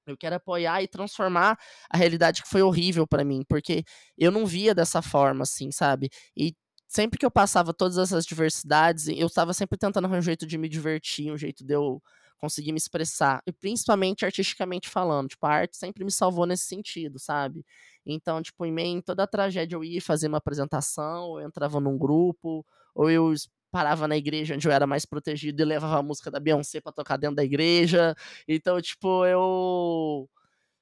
eu 0.04 0.16
quero 0.16 0.34
apoiar 0.36 0.82
e 0.82 0.88
transformar 0.88 1.56
a 1.88 1.96
realidade 1.96 2.42
que 2.42 2.48
foi 2.48 2.62
horrível 2.62 3.06
para 3.06 3.24
mim, 3.24 3.44
porque 3.48 3.84
eu 4.18 4.32
não 4.32 4.44
via 4.46 4.74
dessa 4.74 5.00
forma, 5.00 5.44
assim, 5.44 5.70
sabe? 5.70 6.10
E 6.36 6.54
sempre 6.90 7.16
que 7.18 7.24
eu 7.24 7.30
passava 7.30 7.72
todas 7.72 7.96
essas 7.98 8.26
diversidades, 8.26 9.06
eu 9.08 9.28
estava 9.28 9.54
sempre 9.54 9.78
tentando 9.78 10.06
arranjar 10.06 10.18
um 10.18 10.22
jeito 10.22 10.44
de 10.46 10.58
me 10.58 10.68
divertir, 10.68 11.32
um 11.32 11.38
jeito 11.38 11.64
de 11.64 11.72
eu 11.72 12.02
conseguir 12.36 12.72
me 12.72 12.78
expressar, 12.78 13.40
e 13.46 13.52
principalmente 13.52 14.24
artisticamente 14.24 14.88
falando, 14.88 15.28
tipo, 15.28 15.46
a 15.46 15.50
arte 15.50 15.76
sempre 15.76 16.04
me 16.04 16.10
salvou 16.10 16.46
nesse 16.46 16.64
sentido, 16.64 17.18
sabe? 17.18 17.64
Então, 18.04 18.42
tipo, 18.42 18.66
em 18.66 18.72
meio 18.72 18.96
em 18.98 19.00
toda 19.00 19.22
a 19.22 19.26
tragédia 19.26 19.76
eu 19.76 19.84
ia 19.84 20.02
fazer 20.02 20.26
uma 20.26 20.38
apresentação, 20.38 21.38
eu 21.38 21.46
entrava 21.46 21.78
num 21.80 21.96
grupo, 21.96 22.66
ou 22.94 23.08
eu 23.10 23.32
parava 23.70 24.08
na 24.08 24.16
igreja 24.16 24.54
onde 24.56 24.66
eu 24.66 24.72
era 24.72 24.86
mais 24.86 25.06
protegido 25.06 25.62
e 25.62 25.64
levava 25.64 25.98
a 25.98 26.02
música 26.02 26.28
da 26.30 26.40
Beyoncé 26.40 26.80
pra 26.80 26.90
tocar 26.92 27.16
dentro 27.16 27.36
da 27.36 27.44
igreja. 27.44 28.16
Então, 28.48 28.80
tipo, 28.80 29.24
eu. 29.26 30.28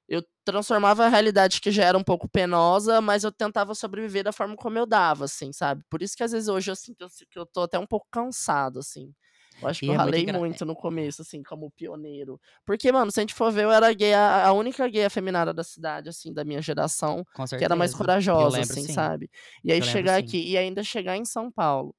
Eu 0.08 0.24
transformava 0.44 1.04
a 1.04 1.08
realidade 1.08 1.60
que 1.60 1.70
já 1.70 1.84
era 1.84 1.98
um 1.98 2.02
pouco 2.02 2.28
penosa, 2.28 3.00
mas 3.00 3.24
eu 3.24 3.30
tentava 3.30 3.74
sobreviver 3.74 4.24
da 4.24 4.32
forma 4.32 4.56
como 4.56 4.78
eu 4.78 4.86
dava, 4.86 5.26
assim, 5.26 5.52
sabe? 5.52 5.84
Por 5.90 6.02
isso 6.02 6.16
que 6.16 6.22
às 6.22 6.32
vezes 6.32 6.48
hoje 6.48 6.70
eu 6.70 6.76
sinto 6.76 7.06
que 7.30 7.38
eu 7.38 7.44
tô 7.44 7.62
até 7.62 7.78
um 7.78 7.86
pouco 7.86 8.06
cansado, 8.10 8.78
assim. 8.78 9.12
Eu 9.60 9.68
acho 9.68 9.80
que 9.80 9.86
e 9.86 9.88
eu 9.88 9.94
é 9.94 9.96
ralei 9.96 10.24
muito, 10.24 10.38
muito, 10.38 10.64
no 10.64 10.74
começo, 10.74 11.22
assim, 11.22 11.42
como 11.42 11.70
pioneiro. 11.72 12.40
Porque, 12.64 12.90
mano, 12.92 13.10
se 13.10 13.20
a 13.20 13.22
gente 13.22 13.34
for 13.34 13.50
ver, 13.52 13.64
eu 13.64 13.72
era 13.72 13.92
gay, 13.92 14.14
a, 14.14 14.46
a 14.46 14.52
única 14.52 14.86
gay 14.88 15.04
afeminada 15.04 15.52
da 15.52 15.64
cidade, 15.64 16.08
assim, 16.08 16.32
da 16.32 16.44
minha 16.44 16.62
geração, 16.62 17.24
que 17.58 17.64
era 17.64 17.74
mais 17.74 17.92
corajosa, 17.92 18.58
lembro, 18.58 18.72
assim, 18.72 18.86
sim. 18.86 18.92
sabe? 18.92 19.28
E 19.64 19.72
aí 19.72 19.78
eu 19.78 19.84
chegar 19.84 20.12
lembro, 20.12 20.28
aqui, 20.28 20.42
sim. 20.42 20.48
e 20.50 20.56
ainda 20.56 20.82
chegar 20.82 21.16
em 21.16 21.24
São 21.24 21.50
Paulo, 21.50 21.94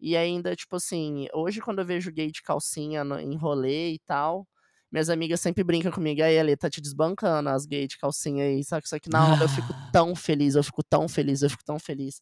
e 0.00 0.16
ainda, 0.16 0.56
tipo 0.56 0.76
assim, 0.76 1.28
hoje 1.32 1.60
quando 1.60 1.78
eu 1.78 1.84
vejo 1.84 2.12
gay 2.12 2.30
de 2.30 2.42
calcinha 2.42 3.04
no, 3.04 3.18
em 3.18 3.36
rolê 3.36 3.92
e 3.92 3.98
tal, 4.00 4.46
minhas 4.94 5.10
amigas 5.10 5.40
sempre 5.40 5.64
brincam 5.64 5.90
comigo, 5.90 6.22
aí 6.22 6.36
ele 6.36 6.56
tá 6.56 6.70
te 6.70 6.80
desbancando 6.80 7.48
as 7.48 7.66
gays 7.66 7.88
de 7.88 7.98
calcinha 7.98 8.44
aí, 8.44 8.62
sabe? 8.62 8.88
Só 8.88 8.96
que 8.96 9.10
na 9.10 9.26
hora 9.26 9.42
eu 9.42 9.48
fico 9.48 9.74
tão 9.92 10.14
feliz, 10.14 10.54
eu 10.54 10.62
fico 10.62 10.84
tão 10.84 11.08
feliz, 11.08 11.42
eu 11.42 11.50
fico 11.50 11.64
tão 11.64 11.80
feliz 11.80 12.20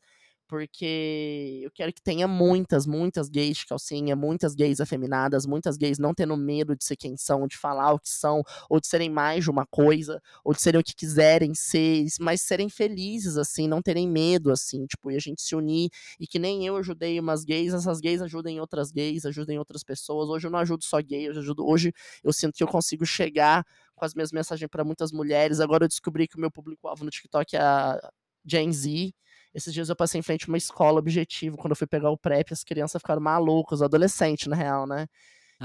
porque 0.53 1.61
eu 1.63 1.71
quero 1.71 1.91
que 1.95 2.03
tenha 2.03 2.29
muitas, 2.29 2.87
muitas 2.87 3.31
gays 3.31 3.57
de 3.57 3.65
calcinha, 3.65 4.15
muitas 4.15 4.55
gays 4.55 4.83
afeminadas, 4.83 5.47
muitas 5.47 5.79
gays 5.79 5.99
não 5.99 6.13
tendo 6.13 6.37
medo 6.37 6.77
de 6.77 6.85
ser 6.85 6.95
quem 6.95 7.17
são, 7.17 7.47
de 7.47 7.57
falar 7.57 7.95
o 7.95 7.99
que 7.99 8.11
são, 8.11 8.43
ou 8.69 8.79
de 8.79 8.87
serem 8.87 9.09
mais 9.09 9.45
de 9.45 9.51
uma 9.51 9.65
coisa, 9.65 10.21
ou 10.45 10.53
de 10.53 10.61
serem 10.61 10.79
o 10.79 10.85
que 10.85 10.95
quiserem 10.95 11.55
ser, 11.55 12.05
mas 12.21 12.43
serem 12.43 12.69
felizes, 12.69 13.39
assim, 13.39 13.67
não 13.67 13.81
terem 13.81 14.07
medo, 14.07 14.53
assim, 14.53 14.85
tipo, 14.85 15.11
e 15.11 15.17
a 15.17 15.19
gente 15.19 15.41
se 15.41 15.57
unir, 15.57 15.89
e 16.21 16.27
que 16.27 16.39
nem 16.39 16.67
eu 16.67 16.77
ajudei 16.77 17.19
umas 17.19 17.45
gays, 17.45 17.73
essas 17.73 17.99
gays 17.99 18.21
ajudem 18.21 18.61
outras 18.61 18.93
gays, 18.93 19.25
ajudem 19.25 19.59
outras 19.59 19.83
pessoas. 19.83 20.29
Hoje 20.29 20.49
eu 20.49 20.51
não 20.51 20.59
ajudo 20.59 20.85
só 20.85 21.01
gay, 21.01 21.29
eu 21.29 21.31
ajudo, 21.31 21.67
hoje 21.67 21.95
eu 22.23 22.31
sinto 22.31 22.53
que 22.53 22.63
eu 22.63 22.69
consigo 22.69 23.07
chegar 23.07 23.65
com 23.95 24.05
as 24.05 24.13
minhas 24.13 24.31
mensagens 24.31 24.69
para 24.69 24.85
muitas 24.85 25.13
mulheres. 25.13 25.61
Agora 25.61 25.85
eu 25.85 25.89
descobri 25.89 26.29
que 26.29 26.37
o 26.37 26.41
meu 26.41 26.51
público-alvo 26.51 27.07
no 27.07 27.11
TikTok 27.11 27.57
é 27.57 27.61
a 27.63 28.13
Gen 28.45 28.71
Z, 28.71 29.15
esses 29.55 29.73
dias 29.73 29.89
eu 29.89 29.97
passei 29.97 30.19
em 30.19 30.23
frente 30.23 30.45
a 30.45 30.49
uma 30.49 30.59
escola 30.59 30.99
objetivo, 30.99 31.57
quando 31.57 31.73
eu 31.73 31.77
fui 31.77 31.87
pegar 31.87 32.11
o 32.11 32.17
PrEP, 32.17 32.53
as 32.53 32.65
crianças 32.65 33.01
ficaram 33.01 33.21
malucas, 33.21 33.81
os 33.81 33.83
adolescentes, 33.83 34.47
na 34.47 34.57
real, 34.57 34.87
né? 34.87 35.07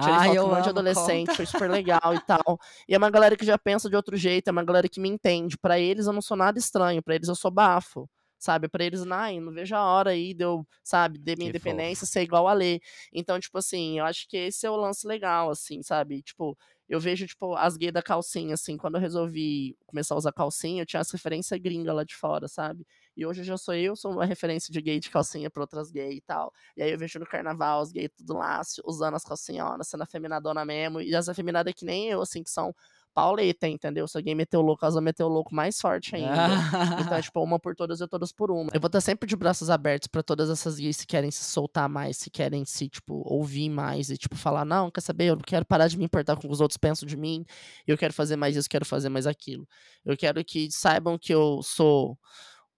Tinha 0.02 0.16
ah, 0.16 0.46
um 0.46 0.50
monte 0.50 0.64
de 0.66 0.70
adolescente, 0.70 1.28
conta. 1.28 1.36
foi 1.36 1.46
super 1.48 1.70
legal 1.70 2.14
e 2.14 2.20
tal. 2.22 2.60
E 2.88 2.94
é 2.94 2.98
uma 2.98 3.10
galera 3.10 3.36
que 3.36 3.46
já 3.46 3.58
pensa 3.58 3.90
de 3.90 3.96
outro 3.96 4.16
jeito, 4.16 4.48
é 4.48 4.52
uma 4.52 4.64
galera 4.64 4.88
que 4.88 5.00
me 5.00 5.10
entende. 5.10 5.58
Para 5.58 5.80
eles 5.80 6.06
eu 6.06 6.14
não 6.14 6.22
sou 6.22 6.38
nada 6.38 6.60
estranho, 6.60 7.02
para 7.02 7.16
eles 7.16 7.28
eu 7.28 7.36
sou 7.36 7.50
bafo 7.50 8.08
sabe? 8.40 8.68
Para 8.68 8.86
eles, 8.86 9.02
ai, 9.08 9.40
não 9.40 9.52
vejo 9.52 9.76
a 9.76 9.84
hora 9.84 10.12
aí 10.12 10.34
de 10.34 10.44
eu, 10.44 10.66
sabe, 10.84 11.18
de 11.18 11.36
minha 11.36 11.52
que 11.52 11.58
independência 11.58 12.02
fofo. 12.02 12.14
ser 12.14 12.22
igual 12.22 12.48
a 12.48 12.54
Lê. 12.54 12.80
Então, 13.12 13.40
tipo 13.40 13.58
assim, 13.58 14.00
eu 14.00 14.06
acho 14.06 14.28
que 14.28 14.38
esse 14.38 14.66
é 14.66 14.70
o 14.70 14.76
lance 14.76 15.08
legal, 15.08 15.50
assim, 15.50 15.82
sabe? 15.82 16.22
Tipo, 16.22 16.58
eu 16.88 17.00
vejo, 17.00 17.26
tipo, 17.28 17.56
as 17.56 17.76
gays 17.76 17.92
da 17.92 18.02
calcinha, 18.02 18.54
assim, 18.54 18.78
quando 18.78 18.96
eu 18.96 19.02
resolvi 19.02 19.76
começar 19.86 20.16
a 20.16 20.18
usar 20.18 20.32
calcinha, 20.32 20.84
eu 20.84 20.86
tinha 20.86 21.00
as 21.02 21.12
referências 21.12 21.60
gringa 21.60 21.92
lá 21.94 22.04
de 22.04 22.16
fora, 22.16 22.48
sabe? 22.48 22.86
E 23.18 23.26
hoje 23.26 23.44
já 23.44 23.58
sou 23.58 23.74
eu, 23.74 23.96
sou 23.96 24.12
uma 24.12 24.26
referência 24.26 24.72
de 24.72 24.80
gay 24.80 25.00
de 25.00 25.10
calcinha 25.10 25.50
pra 25.50 25.64
outras 25.64 25.90
gays 25.90 26.18
e 26.18 26.22
tal. 26.22 26.54
E 26.78 26.84
aí 26.84 26.92
eu 26.92 27.00
vejo 27.00 27.18
no 27.18 27.26
carnaval 27.26 27.82
os 27.82 27.92
gays 27.92 28.12
tudo 28.16 28.36
lá, 28.36 28.62
usando 28.86 29.16
as 29.16 29.24
calcinhonas, 29.24 29.88
sendo 29.88 30.04
afeminadona 30.04 30.64
mesmo. 30.64 31.02
E 31.02 31.16
as 31.16 31.28
afeminadas 31.28 31.74
que 31.74 31.84
nem 31.84 32.10
eu, 32.10 32.22
assim, 32.22 32.44
que 32.44 32.52
são 32.52 32.76
pauleta, 33.18 33.68
entendeu? 33.68 34.08
Se 34.08 34.16
alguém 34.16 34.36
meteu 34.36 34.62
louco, 34.62 34.86
elas 34.86 34.94
vão 34.94 35.02
meter 35.02 35.24
o 35.24 35.28
louco 35.28 35.56
mais 35.56 35.82
forte 35.82 36.16
ainda. 36.16 36.50
então, 37.02 37.18
é, 37.18 37.22
tipo, 37.24 37.44
uma 37.44 37.58
por 37.58 37.76
todas 37.76 38.00
e 38.00 38.08
todas 38.08 38.32
por 38.32 38.52
uma. 38.52 38.70
Eu 38.72 38.80
vou 38.80 38.86
estar 38.86 39.02
sempre 39.02 39.28
de 39.28 39.36
braços 39.36 39.72
abertos 39.72 40.08
para 40.08 40.22
todas 40.22 40.52
essas 40.52 40.78
gays 40.78 40.98
que 40.98 41.08
querem 41.08 41.32
se 41.32 41.44
soltar 41.44 41.90
mais, 41.90 42.18
se 42.18 42.30
querem 42.30 42.64
se, 42.64 42.88
tipo, 42.88 43.24
ouvir 43.26 43.70
mais 43.72 44.12
e, 44.12 44.18
tipo, 44.18 44.36
falar, 44.36 44.64
não, 44.64 44.92
quer 44.92 45.02
saber? 45.02 45.26
Eu 45.26 45.36
não 45.36 45.42
quero 45.42 45.66
parar 45.66 45.88
de 45.88 45.98
me 45.98 46.06
importar 46.06 46.36
com 46.36 46.42
o 46.42 46.48
que 46.48 46.54
os 46.54 46.62
outros 46.62 46.78
pensam 46.78 47.08
de 47.08 47.18
mim. 47.18 47.44
Eu 47.88 47.98
quero 47.98 48.14
fazer 48.14 48.36
mais 48.36 48.56
isso, 48.56 48.70
quero 48.70 48.86
fazer 48.86 49.10
mais 49.10 49.26
aquilo. 49.26 49.68
Eu 50.06 50.16
quero 50.16 50.46
que 50.46 50.70
saibam 50.70 51.18
que 51.18 51.34
eu 51.34 51.62
sou 51.64 52.20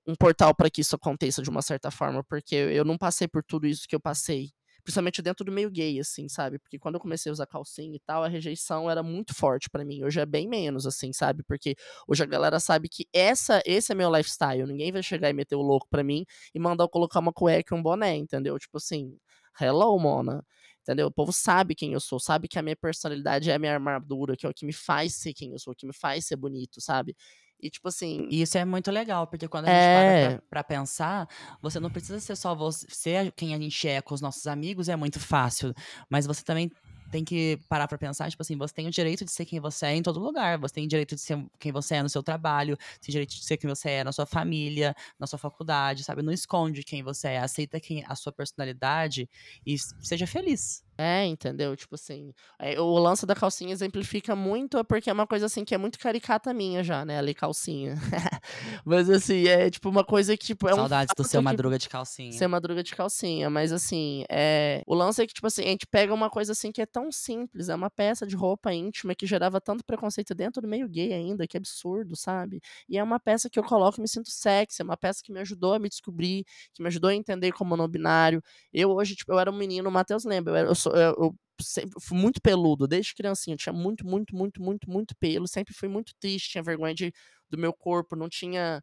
um 0.10 0.15
portal 0.15 0.56
para 0.56 0.69
que 0.69 0.82
isso 0.82 0.95
aconteça 0.95 1.41
de 1.41 1.50
uma 1.50 1.62
certa 1.62 1.91
forma, 1.91 2.24
porque 2.24 2.56
eu 2.56 2.84
não 2.84 2.98
passei 2.98 3.28
por 3.28 3.43
tudo 3.43 3.67
isso 3.67 3.88
que 3.88 3.95
eu 3.95 4.00
passei. 4.00 4.52
Principalmente 4.84 5.22
dentro 5.22 5.45
do 5.45 5.52
meio 5.52 5.69
gay, 5.69 6.00
assim, 6.00 6.28
sabe? 6.28 6.58
Porque 6.58 6.80
quando 6.80 6.95
eu 6.95 7.02
comecei 7.02 7.30
a 7.30 7.34
usar 7.34 7.45
calcinha 7.45 7.95
e 7.95 8.00
tal, 8.00 8.24
a 8.24 8.28
rejeição 8.28 8.89
era 8.89 9.04
muito 9.04 9.36
forte 9.36 9.69
para 9.69 9.86
mim. 9.86 10.04
Hoje 10.04 10.19
é 10.19 10.26
bem 10.26 10.48
menos, 10.48 10.88
assim, 10.88 11.13
sabe? 11.13 11.43
Porque 11.43 11.76
hoje 12.08 12.24
a 12.24 12.26
galera 12.26 12.60
sabe 12.60 12.89
que 12.89 13.06
essa, 13.13 13.62
esse 13.65 13.91
é 13.91 13.95
meu 13.95 14.10
lifestyle. 14.12 14.65
Ninguém 14.65 14.91
vai 14.91 15.04
chegar 15.04 15.30
e 15.30 15.34
meter 15.34 15.56
o 15.56 15.62
louco 15.62 15.88
pra 15.89 16.04
mim 16.04 16.26
e 16.56 16.60
mandar 16.60 16.86
eu 16.86 16.89
colocar 16.89 17.19
uma 17.19 17.34
cueca 17.34 17.76
e 17.76 17.78
um 17.78 17.84
boné, 17.84 18.15
entendeu? 18.15 18.58
Tipo 18.58 18.78
assim, 18.78 19.15
hello, 19.62 20.00
Mona. 20.00 20.43
Entendeu? 20.82 21.08
O 21.08 21.12
povo 21.12 21.32
sabe 21.32 21.76
quem 21.76 21.93
eu 21.93 22.00
sou, 22.00 22.19
sabe 22.19 22.48
que 22.48 22.58
a 22.58 22.62
minha 22.63 22.76
personalidade 22.76 23.52
é 23.52 23.54
a 23.54 23.60
minha 23.60 23.74
armadura, 23.74 24.36
que 24.36 24.45
é 24.45 24.50
o 24.50 24.54
que 24.54 24.65
me 24.65 24.74
faz 24.74 25.13
ser 25.15 25.34
quem 25.34 25.52
eu 25.52 25.60
sou, 25.60 25.74
o 25.74 25.76
que 25.76 25.86
me 25.86 25.93
faz 25.93 26.26
ser 26.26 26.36
bonito, 26.38 26.82
sabe? 26.82 27.15
E, 27.62 27.69
tipo 27.69 27.88
assim. 27.88 28.28
Isso 28.30 28.58
é 28.58 28.65
muito 28.65 28.89
legal, 28.89 29.28
porque 29.28 29.48
quando 29.48 29.65
a 29.65 29.69
gente 29.69 29.78
é... 29.78 30.28
para 30.28 30.38
pra, 30.38 30.43
pra, 30.50 30.63
pensar, 30.63 31.28
você 31.62 31.80
não 31.80 31.89
precisa 31.89 32.19
ser 32.19 32.36
só 32.36 32.56
você, 32.56 32.88
ser 32.89 33.32
quem 33.34 33.54
a 33.54 33.58
gente 33.58 33.88
é 33.88 34.02
com 34.02 34.13
os 34.13 34.22
nossos 34.22 34.48
amigos, 34.48 34.89
é 34.89 34.95
muito 34.95 35.19
fácil. 35.19 35.74
Mas 36.10 36.26
você 36.26 36.43
também 36.43 36.72
tem 37.10 37.24
que 37.24 37.60
parar 37.67 37.88
pra 37.88 37.98
pensar, 37.98 38.30
tipo 38.30 38.41
assim, 38.41 38.56
você 38.56 38.74
tem 38.74 38.88
o 38.88 38.91
direito 38.91 39.26
de 39.26 39.32
ser 39.32 39.45
quem 39.45 39.60
você 39.60 39.88
é 39.88 39.95
em 39.95 40.02
todo 40.02 40.19
lugar. 40.19 40.58
Você 40.60 40.76
tem 40.76 40.86
o 40.86 40.88
direito 40.88 41.15
de 41.15 41.22
ser 41.22 41.43
quem 41.60 41.72
você 41.72 41.95
é 41.95 42.04
no 42.04 42.10
seu 42.10 42.24
trabalho, 42.24 42.78
tem 42.78 43.10
o 43.10 43.12
direito 43.12 43.32
de 43.32 43.43
ser 43.43 43.58
quem 43.58 43.69
você 43.69 43.89
é 43.89 44.04
na 44.04 44.12
sua 44.12 44.26
família, 44.26 44.95
na 45.19 45.28
sua 45.28 45.39
faculdade, 45.39 46.04
sabe? 46.04 46.22
Não 46.22 46.32
esconde 46.32 46.84
quem 46.84 47.04
você 47.04 47.30
é, 47.30 47.39
aceita 47.39 47.80
quem, 47.80 48.04
a 48.08 48.15
sua 48.15 48.32
personalidade 48.32 49.30
e 49.65 49.78
seja 50.02 50.28
feliz. 50.28 50.84
É, 51.02 51.26
entendeu? 51.26 51.78
Tipo 51.78 51.96
assim, 51.96 52.34
é, 52.60 52.78
o 52.78 52.98
lance 52.98 53.26
da 53.26 53.34
calcinha 53.34 53.72
exemplifica 53.72 54.36
muito, 54.36 54.84
porque 54.84 55.10
é 55.10 55.14
uma 55.14 55.26
coisa 55.26 55.46
assim 55.46 55.64
que 55.64 55.74
é 55.74 55.78
muito 55.78 55.98
caricata 55.98 56.54
minha 56.54 56.84
já, 56.84 57.06
né? 57.06 57.18
Ali, 57.18 57.34
calcinha. 57.34 57.96
mas 58.84 59.10
assim, 59.10 59.48
é 59.48 59.70
tipo 59.70 59.88
uma 59.88 60.04
coisa 60.04 60.36
que, 60.36 60.48
tipo, 60.48 60.68
é 60.68 60.74
Saudades 60.76 61.14
um 61.18 61.24
do 61.24 61.26
seu 61.26 61.42
madruga 61.42 61.80
de 61.80 61.88
calcinha. 61.88 62.34
Ser 62.34 62.48
madruga 62.48 62.84
de 62.84 62.94
calcinha, 62.94 63.50
mas 63.50 63.72
assim, 63.72 64.26
é. 64.30 64.84
O 64.86 64.94
lance 64.94 65.22
é 65.22 65.26
que, 65.26 65.34
tipo 65.34 65.48
assim, 65.48 65.62
a 65.62 65.68
gente 65.68 65.88
pega 65.88 66.14
uma 66.14 66.30
coisa 66.30 66.52
assim 66.52 66.70
que 66.70 66.82
é 66.82 66.86
tão 66.86 67.10
simples, 67.14 67.70
é 67.70 67.76
uma 67.76 67.90
peça 67.90 68.28
de 68.28 68.36
roupa 68.36 68.74
íntima 68.74 69.16
que 69.16 69.26
gerava 69.26 69.62
tanto 69.62 69.86
preconceito 69.86 70.36
dentro 70.36 70.62
do 70.62 70.68
meio 70.68 70.90
gay 70.90 71.14
ainda, 71.14 71.48
que 71.48 71.56
é 71.56 71.60
absurdo, 71.60 72.14
sabe? 72.18 72.60
E 72.90 72.98
é 72.98 73.04
uma 73.04 73.22
peça 73.22 73.50
que 73.50 73.58
eu 73.58 73.64
coloco 73.64 74.00
e 74.00 74.02
me 74.02 74.08
sinto 74.10 74.30
sexy, 74.30 74.82
é 74.82 74.84
uma 74.84 74.98
peça 74.98 75.22
que 75.24 75.32
me 75.32 75.40
ajudou 75.40 75.76
a 75.76 75.80
me 75.80 75.88
descobrir, 75.88 76.44
que 76.74 76.84
me 76.84 76.90
ajudou 76.90 77.10
a 77.10 77.16
entender 77.16 77.54
como 77.54 77.78
não 77.78 77.88
binário. 77.88 78.44
Eu 78.74 78.92
hoje, 78.92 79.16
tipo, 79.16 79.32
eu 79.32 79.40
era 79.40 79.50
um 79.50 79.56
menino, 79.56 79.88
o 79.88 79.92
Matheus 79.92 80.26
lembra, 80.26 80.52
eu, 80.52 80.58
era, 80.58 80.68
eu 80.68 80.76
sou 80.76 80.88
eu, 80.95 81.15
eu 81.19 81.36
sempre 81.62 81.99
fui 82.02 82.17
muito 82.17 82.41
peludo, 82.41 82.88
desde 82.88 83.13
criancinha, 83.15 83.56
tinha 83.58 83.73
muito, 83.73 84.06
muito, 84.06 84.36
muito, 84.36 84.62
muito, 84.62 84.89
muito 84.89 85.15
pelo, 85.19 85.47
sempre 85.47 85.73
fui 85.73 85.89
muito 85.89 86.13
triste, 86.19 86.52
tinha 86.52 86.63
vergonha 86.63 86.93
de, 86.95 87.13
do 87.49 87.58
meu 87.58 87.73
corpo, 87.73 88.15
não 88.15 88.30
tinha 88.30 88.82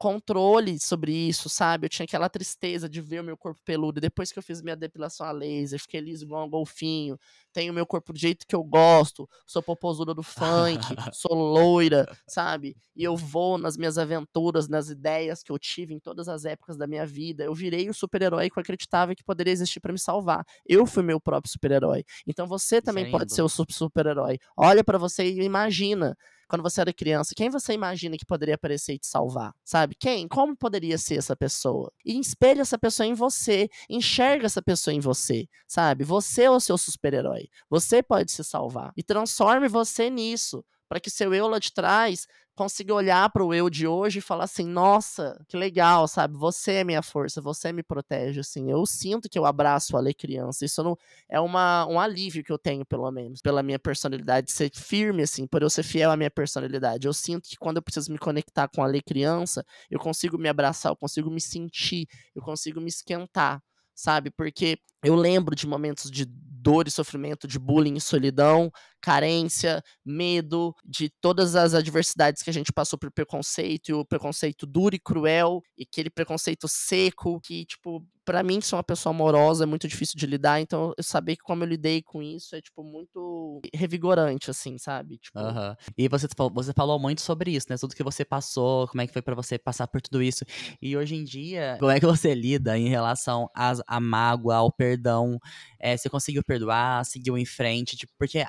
controle 0.00 0.80
sobre 0.80 1.12
isso, 1.12 1.50
sabe? 1.50 1.84
Eu 1.84 1.90
tinha 1.90 2.04
aquela 2.04 2.26
tristeza 2.26 2.88
de 2.88 3.02
ver 3.02 3.20
o 3.20 3.24
meu 3.24 3.36
corpo 3.36 3.60
peludo. 3.66 3.98
E 3.98 4.00
depois 4.00 4.32
que 4.32 4.38
eu 4.38 4.42
fiz 4.42 4.62
minha 4.62 4.74
depilação 4.74 5.26
a 5.26 5.30
laser, 5.30 5.78
fiquei 5.78 6.00
liso 6.00 6.24
igual 6.24 6.46
um 6.46 6.48
golfinho, 6.48 7.18
tenho 7.52 7.70
o 7.70 7.74
meu 7.74 7.84
corpo 7.84 8.10
do 8.10 8.18
jeito 8.18 8.46
que 8.46 8.54
eu 8.54 8.64
gosto, 8.64 9.28
sou 9.46 9.62
popozuda 9.62 10.14
do 10.14 10.22
funk, 10.22 10.80
sou 11.14 11.34
loira, 11.34 12.06
sabe? 12.26 12.74
E 12.96 13.04
eu 13.04 13.14
vou 13.14 13.58
nas 13.58 13.76
minhas 13.76 13.98
aventuras, 13.98 14.68
nas 14.68 14.88
ideias 14.88 15.42
que 15.42 15.52
eu 15.52 15.58
tive 15.58 15.92
em 15.92 16.00
todas 16.00 16.30
as 16.30 16.46
épocas 16.46 16.78
da 16.78 16.86
minha 16.86 17.04
vida. 17.04 17.44
Eu 17.44 17.54
virei 17.54 17.90
o 17.90 17.94
super-herói 17.94 18.48
que 18.48 18.58
eu 18.58 18.62
acreditava 18.62 19.14
que 19.14 19.22
poderia 19.22 19.52
existir 19.52 19.80
para 19.80 19.92
me 19.92 19.98
salvar. 19.98 20.46
Eu 20.66 20.86
fui 20.86 21.02
meu 21.02 21.20
próprio 21.20 21.52
super-herói. 21.52 22.04
Então 22.26 22.46
você 22.46 22.80
também 22.80 23.10
pode 23.10 23.34
ser 23.34 23.42
o 23.42 23.48
super-herói. 23.48 24.38
Olha 24.56 24.82
para 24.82 24.96
você 24.96 25.24
e 25.24 25.42
imagina 25.42 26.16
quando 26.50 26.62
você 26.62 26.80
era 26.80 26.92
criança, 26.92 27.32
quem 27.36 27.48
você 27.48 27.72
imagina 27.72 28.16
que 28.18 28.26
poderia 28.26 28.56
aparecer 28.56 28.94
e 28.94 28.98
te 28.98 29.06
salvar? 29.06 29.54
Sabe? 29.64 29.94
Quem? 29.94 30.26
Como 30.26 30.56
poderia 30.56 30.98
ser 30.98 31.16
essa 31.16 31.36
pessoa? 31.36 31.92
E 32.04 32.18
espelha 32.18 32.62
essa 32.62 32.76
pessoa 32.76 33.06
em 33.06 33.14
você, 33.14 33.68
enxerga 33.88 34.46
essa 34.46 34.60
pessoa 34.60 34.92
em 34.92 34.98
você, 34.98 35.46
sabe? 35.68 36.02
Você 36.02 36.42
é 36.42 36.50
o 36.50 36.58
seu 36.58 36.76
super-herói. 36.76 37.48
Você 37.70 38.02
pode 38.02 38.32
se 38.32 38.42
salvar. 38.42 38.92
E 38.96 39.02
transforme 39.04 39.68
você 39.68 40.10
nisso 40.10 40.64
para 40.90 40.98
que 40.98 41.08
seu 41.08 41.32
eu 41.32 41.46
lá 41.46 41.60
de 41.60 41.72
trás 41.72 42.26
consiga 42.56 42.92
olhar 42.92 43.30
para 43.30 43.44
o 43.44 43.54
eu 43.54 43.70
de 43.70 43.86
hoje 43.86 44.18
e 44.18 44.20
falar 44.20 44.42
assim: 44.42 44.66
nossa, 44.66 45.40
que 45.46 45.56
legal, 45.56 46.08
sabe? 46.08 46.36
Você 46.36 46.72
é 46.72 46.84
minha 46.84 47.00
força, 47.00 47.40
você 47.40 47.72
me 47.72 47.80
protege. 47.80 48.40
Assim, 48.40 48.68
eu 48.68 48.84
sinto 48.84 49.28
que 49.28 49.38
eu 49.38 49.46
abraço 49.46 49.96
a 49.96 50.00
Lê 50.00 50.12
criança. 50.12 50.64
Isso 50.64 50.82
não 50.82 50.98
é 51.28 51.38
uma, 51.38 51.86
um 51.86 52.00
alívio 52.00 52.42
que 52.42 52.50
eu 52.50 52.58
tenho, 52.58 52.84
pelo 52.84 53.08
menos, 53.12 53.40
pela 53.40 53.62
minha 53.62 53.78
personalidade 53.78 54.50
ser 54.50 54.68
firme, 54.74 55.22
assim, 55.22 55.46
por 55.46 55.62
eu 55.62 55.70
ser 55.70 55.84
fiel 55.84 56.10
à 56.10 56.16
minha 56.16 56.30
personalidade. 56.30 57.06
Eu 57.06 57.12
sinto 57.12 57.48
que 57.48 57.56
quando 57.56 57.76
eu 57.76 57.82
preciso 57.82 58.10
me 58.10 58.18
conectar 58.18 58.66
com 58.66 58.82
a 58.82 58.86
Lê 58.88 59.00
criança, 59.00 59.64
eu 59.88 60.00
consigo 60.00 60.36
me 60.36 60.48
abraçar, 60.48 60.90
eu 60.90 60.96
consigo 60.96 61.30
me 61.30 61.40
sentir, 61.40 62.08
eu 62.34 62.42
consigo 62.42 62.80
me 62.80 62.88
esquentar 62.88 63.62
sabe? 63.94 64.30
Porque 64.30 64.78
eu 65.04 65.14
lembro 65.14 65.54
de 65.54 65.66
momentos 65.66 66.10
de 66.10 66.24
dor 66.26 66.86
e 66.86 66.90
sofrimento, 66.90 67.46
de 67.46 67.58
bullying 67.58 67.96
e 67.96 68.00
solidão, 68.00 68.70
carência, 69.00 69.82
medo, 70.04 70.74
de 70.84 71.10
todas 71.20 71.56
as 71.56 71.74
adversidades 71.74 72.42
que 72.42 72.50
a 72.50 72.52
gente 72.52 72.72
passou 72.72 72.98
por 72.98 73.10
preconceito, 73.10 73.88
e 73.88 73.92
o 73.92 74.04
preconceito 74.04 74.66
duro 74.66 74.94
e 74.94 74.98
cruel, 74.98 75.62
e 75.76 75.82
aquele 75.82 76.10
preconceito 76.10 76.66
seco, 76.68 77.40
que, 77.40 77.64
tipo, 77.64 78.04
para 78.24 78.42
mim, 78.42 78.60
que 78.60 78.66
sou 78.66 78.76
uma 78.76 78.84
pessoa 78.84 79.12
amorosa, 79.12 79.64
é 79.64 79.66
muito 79.66 79.88
difícil 79.88 80.14
de 80.16 80.26
lidar, 80.26 80.60
então 80.60 80.92
eu 80.96 81.02
saber 81.02 81.36
que 81.36 81.42
como 81.42 81.64
eu 81.64 81.68
lidei 81.68 82.00
com 82.00 82.22
isso 82.22 82.54
é, 82.54 82.60
tipo, 82.60 82.84
muito 82.84 83.60
revigorante, 83.74 84.50
assim, 84.50 84.78
sabe? 84.78 85.18
Tipo... 85.18 85.40
Uhum. 85.40 85.74
E 85.98 86.08
você, 86.08 86.28
você 86.52 86.72
falou 86.72 86.98
muito 86.98 87.22
sobre 87.22 87.50
isso, 87.50 87.66
né? 87.68 87.76
Tudo 87.76 87.94
que 87.94 88.04
você 88.04 88.24
passou, 88.24 88.86
como 88.86 89.00
é 89.00 89.06
que 89.06 89.12
foi 89.12 89.22
para 89.22 89.34
você 89.34 89.58
passar 89.58 89.88
por 89.88 90.00
tudo 90.00 90.22
isso. 90.22 90.44
E 90.80 90.96
hoje 90.96 91.16
em 91.16 91.24
dia, 91.24 91.76
como 91.80 91.90
é 91.90 91.98
que 91.98 92.06
você 92.06 92.34
lida 92.34 92.78
em 92.78 92.88
relação 92.88 93.48
às, 93.54 93.80
à 93.86 93.98
mágoa, 93.98 94.56
ao 94.56 94.70
perdão? 94.70 95.38
É, 95.80 95.96
você 95.96 96.08
conseguiu 96.08 96.44
perdoar, 96.44 97.04
seguiu 97.04 97.36
em 97.36 97.44
frente? 97.44 97.96
Tipo, 97.96 98.12
porque 98.18 98.44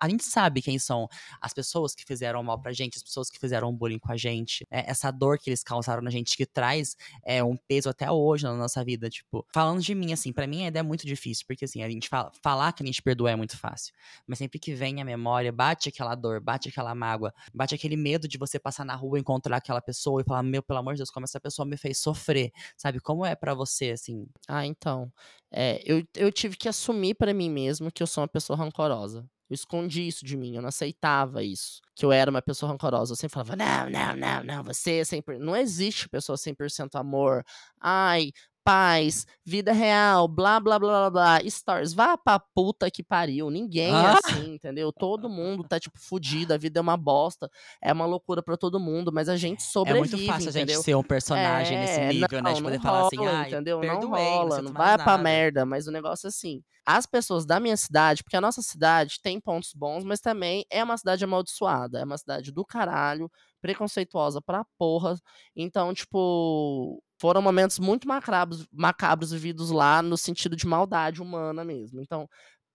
a 0.00 0.08
gente 0.08 0.24
sabe 0.24 0.62
quem 0.62 0.78
são 0.78 1.08
as 1.40 1.52
pessoas 1.52 1.94
que 1.94 2.04
fizeram 2.04 2.42
mal 2.42 2.60
pra 2.60 2.72
gente, 2.72 2.96
as 2.96 3.02
pessoas 3.02 3.30
que 3.30 3.38
fizeram 3.38 3.74
bullying 3.74 3.98
com 3.98 4.12
a 4.12 4.16
gente, 4.16 4.66
é, 4.70 4.90
essa 4.90 5.10
dor 5.10 5.38
que 5.38 5.50
eles 5.50 5.62
causaram 5.62 6.02
na 6.02 6.10
gente, 6.10 6.36
que 6.36 6.46
traz 6.46 6.96
é, 7.24 7.42
um 7.42 7.56
peso 7.56 7.88
até 7.88 8.10
hoje 8.10 8.44
na 8.44 8.54
nossa 8.54 8.84
vida. 8.84 9.08
Tipo, 9.08 9.46
falando 9.52 9.80
de 9.80 9.94
mim, 9.94 10.12
assim, 10.12 10.32
para 10.32 10.46
mim 10.46 10.64
ainda 10.64 10.78
é 10.78 10.82
muito 10.82 11.06
difícil, 11.06 11.44
porque 11.46 11.64
assim, 11.64 11.82
a 11.82 11.88
gente 11.88 12.08
fala, 12.08 12.30
falar 12.42 12.72
que 12.72 12.82
a 12.82 12.86
gente 12.86 13.02
perdoa 13.02 13.30
é 13.30 13.36
muito 13.36 13.56
fácil. 13.56 13.94
Mas 14.26 14.38
sempre 14.38 14.58
que 14.58 14.74
vem 14.74 15.00
a 15.00 15.04
memória, 15.04 15.52
bate 15.52 15.88
aquela 15.88 16.14
dor, 16.14 16.40
bate 16.40 16.68
aquela 16.68 16.94
mágoa, 16.94 17.32
bate 17.54 17.74
aquele 17.74 17.96
medo 17.96 18.28
de 18.28 18.38
você 18.38 18.58
passar 18.58 18.84
na 18.84 18.94
rua, 18.94 19.18
encontrar 19.18 19.56
aquela 19.56 19.80
pessoa 19.80 20.20
e 20.20 20.24
falar, 20.24 20.42
meu, 20.42 20.62
pelo 20.62 20.78
amor 20.78 20.94
de 20.94 20.98
Deus, 20.98 21.10
como 21.10 21.24
essa 21.24 21.40
pessoa 21.40 21.66
me 21.66 21.76
fez 21.76 21.98
sofrer, 21.98 22.52
sabe? 22.76 23.00
Como 23.00 23.24
é 23.24 23.34
para 23.34 23.54
você, 23.54 23.90
assim? 23.90 24.26
Ah, 24.48 24.66
então. 24.66 25.12
É, 25.52 25.82
eu, 25.84 26.04
eu 26.14 26.30
tive 26.32 26.56
que 26.56 26.68
assumir 26.68 27.14
para 27.14 27.34
mim 27.34 27.50
mesmo 27.50 27.90
que 27.90 28.02
eu 28.02 28.06
sou 28.06 28.22
uma 28.22 28.28
pessoa 28.28 28.56
rancorosa. 28.56 29.28
Eu 29.50 29.54
escondi 29.54 30.06
isso 30.06 30.24
de 30.24 30.36
mim, 30.36 30.54
eu 30.54 30.62
não 30.62 30.68
aceitava 30.68 31.42
isso. 31.42 31.80
Que 31.96 32.04
eu 32.04 32.12
era 32.12 32.30
uma 32.30 32.40
pessoa 32.40 32.70
rancorosa. 32.70 33.12
Eu 33.12 33.16
sempre 33.16 33.34
falava, 33.34 33.56
não, 33.56 33.90
não, 33.90 34.16
não, 34.16 34.44
não, 34.44 34.62
você 34.64 34.98
é 35.00 35.04
100%. 35.04 35.38
Não 35.40 35.56
existe 35.56 36.08
pessoa 36.08 36.38
100% 36.38 36.94
amor. 36.94 37.44
Ai, 37.80 38.30
paz, 38.64 39.26
vida 39.44 39.72
real, 39.72 40.28
blá, 40.28 40.60
blá, 40.60 40.78
blá, 40.78 41.10
blá, 41.10 41.10
blá, 41.10 41.50
stories. 41.50 41.92
Vá 41.92 42.16
pra 42.16 42.38
puta 42.38 42.90
que 42.90 43.02
pariu. 43.02 43.50
Ninguém 43.50 43.90
é 43.90 43.96
ah? 43.96 44.18
é 44.24 44.30
assim, 44.32 44.54
entendeu? 44.54 44.92
Todo 44.92 45.28
mundo 45.28 45.64
tá, 45.64 45.78
tipo, 45.80 45.98
fudido, 45.98 46.54
a 46.54 46.56
vida 46.56 46.78
é 46.78 46.82
uma 46.82 46.96
bosta. 46.96 47.50
É 47.82 47.92
uma 47.92 48.06
loucura 48.06 48.42
pra 48.42 48.56
todo 48.56 48.78
mundo, 48.78 49.12
mas 49.12 49.28
a 49.28 49.36
gente 49.36 49.62
sobrevive, 49.62 50.14
É 50.14 50.16
muito 50.16 50.26
fácil 50.26 50.50
entendeu? 50.50 50.74
a 50.74 50.76
gente 50.76 50.84
ser 50.84 50.94
um 50.94 51.02
personagem 51.02 51.76
é, 51.76 51.80
nesse 51.80 52.00
nível, 52.00 52.42
não, 52.42 52.50
né? 52.50 52.54
De 52.54 52.62
poder 52.62 52.76
não 52.76 52.82
falar 52.82 53.06
assim, 53.06 53.16
rola, 53.16 53.40
assim, 53.40 53.50
entendeu? 53.50 53.80
Não 53.80 54.00
rola, 54.08 54.62
não 54.62 54.72
vai 54.72 54.90
nada. 54.90 55.04
pra 55.04 55.18
merda. 55.18 55.64
Mas 55.64 55.86
o 55.86 55.90
negócio 55.90 56.26
é 56.26 56.28
assim, 56.28 56.62
as 56.84 57.06
pessoas 57.06 57.46
da 57.46 57.60
minha 57.60 57.76
cidade, 57.76 58.22
porque 58.22 58.36
a 58.36 58.40
nossa 58.40 58.62
cidade 58.62 59.20
tem 59.22 59.40
pontos 59.40 59.72
bons, 59.74 60.04
mas 60.04 60.20
também 60.20 60.64
é 60.70 60.82
uma 60.82 60.96
cidade 60.96 61.24
amaldiçoada, 61.24 62.00
é 62.00 62.04
uma 62.04 62.18
cidade 62.18 62.50
do 62.50 62.64
caralho, 62.64 63.30
preconceituosa 63.60 64.40
pra 64.40 64.64
porra. 64.78 65.16
Então, 65.54 65.92
tipo, 65.94 67.02
foram 67.20 67.42
momentos 67.42 67.78
muito 67.78 68.08
macabros, 68.08 68.66
macabros 68.72 69.30
vividos 69.30 69.70
lá 69.70 70.00
no 70.02 70.16
sentido 70.16 70.56
de 70.56 70.66
maldade 70.66 71.20
humana 71.20 71.64
mesmo. 71.64 72.00
Então, 72.00 72.26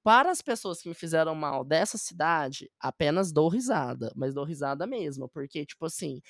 para 0.04 0.30
as 0.30 0.42
pessoas 0.42 0.82
que 0.82 0.88
me 0.88 0.94
fizeram 0.94 1.34
mal 1.34 1.64
dessa 1.66 1.98
cidade, 1.98 2.70
apenas 2.80 3.32
dou 3.32 3.50
risada, 3.50 4.12
mas 4.16 4.36
dou 4.36 4.46
risada 4.46 4.86
mesmo, 4.86 5.28
porque 5.30 5.66
tipo 5.66 5.86
assim, 5.88 6.22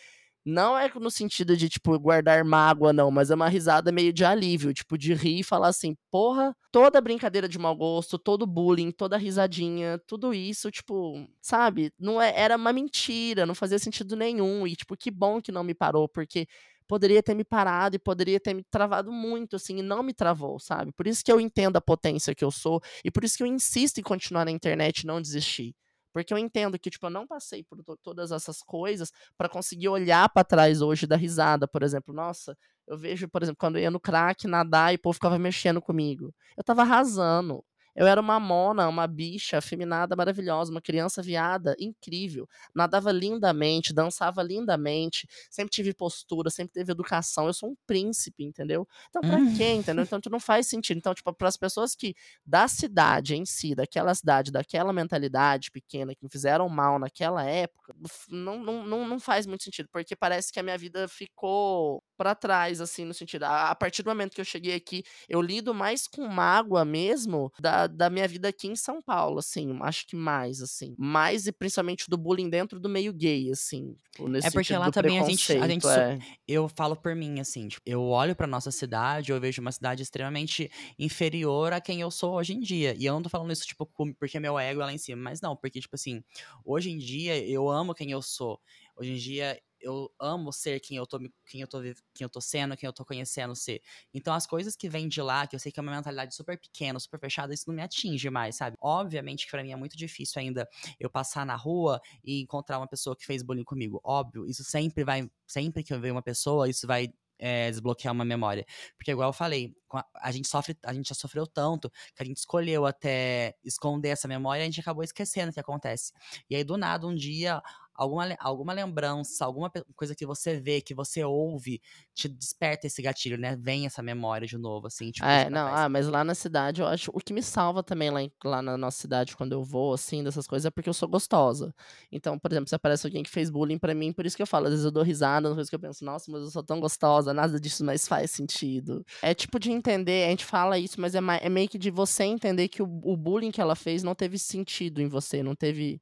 não 0.45 0.77
é 0.77 0.89
no 0.93 1.09
sentido 1.09 1.57
de, 1.57 1.67
tipo, 1.67 1.97
guardar 1.99 2.45
mágoa, 2.45 2.93
não, 2.93 3.09
mas 3.09 3.31
é 3.31 3.35
uma 3.35 3.49
risada 3.49 3.91
meio 3.91 4.13
de 4.13 4.23
alívio, 4.23 4.73
tipo, 4.73 4.95
de 4.95 5.11
rir 5.15 5.39
e 5.39 5.43
falar 5.43 5.69
assim, 5.69 5.97
porra, 6.11 6.55
toda 6.71 7.01
brincadeira 7.01 7.49
de 7.49 7.57
mau 7.57 7.75
gosto, 7.75 8.19
todo 8.19 8.45
bullying, 8.45 8.91
toda 8.91 9.17
risadinha, 9.17 9.99
tudo 10.05 10.35
isso, 10.35 10.69
tipo, 10.69 11.27
sabe? 11.41 11.91
Não 11.99 12.21
é, 12.21 12.31
era 12.39 12.57
uma 12.57 12.71
mentira, 12.71 13.43
não 13.45 13.55
fazia 13.55 13.79
sentido 13.79 14.15
nenhum. 14.15 14.67
E, 14.67 14.75
tipo, 14.75 14.95
que 14.95 15.09
bom 15.09 15.41
que 15.41 15.51
não 15.51 15.63
me 15.63 15.73
parou, 15.73 16.07
porque 16.07 16.47
poderia 16.87 17.21
ter 17.23 17.35
me 17.35 17.43
parado 17.43 17.95
e 17.95 17.99
poderia 17.99 18.39
ter 18.39 18.53
me 18.53 18.63
travado 18.63 19.11
muito, 19.11 19.55
assim, 19.55 19.79
e 19.79 19.81
não 19.81 20.03
me 20.03 20.13
travou, 20.13 20.59
sabe? 20.59 20.91
Por 20.91 21.07
isso 21.07 21.23
que 21.23 21.31
eu 21.31 21.39
entendo 21.39 21.77
a 21.77 21.81
potência 21.81 22.35
que 22.35 22.43
eu 22.43 22.51
sou 22.51 22.81
e 23.03 23.11
por 23.11 23.23
isso 23.23 23.37
que 23.37 23.43
eu 23.43 23.47
insisto 23.47 23.99
em 23.99 24.03
continuar 24.03 24.45
na 24.45 24.51
internet 24.51 24.99
e 24.99 25.07
não 25.07 25.21
desistir. 25.21 25.75
Porque 26.13 26.33
eu 26.33 26.37
entendo 26.37 26.79
que, 26.79 26.89
tipo, 26.89 27.05
eu 27.07 27.09
não 27.09 27.27
passei 27.27 27.61
por 27.61 27.77
todas 28.01 28.31
essas 28.31 28.61
coisas 28.61 29.11
para 29.37 29.49
conseguir 29.49 29.89
olhar 29.89 30.29
para 30.29 30.45
trás 30.45 30.81
hoje 30.81 31.05
da 31.05 31.17
risada, 31.17 31.67
por 31.67 31.83
exemplo. 31.83 32.13
Nossa, 32.13 32.57
eu 32.87 32.97
vejo, 32.97 33.27
por 33.27 33.43
exemplo, 33.43 33.57
quando 33.59 33.75
eu 33.75 33.81
ia 33.81 33.91
no 33.91 33.99
crack 33.99 34.47
nadar 34.47 34.93
e 34.93 34.95
o 34.95 34.99
povo 34.99 35.15
ficava 35.15 35.37
mexendo 35.37 35.81
comigo. 35.81 36.33
Eu 36.55 36.63
tava 36.63 36.83
arrasando. 36.83 37.61
Eu 37.95 38.07
era 38.07 38.19
uma 38.19 38.39
mona, 38.39 38.87
uma 38.87 39.07
bicha 39.07 39.57
afeminada 39.57 40.15
maravilhosa, 40.15 40.71
uma 40.71 40.81
criança 40.81 41.21
viada 41.21 41.75
incrível. 41.79 42.47
Nadava 42.73 43.11
lindamente, 43.11 43.93
dançava 43.93 44.43
lindamente, 44.43 45.27
sempre 45.49 45.71
tive 45.71 45.93
postura, 45.93 46.49
sempre 46.49 46.73
teve 46.73 46.91
educação. 46.91 47.47
Eu 47.47 47.53
sou 47.53 47.69
um 47.69 47.75
príncipe, 47.87 48.43
entendeu? 48.43 48.87
Então, 49.09 49.21
pra 49.21 49.37
hum. 49.37 49.55
quê, 49.55 49.71
entendeu? 49.71 50.03
Então, 50.03 50.19
não 50.29 50.39
faz 50.39 50.67
sentido. 50.67 50.97
Então, 50.97 51.13
tipo, 51.13 51.31
para 51.33 51.47
as 51.47 51.57
pessoas 51.57 51.95
que 51.95 52.13
da 52.45 52.67
cidade 52.67 53.35
em 53.35 53.45
si, 53.45 53.73
daquela 53.73 54.13
cidade, 54.13 54.51
daquela 54.51 54.91
mentalidade 54.91 55.71
pequena, 55.71 56.13
que 56.13 56.23
me 56.23 56.29
fizeram 56.29 56.67
mal 56.67 56.99
naquela 56.99 57.43
época, 57.43 57.95
não, 58.29 58.59
não, 58.59 58.85
não, 58.85 59.07
não 59.07 59.19
faz 59.19 59.45
muito 59.45 59.63
sentido, 59.63 59.87
porque 59.91 60.15
parece 60.15 60.51
que 60.51 60.59
a 60.59 60.63
minha 60.63 60.77
vida 60.77 61.07
ficou 61.07 62.03
para 62.17 62.35
trás, 62.35 62.81
assim, 62.81 63.05
no 63.05 63.13
sentido. 63.13 63.43
A, 63.43 63.71
a, 63.71 63.75
partir 63.75 64.03
do 64.03 64.09
momento 64.09 64.33
que 64.33 64.41
eu 64.41 64.45
cheguei 64.45 64.75
aqui, 64.75 65.03
eu 65.27 65.41
lido 65.41 65.73
mais 65.73 66.07
com 66.07 66.27
mágoa 66.27 66.83
mesmo 66.83 67.51
da, 67.59 67.84
da 67.87 68.09
minha 68.09 68.27
vida 68.27 68.47
aqui 68.47 68.67
em 68.67 68.75
São 68.75 69.01
Paulo, 69.01 69.39
assim. 69.39 69.77
Acho 69.81 70.07
que 70.07 70.15
mais, 70.15 70.61
assim. 70.61 70.95
Mais 70.97 71.47
e 71.47 71.51
principalmente 71.51 72.05
do 72.09 72.17
bullying 72.17 72.49
dentro 72.49 72.79
do 72.79 72.89
meio 72.89 73.13
gay, 73.13 73.51
assim. 73.51 73.95
Tipo, 74.11 74.35
é 74.37 74.49
porque 74.51 74.75
lá 74.75 74.91
também 74.91 75.19
a 75.19 75.23
gente. 75.23 75.53
A 75.53 75.67
gente 75.67 75.87
é. 75.87 76.19
Eu 76.47 76.69
falo 76.69 76.95
por 76.95 77.15
mim, 77.15 77.39
assim, 77.39 77.67
tipo, 77.67 77.81
eu 77.85 78.01
olho 78.01 78.35
pra 78.35 78.47
nossa 78.47 78.71
cidade, 78.71 79.31
eu 79.31 79.39
vejo 79.39 79.61
uma 79.61 79.71
cidade 79.71 80.03
extremamente 80.03 80.71
inferior 80.97 81.73
a 81.73 81.81
quem 81.81 82.01
eu 82.01 82.11
sou 82.11 82.35
hoje 82.35 82.53
em 82.53 82.59
dia. 82.59 82.95
E 82.97 83.05
eu 83.05 83.13
não 83.13 83.21
tô 83.21 83.29
falando 83.29 83.51
isso, 83.51 83.65
tipo, 83.65 83.85
porque 84.19 84.39
meu 84.39 84.57
ego 84.57 84.81
é 84.81 84.85
lá 84.85 84.93
em 84.93 84.97
cima, 84.97 85.21
mas 85.21 85.41
não, 85.41 85.55
porque, 85.55 85.79
tipo 85.79 85.95
assim, 85.95 86.23
hoje 86.63 86.91
em 86.91 86.97
dia 86.97 87.37
eu 87.45 87.69
amo 87.69 87.93
quem 87.93 88.11
eu 88.11 88.21
sou. 88.21 88.59
Hoje 88.97 89.11
em 89.11 89.17
dia 89.17 89.59
eu 89.79 90.11
amo 90.19 90.51
ser 90.51 90.79
quem 90.79 90.97
eu 90.97 91.05
tô, 91.05 91.19
quem 91.47 91.61
eu 91.61 91.67
tô, 91.67 91.81
quem 91.81 91.95
eu 92.21 92.29
tô 92.29 92.41
sendo, 92.41 92.75
quem 92.77 92.87
eu 92.87 92.93
tô 92.93 93.05
conhecendo 93.05 93.55
ser. 93.55 93.81
Então 94.13 94.33
as 94.33 94.45
coisas 94.47 94.75
que 94.75 94.89
vêm 94.89 95.07
de 95.07 95.21
lá, 95.21 95.47
que 95.47 95.55
eu 95.55 95.59
sei 95.59 95.71
que 95.71 95.79
é 95.79 95.83
uma 95.83 95.91
mentalidade 95.91 96.35
super 96.35 96.59
pequena, 96.59 96.99
super 96.99 97.19
fechada, 97.19 97.53
isso 97.53 97.65
não 97.67 97.75
me 97.75 97.81
atinge 97.81 98.29
mais, 98.29 98.55
sabe? 98.57 98.77
Obviamente 98.81 99.45
que 99.45 99.51
para 99.51 99.63
mim 99.63 99.71
é 99.71 99.75
muito 99.75 99.97
difícil 99.97 100.41
ainda 100.41 100.67
eu 100.99 101.09
passar 101.09 101.45
na 101.45 101.55
rua 101.55 101.99
e 102.23 102.41
encontrar 102.41 102.77
uma 102.79 102.87
pessoa 102.87 103.15
que 103.15 103.25
fez 103.25 103.43
bullying 103.43 103.63
comigo. 103.63 103.99
Óbvio, 104.03 104.47
isso 104.47 104.63
sempre 104.63 105.03
vai, 105.03 105.29
sempre 105.47 105.83
que 105.83 105.93
eu 105.93 105.99
ver 105.99 106.11
uma 106.11 106.21
pessoa, 106.21 106.69
isso 106.69 106.87
vai 106.87 107.09
é, 107.37 107.69
desbloquear 107.69 108.13
uma 108.13 108.25
memória. 108.25 108.65
Porque, 108.97 109.11
igual 109.11 109.29
eu 109.29 109.33
falei, 109.33 109.73
a 110.15 110.31
gente 110.31 110.47
sofre, 110.47 110.77
a 110.83 110.93
gente 110.93 111.09
já 111.09 111.15
sofreu 111.15 111.45
tanto 111.47 111.89
que 112.15 112.23
a 112.23 112.25
gente 112.25 112.37
escolheu 112.37 112.85
até 112.85 113.55
esconder 113.63 114.09
essa 114.09 114.27
memória 114.27 114.61
e 114.61 114.63
a 114.63 114.65
gente 114.65 114.79
acabou 114.79 115.03
esquecendo 115.03 115.51
o 115.51 115.53
que 115.53 115.59
acontece. 115.59 116.11
E 116.49 116.55
aí, 116.55 116.63
do 116.63 116.77
nada, 116.77 117.07
um 117.07 117.15
dia, 117.15 117.61
alguma, 117.95 118.35
alguma 118.39 118.73
lembrança, 118.73 119.45
alguma 119.45 119.71
coisa 119.95 120.13
que 120.15 120.25
você 120.25 120.59
vê, 120.59 120.81
que 120.81 120.93
você 120.93 121.23
ouve, 121.23 121.81
te 122.13 122.27
desperta 122.27 122.87
esse 122.87 123.01
gatilho, 123.01 123.37
né? 123.37 123.55
Vem 123.55 123.85
essa 123.85 124.03
memória 124.03 124.47
de 124.47 124.57
novo, 124.57 124.87
assim. 124.87 125.11
Tipo, 125.11 125.25
é, 125.25 125.49
não, 125.49 125.67
ah, 125.67 125.89
mas 125.89 126.07
lá 126.07 126.23
na 126.23 126.35
cidade, 126.35 126.81
eu 126.81 126.87
acho. 126.87 127.11
O 127.13 127.19
que 127.19 127.33
me 127.33 127.41
salva 127.41 127.81
também 127.81 128.09
lá, 128.09 128.21
em, 128.21 128.31
lá 128.43 128.61
na 128.61 128.77
nossa 128.77 128.99
cidade, 128.99 129.35
quando 129.35 129.53
eu 129.53 129.63
vou, 129.63 129.93
assim, 129.93 130.23
dessas 130.23 130.45
coisas, 130.45 130.65
é 130.65 130.69
porque 130.69 130.89
eu 130.89 130.93
sou 130.93 131.07
gostosa. 131.07 131.73
Então, 132.11 132.37
por 132.37 132.51
exemplo, 132.51 132.67
se 132.67 132.75
aparece 132.75 133.07
alguém 133.07 133.23
que 133.23 133.29
fez 133.29 133.49
bullying 133.49 133.79
pra 133.79 133.93
mim, 133.93 134.11
por 134.11 134.25
isso 134.25 134.35
que 134.35 134.41
eu 134.41 134.47
falo, 134.47 134.65
às 134.65 134.71
vezes 134.71 134.85
eu 134.85 134.91
dou 134.91 135.03
risada, 135.03 135.49
às 135.49 135.55
vezes 135.55 135.69
que 135.69 135.75
eu 135.75 135.79
penso, 135.79 136.03
nossa, 136.03 136.31
mas 136.31 136.41
eu 136.41 136.51
sou 136.51 136.63
tão 136.63 136.79
gostosa, 136.79 137.33
nada 137.33 137.59
disso 137.59 137.83
mais 137.83 138.07
faz 138.07 138.31
sentido. 138.31 139.05
É 139.21 139.33
tipo 139.33 139.59
de 139.59 139.71
entender, 139.71 140.25
a 140.25 140.29
gente 140.29 140.45
fala 140.45 140.77
isso, 140.77 140.99
mas 140.99 141.15
é, 141.15 141.19
é 141.41 141.49
meio 141.49 141.69
que 141.69 141.77
de 141.77 141.89
você 141.89 142.23
entender 142.23 142.67
que 142.67 142.81
o, 142.81 142.85
o 143.03 143.15
bullying 143.15 143.51
que 143.51 143.61
ela 143.61 143.75
fez 143.75 144.03
não 144.03 144.15
teve 144.15 144.37
sentido 144.37 145.01
em 145.01 145.07
você, 145.07 145.41
não 145.41 145.55
teve 145.55 146.01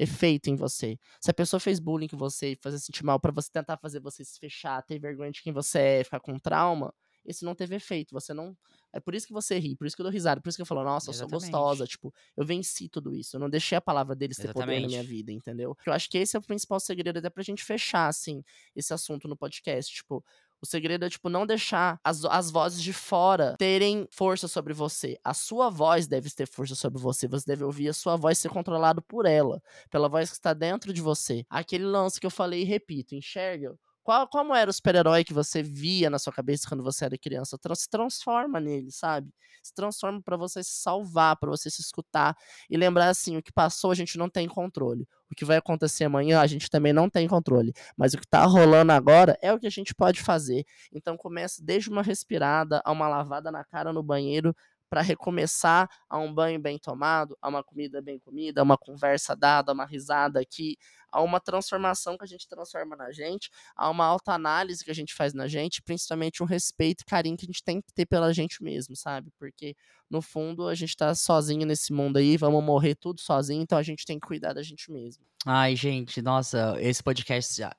efeito 0.00 0.48
em 0.48 0.56
você. 0.56 0.98
Se 1.20 1.30
a 1.30 1.34
pessoa 1.34 1.60
fez 1.60 1.78
bullying 1.78 2.08
com 2.08 2.16
você 2.16 2.52
e 2.52 2.56
fazer 2.56 2.78
sentir 2.78 3.04
mal 3.04 3.20
para 3.20 3.30
você 3.30 3.50
tentar 3.52 3.76
fazer 3.76 4.00
você 4.00 4.24
se 4.24 4.38
fechar, 4.38 4.82
ter 4.82 4.98
vergonha 4.98 5.30
de 5.30 5.42
quem 5.42 5.52
você 5.52 5.78
é, 5.78 6.04
ficar 6.04 6.20
com 6.20 6.38
trauma, 6.38 6.94
isso 7.24 7.44
não 7.44 7.54
teve 7.54 7.76
efeito. 7.76 8.14
Você 8.14 8.32
não. 8.32 8.56
É 8.94 8.98
por 8.98 9.14
isso 9.14 9.26
que 9.26 9.32
você 9.32 9.58
ri, 9.58 9.76
por 9.76 9.86
isso 9.86 9.94
que 9.94 10.00
eu 10.00 10.04
dou 10.04 10.12
risada, 10.12 10.40
por 10.40 10.48
isso 10.48 10.56
que 10.56 10.62
eu 10.62 10.66
falo, 10.66 10.82
nossa, 10.82 11.10
Exatamente. 11.10 11.34
eu 11.34 11.40
sou 11.40 11.50
gostosa. 11.50 11.86
Tipo, 11.86 12.14
eu 12.34 12.46
venci 12.46 12.88
tudo 12.88 13.14
isso. 13.14 13.36
Eu 13.36 13.40
não 13.40 13.50
deixei 13.50 13.76
a 13.76 13.80
palavra 13.80 14.16
deles 14.16 14.38
ter 14.38 14.44
Exatamente. 14.44 14.66
poder 14.66 14.80
na 14.80 14.86
minha 14.88 15.02
vida, 15.02 15.30
entendeu? 15.30 15.76
Eu 15.86 15.92
acho 15.92 16.08
que 16.08 16.16
esse 16.16 16.34
é 16.34 16.38
o 16.38 16.42
principal 16.42 16.80
segredo, 16.80 17.18
até 17.18 17.28
pra 17.28 17.42
gente 17.42 17.62
fechar, 17.62 18.08
assim, 18.08 18.42
esse 18.74 18.94
assunto 18.94 19.28
no 19.28 19.36
podcast. 19.36 19.94
Tipo, 19.94 20.24
o 20.62 20.66
segredo 20.66 21.04
é, 21.04 21.10
tipo, 21.10 21.28
não 21.28 21.46
deixar 21.46 21.98
as, 22.04 22.24
as 22.24 22.50
vozes 22.50 22.82
de 22.82 22.92
fora 22.92 23.56
terem 23.58 24.06
força 24.10 24.46
sobre 24.48 24.74
você. 24.74 25.18
A 25.24 25.34
sua 25.34 25.70
voz 25.70 26.06
deve 26.06 26.30
ter 26.30 26.46
força 26.46 26.74
sobre 26.74 27.00
você. 27.00 27.26
Você 27.28 27.46
deve 27.46 27.64
ouvir 27.64 27.88
a 27.88 27.94
sua 27.94 28.16
voz 28.16 28.38
ser 28.38 28.50
controlado 28.50 29.02
por 29.02 29.26
ela, 29.26 29.62
pela 29.90 30.08
voz 30.08 30.30
que 30.30 30.36
está 30.36 30.52
dentro 30.52 30.92
de 30.92 31.00
você. 31.00 31.44
Aquele 31.48 31.84
lance 31.84 32.20
que 32.20 32.26
eu 32.26 32.30
falei 32.30 32.62
e 32.62 32.64
repito, 32.64 33.14
enxerga 33.14 33.74
qual, 34.02 34.26
como 34.26 34.54
era 34.54 34.70
o 34.70 34.72
super-herói 34.72 35.22
que 35.24 35.32
você 35.32 35.62
via 35.62 36.08
na 36.10 36.18
sua 36.18 36.32
cabeça 36.32 36.66
quando 36.68 36.82
você 36.82 37.04
era 37.04 37.18
criança? 37.18 37.56
Se 37.76 37.88
transforma 37.88 38.58
nele, 38.58 38.90
sabe? 38.90 39.32
Se 39.62 39.74
transforma 39.74 40.22
para 40.22 40.36
você 40.36 40.64
se 40.64 40.82
salvar, 40.82 41.36
para 41.36 41.50
você 41.50 41.70
se 41.70 41.82
escutar 41.82 42.36
e 42.68 42.76
lembrar 42.76 43.08
assim: 43.08 43.36
o 43.36 43.42
que 43.42 43.52
passou 43.52 43.90
a 43.90 43.94
gente 43.94 44.16
não 44.18 44.28
tem 44.28 44.48
controle. 44.48 45.06
O 45.30 45.34
que 45.34 45.44
vai 45.44 45.56
acontecer 45.56 46.04
amanhã 46.04 46.40
a 46.40 46.46
gente 46.46 46.68
também 46.68 46.92
não 46.92 47.08
tem 47.08 47.28
controle. 47.28 47.72
Mas 47.96 48.14
o 48.14 48.18
que 48.18 48.26
tá 48.26 48.44
rolando 48.44 48.92
agora 48.92 49.38
é 49.40 49.52
o 49.52 49.58
que 49.58 49.66
a 49.66 49.70
gente 49.70 49.94
pode 49.94 50.20
fazer. 50.20 50.64
Então 50.92 51.16
comece 51.16 51.62
desde 51.62 51.88
uma 51.88 52.02
respirada 52.02 52.82
a 52.84 52.90
uma 52.90 53.08
lavada 53.08 53.50
na 53.50 53.64
cara 53.64 53.92
no 53.92 54.02
banheiro 54.02 54.54
para 54.90 55.02
recomeçar 55.02 55.88
a 56.08 56.18
um 56.18 56.34
banho 56.34 56.58
bem 56.58 56.76
tomado, 56.76 57.38
a 57.40 57.48
uma 57.48 57.62
comida 57.62 58.02
bem 58.02 58.18
comida, 58.18 58.60
a 58.60 58.64
uma 58.64 58.76
conversa 58.76 59.36
dada, 59.36 59.70
a 59.70 59.74
uma 59.74 59.86
risada 59.86 60.40
aqui, 60.40 60.76
a 61.10 61.20
uma 61.22 61.40
transformação 61.40 62.16
que 62.16 62.24
a 62.24 62.26
gente 62.26 62.48
transforma 62.48 62.96
na 62.96 63.10
gente, 63.12 63.50
a 63.76 63.88
uma 63.90 64.04
autoanálise 64.04 64.84
que 64.84 64.90
a 64.90 64.94
gente 64.94 65.14
faz 65.14 65.34
na 65.34 65.48
gente, 65.48 65.82
principalmente 65.82 66.42
um 66.42 66.46
respeito 66.46 67.02
e 67.02 67.04
carinho 67.04 67.36
que 67.36 67.44
a 67.44 67.46
gente 67.46 67.62
tem 67.62 67.80
que 67.80 67.92
ter 67.92 68.06
pela 68.06 68.32
gente 68.32 68.62
mesmo, 68.62 68.96
sabe? 68.96 69.30
Porque 69.38 69.74
no 70.10 70.20
fundo 70.20 70.66
a 70.66 70.74
gente 70.74 70.96
tá 70.96 71.14
sozinho 71.14 71.64
nesse 71.64 71.92
mundo 71.92 72.16
aí, 72.16 72.36
vamos 72.36 72.62
morrer 72.62 72.94
tudo 72.94 73.20
sozinho, 73.20 73.62
então 73.62 73.78
a 73.78 73.82
gente 73.82 74.04
tem 74.04 74.18
que 74.18 74.26
cuidar 74.26 74.52
da 74.52 74.62
gente 74.62 74.90
mesmo. 74.90 75.24
Ai, 75.46 75.74
gente, 75.74 76.20
nossa, 76.20 76.76
esse 76.80 77.02
podcast 77.02 77.56
já. 77.56 77.74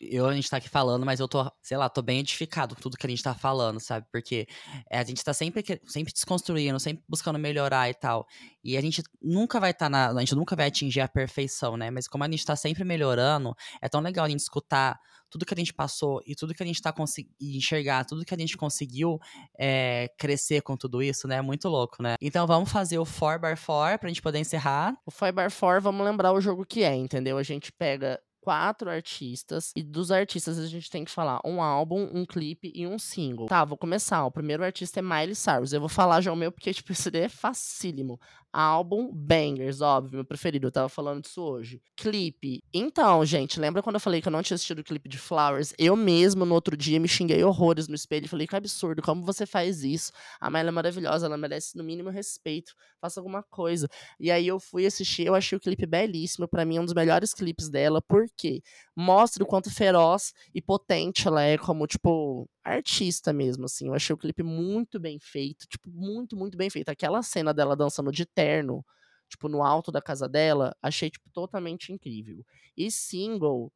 Eu, 0.00 0.26
a 0.26 0.34
gente 0.34 0.48
tá 0.48 0.56
aqui 0.56 0.68
falando, 0.68 1.04
mas 1.04 1.20
eu 1.20 1.28
tô, 1.28 1.50
sei 1.60 1.76
lá, 1.76 1.86
tô 1.90 2.00
bem 2.00 2.20
edificado 2.20 2.74
com 2.74 2.80
tudo 2.80 2.96
que 2.96 3.06
a 3.06 3.10
gente 3.10 3.22
tá 3.22 3.34
falando, 3.34 3.78
sabe? 3.78 4.06
Porque 4.10 4.46
é, 4.90 4.98
a 4.98 5.04
gente 5.04 5.22
tá 5.22 5.34
sempre, 5.34 5.62
sempre 5.86 6.10
desconstruindo, 6.10 6.80
sempre 6.80 7.04
buscando 7.06 7.38
melhorar 7.38 7.90
e 7.90 7.94
tal. 7.94 8.26
E 8.64 8.78
a 8.78 8.80
gente 8.80 9.02
nunca 9.20 9.60
vai 9.60 9.72
estar 9.72 9.86
tá 9.86 9.90
na. 9.90 10.08
A 10.08 10.20
gente 10.20 10.34
nunca 10.34 10.56
vai 10.56 10.68
atingir 10.68 11.02
a 11.02 11.08
perfeição, 11.08 11.76
né? 11.76 11.90
Mas 11.90 12.08
como 12.08 12.24
a 12.24 12.30
gente 12.30 12.46
tá 12.46 12.56
sempre 12.56 12.71
melhorando, 12.84 13.54
é 13.80 13.88
tão 13.88 14.00
legal 14.00 14.24
a 14.24 14.28
gente 14.28 14.40
escutar 14.40 14.98
tudo 15.32 15.46
que 15.46 15.54
a 15.54 15.56
gente 15.56 15.72
passou 15.72 16.20
e 16.26 16.34
tudo 16.34 16.54
que 16.54 16.62
a 16.62 16.66
gente 16.66 16.82
tá 16.82 16.92
conseguindo 16.92 17.34
enxergar, 17.40 18.04
tudo 18.04 18.24
que 18.24 18.34
a 18.34 18.38
gente 18.38 18.56
conseguiu 18.56 19.18
é, 19.58 20.08
crescer 20.18 20.60
com 20.60 20.76
tudo 20.76 21.02
isso, 21.02 21.26
né? 21.26 21.36
É 21.36 21.42
muito 21.42 21.68
louco, 21.68 22.02
né? 22.02 22.16
Então 22.20 22.46
vamos 22.46 22.70
fazer 22.70 22.98
o 22.98 23.04
4x4 23.04 23.98
pra 23.98 24.08
gente 24.08 24.20
poder 24.20 24.38
encerrar. 24.38 24.94
O 25.06 25.10
4x4, 25.10 25.80
vamos 25.80 26.04
lembrar 26.04 26.32
o 26.32 26.40
jogo 26.40 26.66
que 26.66 26.82
é, 26.82 26.94
entendeu? 26.94 27.38
A 27.38 27.42
gente 27.42 27.72
pega 27.72 28.20
quatro 28.42 28.90
artistas. 28.90 29.72
E 29.74 29.82
dos 29.82 30.10
artistas 30.10 30.58
a 30.58 30.66
gente 30.66 30.90
tem 30.90 31.04
que 31.04 31.10
falar 31.10 31.40
um 31.44 31.62
álbum, 31.62 32.10
um 32.12 32.26
clipe 32.26 32.70
e 32.74 32.86
um 32.86 32.98
single. 32.98 33.46
Tá, 33.46 33.64
vou 33.64 33.78
começar. 33.78 34.26
O 34.26 34.30
primeiro 34.30 34.64
artista 34.64 34.98
é 34.98 35.02
Miley 35.02 35.34
Cyrus. 35.34 35.72
Eu 35.72 35.80
vou 35.80 35.88
falar 35.88 36.20
já 36.20 36.32
o 36.32 36.36
meu 36.36 36.50
porque, 36.52 36.74
tipo, 36.74 36.92
esse 36.92 37.10
daí 37.10 37.22
é 37.22 37.28
facílimo. 37.28 38.20
Álbum 38.52 39.10
Bangers, 39.10 39.80
óbvio, 39.80 40.16
meu 40.16 40.24
preferido. 40.24 40.66
Eu 40.66 40.72
tava 40.72 40.88
falando 40.88 41.22
disso 41.22 41.40
hoje. 41.42 41.80
Clipe. 41.96 42.62
Então, 42.72 43.24
gente, 43.24 43.58
lembra 43.58 43.82
quando 43.82 43.94
eu 43.96 44.00
falei 44.00 44.20
que 44.20 44.28
eu 44.28 44.32
não 44.32 44.42
tinha 44.42 44.56
assistido 44.56 44.80
o 44.80 44.84
clipe 44.84 45.08
de 45.08 45.16
Flowers? 45.16 45.72
Eu 45.78 45.96
mesmo, 45.96 46.44
no 46.44 46.54
outro 46.54 46.76
dia, 46.76 47.00
me 47.00 47.08
xinguei 47.08 47.42
horrores 47.42 47.88
no 47.88 47.94
espelho 47.94 48.26
e 48.26 48.28
falei 48.28 48.46
que 48.46 48.54
absurdo, 48.54 49.00
como 49.00 49.24
você 49.24 49.46
faz 49.46 49.82
isso? 49.82 50.12
A 50.38 50.50
Miley 50.50 50.68
é 50.68 50.70
maravilhosa, 50.70 51.26
ela 51.26 51.38
merece 51.38 51.78
no 51.78 51.82
mínimo 51.82 52.10
respeito. 52.10 52.74
Faça 53.00 53.20
alguma 53.20 53.42
coisa. 53.42 53.88
E 54.20 54.30
aí 54.30 54.46
eu 54.46 54.60
fui 54.60 54.84
assistir, 54.84 55.26
eu 55.26 55.34
achei 55.34 55.56
o 55.56 55.60
clipe 55.60 55.86
belíssimo. 55.86 56.46
para 56.46 56.64
mim, 56.66 56.76
é 56.76 56.80
um 56.80 56.84
dos 56.84 56.94
melhores 56.94 57.32
clipes 57.32 57.70
dela, 57.70 58.02
porque 58.02 58.62
mostra 58.94 59.42
o 59.42 59.46
quanto 59.46 59.70
feroz 59.70 60.34
e 60.54 60.60
potente 60.60 61.26
ela 61.26 61.42
é 61.42 61.56
como, 61.56 61.86
tipo, 61.86 62.46
artista 62.64 63.32
mesmo, 63.32 63.64
assim. 63.66 63.88
Eu 63.88 63.94
achei 63.94 64.14
o 64.14 64.18
clipe 64.18 64.42
muito 64.42 65.00
bem 65.00 65.18
feito, 65.20 65.66
tipo, 65.68 65.90
muito, 65.90 66.36
muito 66.36 66.56
bem 66.56 66.70
feito. 66.70 66.88
Aquela 66.90 67.22
cena 67.22 67.52
dela 67.54 67.76
dançando 67.76 68.12
de 68.12 68.26
terno, 68.26 68.84
tipo, 69.28 69.48
no 69.48 69.62
alto 69.62 69.90
da 69.92 70.02
casa 70.02 70.28
dela, 70.28 70.74
achei, 70.82 71.10
tipo, 71.10 71.28
totalmente 71.32 71.92
incrível. 71.92 72.44
E 72.76 72.90
single. 72.90 73.72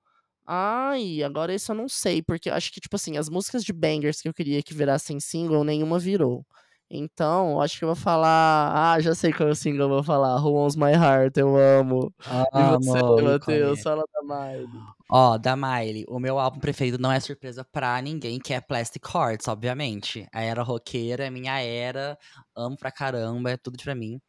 Ai, 0.46 1.22
agora 1.22 1.54
isso 1.54 1.72
eu 1.72 1.76
não 1.76 1.88
sei, 1.88 2.22
porque 2.22 2.48
eu 2.50 2.54
acho 2.54 2.72
que, 2.72 2.80
tipo 2.80 2.96
assim, 2.96 3.16
as 3.18 3.28
músicas 3.28 3.64
de 3.64 3.72
bangers 3.72 4.20
que 4.20 4.28
eu 4.28 4.34
queria 4.34 4.62
que 4.62 4.74
virassem 4.74 5.18
single, 5.20 5.64
nenhuma 5.64 5.98
virou. 5.98 6.46
Então, 6.88 7.60
acho 7.60 7.78
que 7.78 7.84
eu 7.84 7.88
vou 7.88 7.96
falar. 7.96 8.72
Ah, 8.74 9.00
já 9.00 9.14
sei 9.14 9.32
qual 9.32 9.48
é 9.48 9.52
o 9.52 9.56
single 9.56 9.86
eu 9.86 9.88
vou 9.88 10.02
falar. 10.02 10.36
Who 10.36 10.54
Owns 10.54 10.76
My 10.76 10.92
Heart, 10.92 11.36
eu 11.36 11.56
amo. 11.56 12.14
Ah, 12.24 12.44
e 12.54 12.76
você, 12.76 13.22
Matheus? 13.22 13.82
Fala 13.82 14.04
da 14.12 14.22
Miley. 14.22 14.68
Ó, 15.10 15.38
da 15.38 15.56
Miley, 15.56 16.04
o 16.08 16.18
meu 16.18 16.38
álbum 16.38 16.58
preferido 16.58 16.98
não 16.98 17.10
é 17.10 17.20
surpresa 17.20 17.64
pra 17.64 18.00
ninguém, 18.02 18.38
que 18.38 18.52
é 18.52 18.60
Plastic 18.60 19.04
Hearts, 19.12 19.46
obviamente. 19.48 20.26
A 20.32 20.42
era 20.42 20.62
roqueira 20.62 21.26
é 21.26 21.30
minha 21.30 21.60
era, 21.60 22.18
amo 22.56 22.76
pra 22.76 22.90
caramba, 22.90 23.52
é 23.52 23.56
tudo 23.56 23.82
pra 23.82 23.94
mim. 23.94 24.20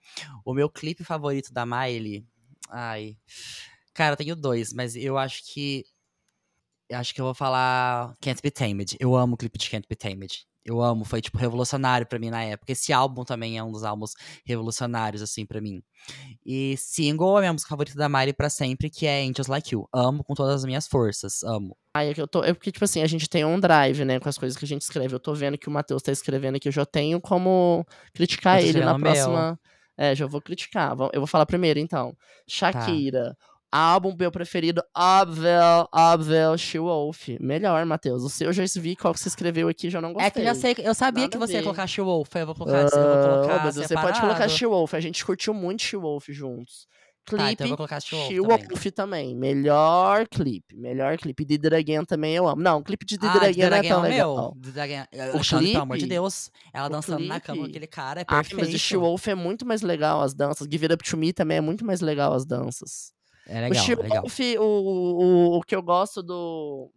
O 0.45 0.53
meu 0.53 0.70
clipe 0.70 1.03
favorito 1.03 1.51
da 1.51 1.66
Miley, 1.66 2.26
ai. 2.70 3.18
Cara, 3.93 4.14
eu 4.14 4.18
tenho 4.18 4.36
dois, 4.36 4.74
mas 4.74 4.95
eu 4.95 5.18
acho 5.18 5.41
que. 5.51 5.84
Eu 6.89 6.99
acho 6.99 7.14
que 7.14 7.20
eu 7.20 7.26
vou 7.26 7.34
falar 7.34 8.16
Can't 8.22 8.41
Be 8.41 8.49
Tamed. 8.49 8.95
Eu 8.99 9.16
amo 9.16 9.34
o 9.34 9.38
clipe 9.38 9.58
de 9.58 9.70
Can't 9.70 9.88
Be 9.89 9.95
Tamed. 9.95 10.47
Eu 10.68 10.82
amo, 10.82 11.05
foi 11.05 11.22
tipo 11.22 11.38
revolucionário 11.38 12.05
para 12.05 12.20
mim 12.20 12.30
na 12.30 12.43
época. 12.43 12.74
Esse 12.74 12.91
álbum 12.91 13.24
também 13.24 13.57
é 13.57 13.63
um 13.63 13.72
dos 13.72 13.86
álbuns 13.86 14.11
revolucionários 14.45 15.22
assim 15.22 15.45
para 15.45 15.61
mim. 15.61 15.82
E 16.45 16.76
single, 16.76 17.38
a 17.38 17.39
minha 17.39 17.53
música 17.53 17.70
favorita 17.70 17.97
da 17.97 18.09
Mari 18.09 18.34
para 18.34 18.49
sempre, 18.49 18.89
que 18.89 19.05
é 19.07 19.22
Angels 19.22 19.47
Like 19.47 19.74
You. 19.74 19.88
Amo 19.93 20.26
com 20.26 20.34
todas 20.34 20.55
as 20.55 20.65
minhas 20.65 20.86
forças, 20.86 21.41
amo. 21.41 21.78
Ai, 21.93 22.09
é 22.09 22.13
eu 22.18 22.28
tô, 22.28 22.43
é 22.43 22.53
porque 22.53 22.70
tipo 22.70 22.84
assim, 22.84 23.01
a 23.01 23.07
gente 23.07 23.30
tem 23.30 23.45
um 23.45 23.57
drive, 23.57 24.03
né, 24.03 24.20
com 24.20 24.28
as 24.28 24.38
coisas 24.38 24.57
que 24.57 24.65
a 24.65 24.68
gente 24.68 24.82
escreve. 24.82 25.15
Eu 25.15 25.22
tô 25.22 25.34
vendo 25.34 25.57
que 25.57 25.70
o 25.70 25.72
Matheus 25.72 26.03
tá 26.03 26.11
escrevendo 26.11 26.57
aqui, 26.57 26.68
eu 26.68 26.74
já 26.74 26.86
tenho 26.86 27.22
como 27.22 27.86
criticar 28.13 28.61
ele 28.61 28.82
na 28.82 28.99
próxima. 28.99 29.47
Meu. 29.47 29.57
É, 29.97 30.13
já 30.13 30.28
vou 30.28 30.41
criticar. 30.41 30.95
Eu 31.11 31.22
vou 31.22 31.28
falar 31.28 31.45
primeiro 31.45 31.80
então. 31.80 32.11
Tá. 32.11 32.18
Shakira. 32.47 33.36
Tá. 33.39 33.57
Álbum 33.72 34.15
meu 34.18 34.32
preferido, 34.32 34.82
Abvel, 34.93 35.88
Abvel, 35.91 36.57
She-Wolf. 36.57 37.28
Melhor, 37.39 37.86
Matheus. 37.86 38.24
O 38.24 38.30
seu 38.30 38.47
eu 38.47 38.53
já 38.53 38.63
vi 38.78 38.95
qual 38.95 39.13
que 39.13 39.20
você 39.20 39.28
escreveu 39.28 39.68
aqui, 39.68 39.89
já 39.89 39.99
não 39.99 40.13
gostei. 40.13 40.28
É 40.28 40.32
que 40.32 40.39
eu 40.39 40.43
já 40.43 40.55
sei, 40.55 40.76
eu 40.80 40.93
sabia 40.93 41.24
Nada 41.24 41.32
que 41.32 41.38
você 41.38 41.53
ia 41.53 41.63
colocar 41.63 41.86
She-Wolf, 41.86 42.36
eu 42.36 42.45
vou 42.45 42.55
colocar, 42.55 42.86
uh, 42.86 42.88
eu 42.88 42.89
vou 42.89 43.11
ah, 43.11 43.41
colocar 43.41 43.63
mas 43.65 43.76
você 43.76 43.93
pode 43.93 44.22
colocar 44.22 44.47
She-Wolf, 44.47 44.93
a 44.93 44.99
gente 44.99 45.26
curtiu 45.26 45.53
muito 45.53 45.82
She-Wolf 45.82 46.28
juntos. 46.30 46.88
Clipe, 47.28 47.43
tá, 47.43 47.51
então 47.51 47.65
eu 47.65 47.70
vou 47.72 47.78
colocar 47.78 47.99
She-Wolf 47.99 48.86
também. 48.95 49.36
também. 49.36 49.36
Melhor 49.36 50.26
clipe, 50.30 50.78
melhor 50.78 51.18
clipe. 51.18 51.43
De 51.43 51.57
Dragon 51.57 52.05
também 52.05 52.34
eu 52.34 52.47
amo. 52.47 52.61
Não, 52.61 52.80
o 52.80 52.84
clipe 52.84 53.05
de 53.05 53.18
Dragon 53.18 53.38
ah, 53.38 53.70
não 53.70 53.78
é 53.78 53.84
tão 53.84 54.01
legal. 54.01 54.55
Meu. 54.55 54.72
Dragon, 54.72 55.03
o 55.34 55.41
clipe, 55.41 55.72
pelo 55.74 55.84
amor 55.84 55.97
de 55.97 56.05
Deus, 56.07 56.49
ela 56.74 56.88
dançando 56.88 57.18
clipe. 57.18 57.30
na 57.30 57.41
cama 57.41 57.63
com 57.63 57.68
aquele 57.68 57.88
cara, 57.88 58.22
é 58.22 58.24
perfeito. 58.24 58.55
Ah, 58.55 58.65
mas 58.65 58.74
o 58.74 58.80
She-Wolf 58.80 59.28
é 59.28 59.36
muito 59.36 59.65
mais 59.65 59.82
legal 59.82 60.22
as 60.22 60.34
danças. 60.34 60.65
Give 60.72 60.86
It 60.86 60.93
Up 60.93 61.03
To 61.03 61.18
Me 61.18 61.34
também 61.34 61.57
é 61.57 61.61
muito 61.61 61.86
mais 61.86 61.99
legal 61.99 62.34
as 62.34 62.45
danças. 62.45 63.16
É 63.48 63.62
legal, 63.62 63.86
o, 63.86 63.91
é 63.91 63.95
legal. 63.95 64.26
O, 64.26 64.64
o, 64.64 65.58
o, 65.58 65.62
que 65.62 65.76
eu 65.76 65.82
gosto 65.82 66.22
do 66.22 66.91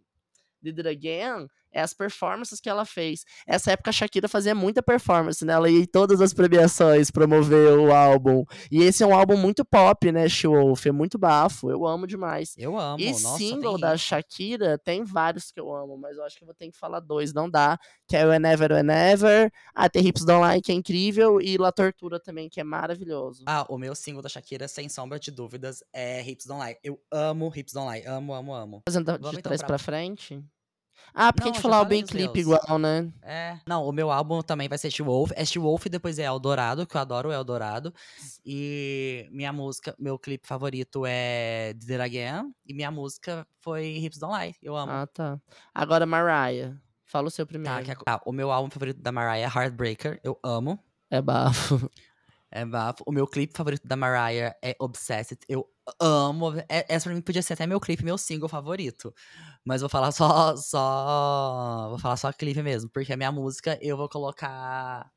de 0.61 0.71
Dragon 0.71 1.47
é 1.71 1.81
as 1.81 1.93
performances 1.93 2.59
que 2.59 2.69
ela 2.69 2.85
fez. 2.85 3.23
Essa 3.47 3.71
época 3.71 3.89
a 3.89 3.93
Shakira 3.93 4.27
fazia 4.27 4.53
muita 4.53 4.81
performance, 4.83 5.43
né? 5.45 5.53
Ela 5.53 5.69
ia 5.69 5.79
em 5.79 5.85
todas 5.85 6.21
as 6.21 6.33
premiações 6.33 7.11
promover 7.11 7.77
o 7.77 7.91
álbum. 7.91 8.43
E 8.71 8.83
esse 8.83 9.03
é 9.03 9.07
um 9.07 9.15
álbum 9.15 9.37
muito 9.37 9.63
pop, 9.63 10.11
né, 10.11 10.27
She-Wolf? 10.27 10.85
É 10.85 10.91
muito 10.91 11.17
bafo. 11.17 11.69
Eu 11.69 11.85
amo 11.85 12.05
demais. 12.05 12.53
Eu 12.57 12.77
amo. 12.77 12.99
E 12.99 13.11
Nossa, 13.11 13.37
single 13.37 13.77
da 13.77 13.95
Shakira 13.97 14.77
tem 14.77 15.03
vários 15.03 15.51
que 15.51 15.59
eu 15.59 15.73
amo, 15.73 15.97
mas 15.97 16.17
eu 16.17 16.23
acho 16.23 16.37
que 16.37 16.43
eu 16.43 16.47
vou 16.47 16.55
ter 16.55 16.69
que 16.69 16.77
falar 16.77 16.99
dois. 16.99 17.33
Não 17.33 17.49
dá. 17.49 17.77
Que 18.07 18.17
é 18.17 18.25
o 18.25 18.29
Whenever, 18.29 18.71
Whenever. 18.71 19.51
Ah, 19.73 19.89
tem 19.89 20.05
Hips 20.05 20.25
Don't 20.25 20.45
Lie, 20.45 20.61
que 20.61 20.71
é 20.71 20.75
incrível. 20.75 21.39
E 21.41 21.57
La 21.57 21.71
Tortura 21.71 22.19
também, 22.19 22.49
que 22.49 22.59
é 22.59 22.63
maravilhoso. 22.63 23.43
Ah, 23.47 23.65
o 23.69 23.77
meu 23.77 23.95
single 23.95 24.21
da 24.21 24.29
Shakira, 24.29 24.67
sem 24.67 24.89
sombra 24.89 25.19
de 25.19 25.31
dúvidas, 25.31 25.83
é 25.93 26.21
Hips 26.27 26.45
Don't 26.45 26.63
Lie. 26.63 26.77
Eu 26.83 26.99
amo 27.11 27.51
Hips 27.55 27.73
Don't 27.73 27.91
Lie. 27.91 28.05
Amo, 28.05 28.33
amo, 28.33 28.53
amo. 28.53 28.81
Fazendo 28.85 29.11
de 29.13 29.17
Vamos 29.19 29.41
trás 29.41 29.59
então 29.59 29.67
pra... 29.67 29.67
pra 29.67 29.77
frente? 29.77 30.43
Ah, 31.13 31.33
porque 31.33 31.49
não, 31.49 31.51
a 31.51 31.53
gente 31.53 31.61
falava 31.61 31.85
bem 31.85 32.05
clipe 32.05 32.39
igual, 32.39 32.79
né? 32.79 33.11
É. 33.21 33.57
Não, 33.67 33.85
o 33.85 33.91
meu 33.91 34.11
álbum 34.11 34.41
também 34.41 34.69
vai 34.69 34.77
ser 34.77 34.89
She-Wolf. 34.89 35.31
É 35.35 35.43
She-Wolf 35.43 35.85
e 35.85 35.89
depois 35.89 36.17
é 36.19 36.23
Eldorado, 36.23 36.87
que 36.87 36.95
eu 36.95 37.01
adoro 37.01 37.29
o 37.29 37.33
Eldorado. 37.33 37.93
E 38.45 39.27
minha 39.31 39.51
música, 39.51 39.95
meu 39.99 40.17
clipe 40.17 40.47
favorito 40.47 41.03
é 41.05 41.73
Did 41.73 41.91
It 41.91 42.01
Again. 42.01 42.53
E 42.65 42.73
minha 42.73 42.91
música 42.91 43.45
foi 43.59 43.97
Hips 43.97 44.17
Don't 44.17 44.37
Lie. 44.37 44.55
Eu 44.61 44.75
amo. 44.75 44.91
Ah, 44.91 45.07
tá. 45.07 45.39
Agora, 45.73 46.05
Mariah. 46.05 46.75
Fala 47.05 47.27
o 47.27 47.31
seu 47.31 47.45
tá, 47.45 47.49
primeiro. 47.49 47.85
Tá, 47.85 47.91
é, 47.91 47.95
tá, 47.95 48.21
o 48.25 48.31
meu 48.31 48.49
álbum 48.51 48.69
favorito 48.69 49.01
da 49.01 49.11
Mariah 49.11 49.45
é 49.45 49.59
Heartbreaker. 49.59 50.19
Eu 50.23 50.39
amo. 50.41 50.79
É 51.09 51.21
bafo. 51.21 51.91
É 52.49 52.65
bafo. 52.65 53.03
O 53.05 53.11
meu 53.11 53.27
clipe 53.27 53.53
favorito 53.55 53.85
da 53.85 53.97
Mariah 53.97 54.55
é 54.61 54.75
Obsessed. 54.79 55.39
Eu 55.47 55.69
amo. 55.99 56.53
É, 56.69 56.85
essa 56.89 57.05
pra 57.05 57.13
mim 57.15 57.21
podia 57.21 57.41
ser 57.41 57.53
até 57.53 57.67
meu 57.67 57.79
clipe, 57.79 58.03
meu 58.03 58.17
single 58.17 58.49
favorito. 58.49 59.13
Mas 59.65 59.81
vou 59.81 59.89
falar 59.89 60.11
só. 60.13 60.55
só 60.57 61.87
vou 61.89 61.99
falar 61.99 62.17
só 62.17 62.31
clipe 62.33 62.61
mesmo. 62.63 62.89
Porque 62.89 63.13
a 63.13 63.17
minha 63.17 63.31
música 63.31 63.77
eu 63.81 63.97
vou 63.97 64.09
colocar. 64.09 65.09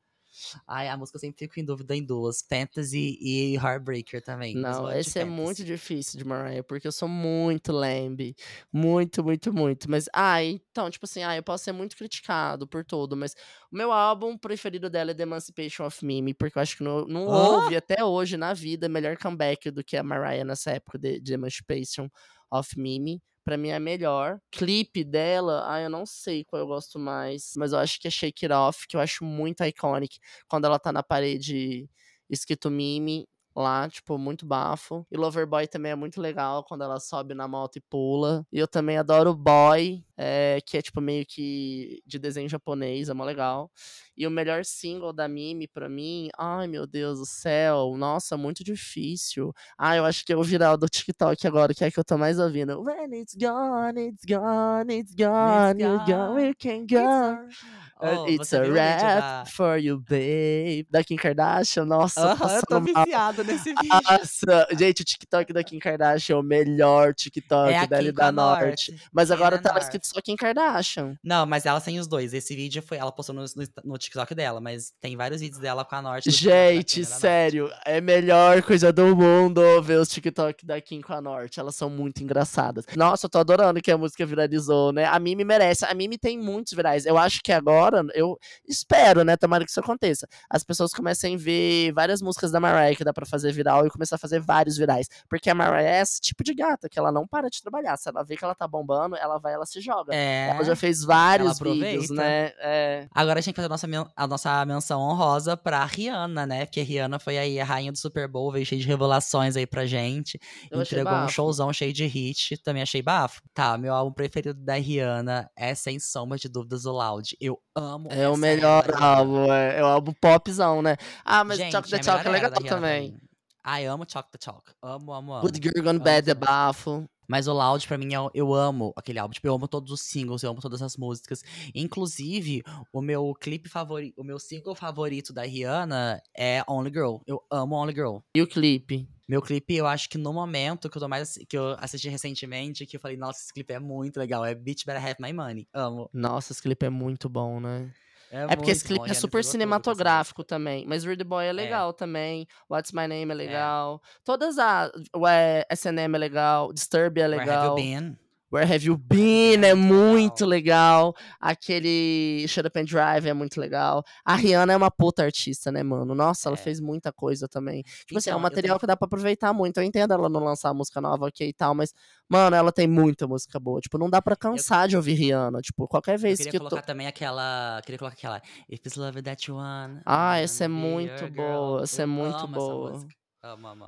Ai, 0.67 0.89
a 0.89 0.97
música 0.97 1.17
eu 1.17 1.21
sempre 1.21 1.39
fico 1.39 1.59
em 1.59 1.65
dúvida 1.65 1.95
em 1.95 2.03
duas: 2.03 2.43
Fantasy 2.47 3.17
e 3.21 3.55
Heartbreaker 3.55 4.21
também. 4.21 4.55
Não, 4.55 4.91
esse 4.91 5.19
é 5.19 5.25
muito 5.25 5.63
difícil 5.63 6.17
de 6.17 6.25
Mariah, 6.25 6.63
porque 6.63 6.87
eu 6.87 6.91
sou 6.91 7.07
muito 7.07 7.71
lambe. 7.71 8.35
Muito, 8.71 9.23
muito, 9.23 9.53
muito. 9.53 9.89
Mas, 9.89 10.07
ai, 10.13 10.61
então, 10.71 10.89
tipo 10.89 11.05
assim, 11.05 11.23
ai, 11.23 11.39
eu 11.39 11.43
posso 11.43 11.63
ser 11.63 11.71
muito 11.71 11.95
criticado 11.95 12.67
por 12.67 12.83
tudo, 12.85 13.15
mas 13.15 13.35
o 13.71 13.75
meu 13.75 13.91
álbum 13.91 14.37
preferido 14.37 14.89
dela 14.89 15.11
é 15.11 15.13
The 15.13 15.23
Emancipation 15.23 15.85
of 15.85 16.05
Mimi, 16.05 16.33
porque 16.33 16.57
eu 16.57 16.61
acho 16.61 16.77
que 16.77 16.83
não, 16.83 17.05
não 17.05 17.27
oh! 17.27 17.61
houve 17.61 17.75
até 17.75 18.03
hoje 18.03 18.37
na 18.37 18.53
vida 18.53 18.89
melhor 18.89 19.17
comeback 19.17 19.71
do 19.71 19.83
que 19.83 19.97
a 19.97 20.03
Mariah 20.03 20.43
nessa 20.43 20.71
época 20.71 20.97
de, 20.97 21.19
de 21.19 21.33
Emancipation 21.33 22.09
of 22.51 22.79
Mimi 22.79 23.21
para 23.45 23.57
mim 23.57 23.69
é 23.69 23.75
a 23.75 23.79
melhor. 23.79 24.39
Clipe 24.51 25.03
dela, 25.03 25.65
ah, 25.71 25.79
eu 25.81 25.89
não 25.89 26.05
sei 26.05 26.43
qual 26.45 26.61
eu 26.61 26.67
gosto 26.67 26.99
mais, 26.99 27.53
mas 27.57 27.71
eu 27.73 27.79
acho 27.79 27.99
que 27.99 28.07
é 28.07 28.11
Shake 28.11 28.45
It 28.45 28.53
Off, 28.53 28.87
que 28.87 28.97
eu 28.97 29.01
acho 29.01 29.23
muito 29.23 29.63
iconic. 29.63 30.19
Quando 30.47 30.65
ela 30.65 30.79
tá 30.79 30.91
na 30.91 31.03
parede 31.03 31.89
escrito 32.29 32.71
Mimi, 32.71 33.27
lá, 33.55 33.87
tipo, 33.89 34.17
muito 34.17 34.45
bafo. 34.45 35.05
E 35.11 35.17
Loverboy 35.17 35.67
também 35.67 35.91
é 35.91 35.95
muito 35.95 36.19
legal 36.19 36.63
quando 36.63 36.83
ela 36.83 36.99
sobe 36.99 37.33
na 37.33 37.47
moto 37.47 37.77
e 37.77 37.81
pula. 37.81 38.45
E 38.51 38.59
eu 38.59 38.67
também 38.67 38.97
adoro 38.97 39.33
Boy, 39.33 40.03
é, 40.17 40.59
que 40.65 40.77
é 40.77 40.81
tipo 40.81 40.99
meio 41.01 41.25
que 41.25 42.01
de 42.05 42.19
desenho 42.19 42.49
japonês, 42.49 43.09
é 43.09 43.13
mó 43.13 43.23
legal. 43.23 43.71
E 44.17 44.25
o 44.25 44.31
melhor 44.31 44.63
single 44.63 45.11
da 45.13 45.27
Mimi 45.27 45.67
pra 45.67 45.89
mim, 45.89 46.29
ai 46.37 46.67
meu 46.67 46.87
Deus 46.87 47.19
do 47.19 47.25
céu, 47.25 47.95
nossa, 47.97 48.37
muito 48.37 48.63
difícil. 48.63 49.53
Ah, 49.77 49.95
eu 49.95 50.05
acho 50.05 50.25
que 50.25 50.33
é 50.33 50.37
o 50.37 50.43
viral 50.43 50.77
do 50.77 50.87
TikTok 50.87 51.45
agora, 51.47 51.73
que 51.73 51.83
é 51.83 51.91
que 51.91 51.99
eu 51.99 52.03
tô 52.03 52.17
mais 52.17 52.39
ouvindo. 52.39 52.81
When 52.81 53.13
it's 53.21 53.35
gone, 53.35 53.99
it's 53.99 54.25
gone, 54.25 54.93
it's 54.93 55.13
gone, 55.13 55.81
it's 55.81 56.07
gone, 56.07 56.35
we 56.35 56.53
can 56.55 56.85
go. 56.85 57.49
Oh, 57.97 58.27
It's 58.27 58.51
a 58.53 58.61
rap 58.61 59.47
for 59.47 59.77
you, 59.77 59.99
babe. 59.99 60.85
Da 60.91 61.01
Kim 61.01 61.15
Kardashian, 61.15 61.85
nossa. 61.85 62.33
Uh 62.33 62.37
-huh, 62.37 62.55
eu 62.55 62.61
tô 62.67 62.81
viciado 62.81 63.43
nesse 63.45 63.69
vídeo. 63.73 64.01
Nossa, 64.03 64.67
gente, 64.77 65.01
o 65.01 65.05
TikTok 65.05 65.53
da 65.53 65.63
Kim 65.63 65.79
Kardashian 65.79 66.35
é 66.35 66.39
o 66.39 66.43
melhor 66.43 67.13
TikTok 67.13 67.73
é 67.73 68.11
da 68.11 68.31
Norte. 68.33 68.91
Norte. 68.91 69.09
Mas 69.13 69.31
agora 69.31 69.57
tá 69.57 69.77
escrito 69.79 70.07
só 70.07 70.21
Kim 70.21 70.35
Kardashian. 70.35 71.17
Não, 71.23 71.45
mas 71.45 71.65
ela 71.65 71.79
tem 71.79 71.97
os 71.97 72.05
dois. 72.05 72.33
Esse 72.33 72.53
vídeo 72.53 72.81
foi. 72.81 72.97
Ela 72.97 73.13
postou 73.13 73.33
no, 73.33 73.43
no, 73.43 73.67
no 73.85 73.97
TikTok 73.97 74.35
dela, 74.35 74.59
mas 74.59 74.91
tem 74.99 75.15
vários 75.15 75.39
vídeos 75.39 75.61
dela 75.61 75.85
com 75.85 75.95
a 75.95 76.01
Norte. 76.01 76.29
Gente, 76.29 77.05
sério, 77.05 77.69
Norte. 77.69 77.81
é 77.85 78.01
melhor 78.01 78.61
coisa 78.61 78.91
do 78.91 79.15
mundo 79.15 79.61
ver 79.81 79.99
os 79.99 80.09
TikTok 80.09 80.65
da 80.65 80.81
Kim 80.81 80.99
com 80.99 81.13
a 81.13 81.21
Norte. 81.21 81.61
Elas 81.61 81.75
são 81.75 81.89
muito 81.89 82.21
engraçadas. 82.21 82.85
Nossa, 82.93 83.27
eu 83.27 83.29
tô 83.29 83.37
adorando 83.37 83.81
que 83.81 83.91
a 83.91 83.97
música 83.97 84.25
viralizou, 84.25 84.91
né? 84.91 85.05
A 85.05 85.17
Mimi 85.17 85.45
merece. 85.45 85.85
A 85.85 85.93
Mimi 85.93 86.17
tem 86.17 86.37
muitos 86.37 86.73
virais. 86.73 87.05
Eu 87.05 87.17
acho 87.17 87.41
que 87.41 87.53
agora 87.53 87.84
agora, 87.85 88.05
eu 88.13 88.37
espero, 88.67 89.23
né? 89.23 89.37
Tomara 89.37 89.63
que 89.63 89.71
isso 89.71 89.79
aconteça. 89.79 90.27
As 90.49 90.63
pessoas 90.63 90.91
comecem 90.91 91.35
a 91.35 91.37
ver 91.37 91.91
várias 91.93 92.21
músicas 92.21 92.51
da 92.51 92.59
Mariah 92.59 92.95
que 92.95 93.03
dá 93.03 93.13
pra 93.13 93.25
fazer 93.25 93.51
viral 93.51 93.85
e 93.85 93.89
começar 93.89 94.15
a 94.15 94.19
fazer 94.19 94.39
vários 94.39 94.77
virais. 94.77 95.07
Porque 95.29 95.49
a 95.49 95.55
Mariah 95.55 95.97
é 95.97 96.01
esse 96.01 96.19
tipo 96.19 96.43
de 96.43 96.53
gata, 96.53 96.89
que 96.89 96.97
ela 96.97 97.11
não 97.11 97.27
para 97.27 97.49
de 97.49 97.61
trabalhar. 97.61 97.97
Se 97.97 98.09
ela 98.09 98.23
vê 98.23 98.35
que 98.35 98.43
ela 98.43 98.55
tá 98.55 98.67
bombando, 98.67 99.15
ela 99.15 99.37
vai, 99.37 99.53
ela 99.53 99.65
se 99.65 99.79
joga. 99.79 100.13
É, 100.13 100.49
ela 100.49 100.63
já 100.63 100.75
fez 100.75 101.03
vários 101.03 101.59
vídeos, 101.59 102.09
né? 102.09 102.51
É. 102.59 103.07
Agora 103.13 103.39
a 103.39 103.41
gente 103.41 103.53
tem 103.53 103.63
que 103.63 103.69
fazer 103.69 103.85
a 103.85 103.95
nossa, 103.95 104.11
a 104.15 104.27
nossa 104.27 104.65
menção 104.65 105.01
honrosa 105.01 105.55
pra 105.55 105.85
Rihanna, 105.85 106.45
né? 106.45 106.65
Porque 106.65 106.81
a 106.81 106.83
Rihanna 106.83 107.19
foi 107.19 107.37
aí 107.37 107.59
a 107.59 107.65
rainha 107.65 107.91
do 107.91 107.97
Super 107.97 108.27
Bowl, 108.27 108.51
veio 108.51 108.65
cheio 108.65 108.81
de 108.81 108.87
revelações 108.87 109.55
aí 109.55 109.67
pra 109.67 109.85
gente. 109.85 110.39
Eu 110.71 110.81
entregou 110.81 111.13
um 111.13 111.27
showzão 111.27 111.71
cheio 111.71 111.93
de 111.93 112.05
hit. 112.05 112.57
Também 112.63 112.81
achei 112.81 113.01
bafo. 113.01 113.41
Tá, 113.53 113.77
meu 113.77 113.93
álbum 113.93 114.11
preferido 114.11 114.59
da 114.59 114.75
Rihanna 114.75 115.49
é, 115.55 115.75
sem 115.75 115.99
sombra 115.99 116.37
de 116.37 116.49
dúvidas, 116.49 116.85
o 116.85 116.91
Loud. 116.91 117.35
Eu 117.39 117.59
amo 117.75 118.09
É 118.11 118.27
o 118.29 118.37
melhor 118.37 118.85
álbum, 119.01 119.51
é, 119.51 119.79
é, 119.79 119.83
o 119.83 119.87
álbum 119.87 120.13
popzão, 120.13 120.81
né? 120.81 120.95
Ah, 121.23 121.43
mas 121.43 121.57
Gente, 121.57 121.71
the 121.89 121.95
é 121.97 121.99
Talk 121.99 122.27
é 122.27 122.31
legal 122.31 122.51
também. 122.51 123.19
Ai, 123.63 123.85
amo 123.85 124.05
the 124.05 124.37
Talk. 124.39 124.71
Amo, 124.81 125.11
amo, 125.11 125.33
amo. 125.33 125.41
Good 125.41 125.59
Girl 125.61 125.83
Gone 125.83 125.99
Bad 125.99 126.29
é 126.29 126.33
bafo. 126.33 127.07
Mas 127.27 127.47
o 127.47 127.53
Loud, 127.53 127.87
pra 127.87 127.97
mim, 127.97 128.13
eu, 128.13 128.29
eu, 128.33 128.53
amo 128.53 128.93
aquele 128.95 129.17
álbum. 129.19 129.33
Tipo, 129.33 129.47
eu 129.47 129.55
amo 129.55 129.67
todos 129.67 129.91
os 129.91 130.01
singles, 130.01 130.43
eu 130.43 130.51
amo 130.51 130.61
todas 130.61 130.81
as 130.81 130.95
músicas. 130.95 131.41
Inclusive, 131.73 132.61
o 132.93 133.01
meu 133.01 133.33
clipe 133.33 133.67
favorito, 133.67 134.13
o 134.19 134.23
meu 134.23 134.39
single 134.39 134.75
favorito 134.75 135.33
da 135.33 135.41
Rihanna 135.41 136.21
é 136.37 136.63
Only 136.67 136.91
Girl. 136.91 137.17
Eu 137.25 137.41
amo 137.49 137.75
Only 137.75 137.93
Girl. 137.93 138.17
E 138.35 138.41
o 138.41 138.47
clipe? 138.47 139.09
Meu 139.27 139.41
clipe, 139.41 139.75
eu 139.75 139.87
acho 139.87 140.07
que 140.07 140.17
no 140.17 140.31
momento 140.31 140.89
que 140.89 140.97
eu 140.97 141.01
tô 141.01 141.07
mais 141.07 141.37
que 141.49 141.57
eu 141.57 141.75
assisti 141.79 142.09
recentemente, 142.09 142.85
que 142.85 142.97
eu 142.97 142.99
falei, 142.99 143.17
nossa, 143.17 143.39
esse 143.41 143.53
clipe 143.53 143.73
é 143.73 143.79
muito 143.79 144.17
legal, 144.17 144.45
é 144.45 144.53
Bitch 144.53 144.85
Better 144.85 145.03
Have 145.03 145.15
My 145.19 145.33
Money. 145.33 145.67
Amo. 145.73 146.09
Nossa, 146.13 146.53
esse 146.53 146.61
clipe 146.61 146.85
é 146.85 146.89
muito 146.89 147.27
bom, 147.27 147.59
né? 147.59 147.91
É, 148.31 148.43
é 148.43 148.55
porque 148.55 148.71
esse 148.71 148.83
clipe 148.83 149.05
bom, 149.05 149.11
é 149.11 149.13
super 149.13 149.43
cinematográfico 149.43 150.43
tudo, 150.43 150.49
também. 150.49 150.85
Mas 150.85 151.05
Rude 151.05 151.23
Boy 151.23 151.45
é, 151.45 151.49
é. 151.49 151.53
legal 151.53 151.89
é. 151.91 151.93
também. 151.93 152.47
What's 152.69 152.91
My 152.91 153.07
Name 153.07 153.31
é, 153.31 153.31
é. 153.31 153.33
legal. 153.33 154.01
É. 154.03 154.19
Todas 154.23 154.57
as. 154.57 154.91
O 155.15 155.25
SNM 155.71 156.15
é 156.15 156.17
legal. 156.17 156.73
Disturb 156.73 157.19
é 157.19 157.27
legal. 157.27 157.47
Where 157.47 157.57
Have 157.57 157.67
You 157.67 157.75
Been? 157.75 158.24
Where 158.55 158.73
Have 158.73 158.85
You 158.85 158.97
Been 158.97 159.65
é 159.65 159.73
muito 159.73 160.45
legal. 160.45 161.13
Aquele 161.41 162.45
Shut 162.47 162.65
Up 162.65 162.79
and 162.79 162.85
Drive 162.85 163.27
é 163.27 163.33
muito 163.33 163.59
legal. 163.59 164.01
A 164.23 164.35
Rihanna 164.35 164.71
é 164.71 164.77
uma 164.77 164.89
puta 164.89 165.23
artista, 165.23 165.73
né, 165.73 165.83
mano? 165.83 166.15
Nossa, 166.15 166.47
é. 166.47 166.49
ela 166.49 166.57
fez 166.57 166.79
muita 166.79 167.11
coisa 167.11 167.49
também. 167.49 167.83
Tipo 167.83 167.95
então, 168.11 168.17
assim, 168.17 168.29
é 168.29 168.33
um 168.33 168.37
então, 168.37 168.43
material 168.43 168.79
que 168.79 168.87
dá 168.87 168.95
pra 168.95 169.07
aproveitar 169.07 169.51
muito. 169.51 169.77
Eu 169.77 169.83
entendo 169.83 170.13
ela 170.13 170.29
não 170.29 170.41
lançar 170.41 170.73
música 170.73 171.01
nova 171.01 171.27
aqui 171.27 171.43
e 171.43 171.53
tal, 171.53 171.75
mas, 171.75 171.93
mano, 172.29 172.55
ela 172.55 172.71
tem 172.71 172.87
muita 172.87 173.27
música 173.27 173.59
boa. 173.59 173.81
Tipo, 173.81 173.97
não 173.97 174.09
dá 174.09 174.21
pra 174.21 174.37
cansar 174.37 174.85
eu... 174.85 174.87
de 174.87 174.95
ouvir 174.95 175.15
Rihanna. 175.15 175.59
Tipo, 175.59 175.85
qualquer 175.85 176.17
vez 176.17 176.39
eu 176.39 176.43
que. 176.43 176.47
Eu 176.47 176.51
queria 176.53 176.69
colocar 176.69 176.87
também 176.87 177.07
aquela. 177.07 177.81
Queria 177.83 177.99
colocar 177.99 178.15
aquela. 178.15 178.41
If 178.69 178.79
it's 178.85 178.95
love 178.95 179.21
that 179.21 179.51
you 179.51 179.57
want. 179.57 180.01
Ah, 180.05 180.39
essa 180.39 180.63
é 180.63 180.69
muito 180.69 181.29
boa. 181.29 181.83
Essa 181.83 182.03
é 182.03 182.05
muito 182.05 182.47
boa. 182.47 183.05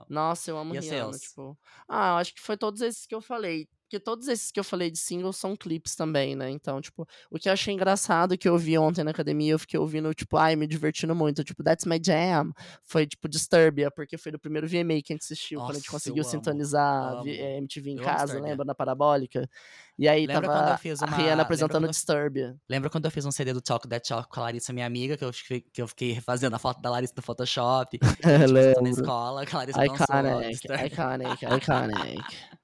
Nossa, 0.09 0.51
eu 0.51 0.57
amo 0.57 0.75
e 0.75 0.79
Rihanna, 0.79 1.17
tipo. 1.17 1.57
Ah, 1.87 2.09
eu 2.09 2.15
acho 2.17 2.35
que 2.35 2.41
foi 2.41 2.57
todos 2.57 2.81
esses 2.81 3.05
que 3.05 3.15
eu 3.15 3.21
falei. 3.21 3.65
Porque 3.87 4.01
todos 4.01 4.27
esses 4.27 4.51
que 4.51 4.59
eu 4.59 4.65
falei 4.65 4.91
de 4.91 4.97
singles 4.97 5.37
são 5.37 5.55
clipes 5.55 5.95
também, 5.95 6.35
né? 6.35 6.49
Então, 6.49 6.81
tipo, 6.81 7.07
o 7.31 7.39
que 7.39 7.47
eu 7.47 7.53
achei 7.53 7.73
engraçado 7.73 8.37
que 8.37 8.47
eu 8.47 8.57
vi 8.57 8.77
ontem 8.77 9.01
na 9.01 9.11
academia, 9.11 9.53
eu 9.53 9.59
fiquei 9.59 9.79
ouvindo, 9.79 10.13
tipo, 10.13 10.35
ai, 10.35 10.57
me 10.57 10.67
divertindo 10.67 11.15
muito. 11.15 11.41
Tipo, 11.41 11.63
That's 11.63 11.85
My 11.85 11.97
Jam. 12.03 12.51
Foi, 12.83 13.07
tipo, 13.07 13.29
Disturbia, 13.29 13.89
porque 13.89 14.17
foi 14.17 14.33
do 14.33 14.37
primeiro 14.37 14.67
VMA 14.67 15.01
que 15.01 15.13
a 15.13 15.15
gente 15.15 15.23
assistiu, 15.23 15.59
Nossa, 15.59 15.69
quando 15.69 15.75
a 15.77 15.79
gente 15.79 15.89
conseguiu 15.89 16.23
sintonizar 16.25 17.13
amo. 17.13 17.29
MTV 17.29 17.91
em 17.91 17.97
eu 17.97 18.03
casa, 18.03 18.41
lembra? 18.41 18.65
Na 18.65 18.75
Parabólica. 18.75 19.49
E 19.97 20.05
aí 20.05 20.27
lembra 20.27 20.49
tava 20.51 20.79
uma... 20.79 21.07
a 21.07 21.15
Rihanna 21.15 21.41
apresentando 21.43 21.87
Disturbia. 21.87 22.57
Lembra 22.69 22.89
quando 22.89 23.05
eu 23.05 23.11
fiz 23.11 23.25
um 23.25 23.31
CD 23.31 23.53
do 23.53 23.61
Talk 23.61 23.87
That 23.87 24.07
Talk 24.07 24.27
com 24.29 24.41
a 24.41 24.43
Larissa, 24.43 24.73
minha 24.73 24.85
amiga, 24.85 25.15
que 25.15 25.23
eu, 25.23 25.31
fiquei, 25.31 25.61
que 25.61 25.81
eu 25.81 25.87
fiquei 25.87 26.11
refazendo 26.11 26.57
a 26.57 26.59
foto 26.59 26.81
da 26.81 26.89
Larissa 26.89 27.13
no 27.15 27.23
Photoshop. 27.23 27.97
lembro. 28.51 28.83
na 28.83 28.89
escola, 28.89 29.45
que 29.45 29.55
a 29.55 29.59
Larissa 29.59 29.85
iconic, 29.85 30.65
iconic, 30.65 31.45
iconic. 31.45 31.63
Iconic. 31.63 32.56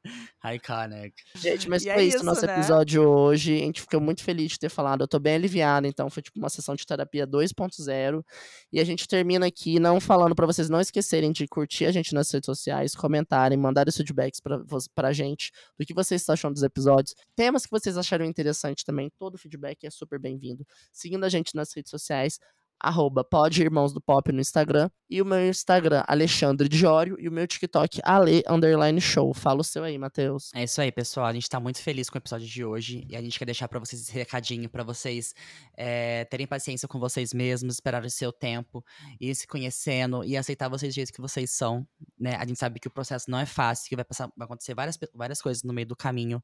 Gente, 1.35 1.69
mas 1.69 1.83
e 1.85 1.91
foi 1.91 2.03
é 2.03 2.05
isso, 2.05 2.23
nosso 2.23 2.45
né? 2.45 2.53
episódio 2.53 3.07
hoje. 3.07 3.53
A 3.55 3.65
gente 3.65 3.81
ficou 3.81 4.01
muito 4.01 4.23
feliz 4.23 4.51
de 4.51 4.59
ter 4.59 4.69
falado. 4.69 5.01
Eu 5.01 5.07
tô 5.07 5.19
bem 5.19 5.35
aliviada, 5.35 5.87
então 5.87 6.09
foi 6.09 6.21
tipo 6.21 6.37
uma 6.37 6.49
sessão 6.49 6.75
de 6.75 6.85
terapia 6.85 7.25
2.0. 7.25 8.23
E 8.71 8.79
a 8.79 8.83
gente 8.83 9.07
termina 9.07 9.47
aqui 9.47 9.79
não 9.79 9.99
falando 10.01 10.35
para 10.35 10.45
vocês 10.45 10.69
não 10.69 10.81
esquecerem 10.81 11.31
de 11.31 11.47
curtir 11.47 11.85
a 11.85 11.91
gente 11.91 12.13
nas 12.13 12.29
redes 12.31 12.45
sociais, 12.45 12.95
comentarem, 12.95 13.57
mandarem 13.57 13.91
feedbacks 13.91 14.39
pra, 14.39 14.59
pra 14.93 15.13
gente 15.13 15.51
do 15.79 15.85
que 15.85 15.93
vocês 15.93 16.21
estão 16.21 16.33
achando 16.33 16.53
dos 16.53 16.63
episódios. 16.63 17.15
Temas 17.35 17.65
que 17.65 17.71
vocês 17.71 17.97
acharam 17.97 18.25
interessante 18.25 18.83
também. 18.83 19.09
Todo 19.17 19.37
feedback 19.37 19.85
é 19.85 19.89
super 19.89 20.19
bem-vindo. 20.19 20.65
Seguindo 20.91 21.23
a 21.23 21.29
gente 21.29 21.55
nas 21.55 21.73
redes 21.73 21.89
sociais, 21.89 22.39
arroba 22.83 23.23
Pode 23.23 23.61
Irmãos 23.61 23.93
do 23.93 24.01
Pop 24.01 24.31
no 24.31 24.41
Instagram. 24.41 24.89
E 25.09 25.21
o 25.21 25.25
meu 25.25 25.47
Instagram, 25.47 26.03
Alexandre 26.07 26.67
Diório. 26.67 27.15
E 27.19 27.29
o 27.29 27.31
meu 27.31 27.47
TikTok, 27.47 28.01
Ale 28.03 28.43
Underline 28.49 28.99
Show. 28.99 29.33
Fala 29.33 29.61
o 29.61 29.63
seu 29.63 29.83
aí, 29.83 29.97
Matheus. 29.97 30.51
É 30.53 30.63
isso 30.63 30.81
aí, 30.81 30.91
pessoal. 30.91 31.27
A 31.27 31.33
gente 31.33 31.47
tá 31.47 31.59
muito 31.59 31.81
feliz 31.81 32.09
com 32.09 32.17
o 32.17 32.19
episódio 32.19 32.47
de 32.47 32.65
hoje. 32.65 33.05
E 33.09 33.15
a 33.15 33.21
gente 33.21 33.39
quer 33.39 33.45
deixar 33.45 33.67
para 33.67 33.79
vocês 33.79 34.01
esse 34.01 34.11
recadinho, 34.11 34.69
para 34.69 34.83
vocês 34.83 35.33
é, 35.77 36.25
terem 36.25 36.45
paciência 36.45 36.87
com 36.87 36.99
vocês 36.99 37.33
mesmos, 37.33 37.75
esperar 37.75 38.03
o 38.03 38.09
seu 38.09 38.33
tempo, 38.33 38.83
ir 39.19 39.33
se 39.35 39.47
conhecendo 39.47 40.23
e 40.23 40.35
aceitar 40.35 40.67
vocês 40.67 40.93
do 40.93 40.95
jeito 40.95 41.13
que 41.13 41.21
vocês 41.21 41.51
são. 41.51 41.87
Né? 42.19 42.35
A 42.35 42.45
gente 42.45 42.59
sabe 42.59 42.79
que 42.79 42.87
o 42.87 42.91
processo 42.91 43.29
não 43.29 43.39
é 43.39 43.45
fácil, 43.45 43.87
que 43.87 43.95
vai, 43.95 44.03
passar, 44.03 44.29
vai 44.35 44.45
acontecer 44.45 44.73
várias, 44.73 44.97
várias 45.13 45.41
coisas 45.41 45.63
no 45.63 45.71
meio 45.71 45.87
do 45.87 45.95
caminho. 45.95 46.43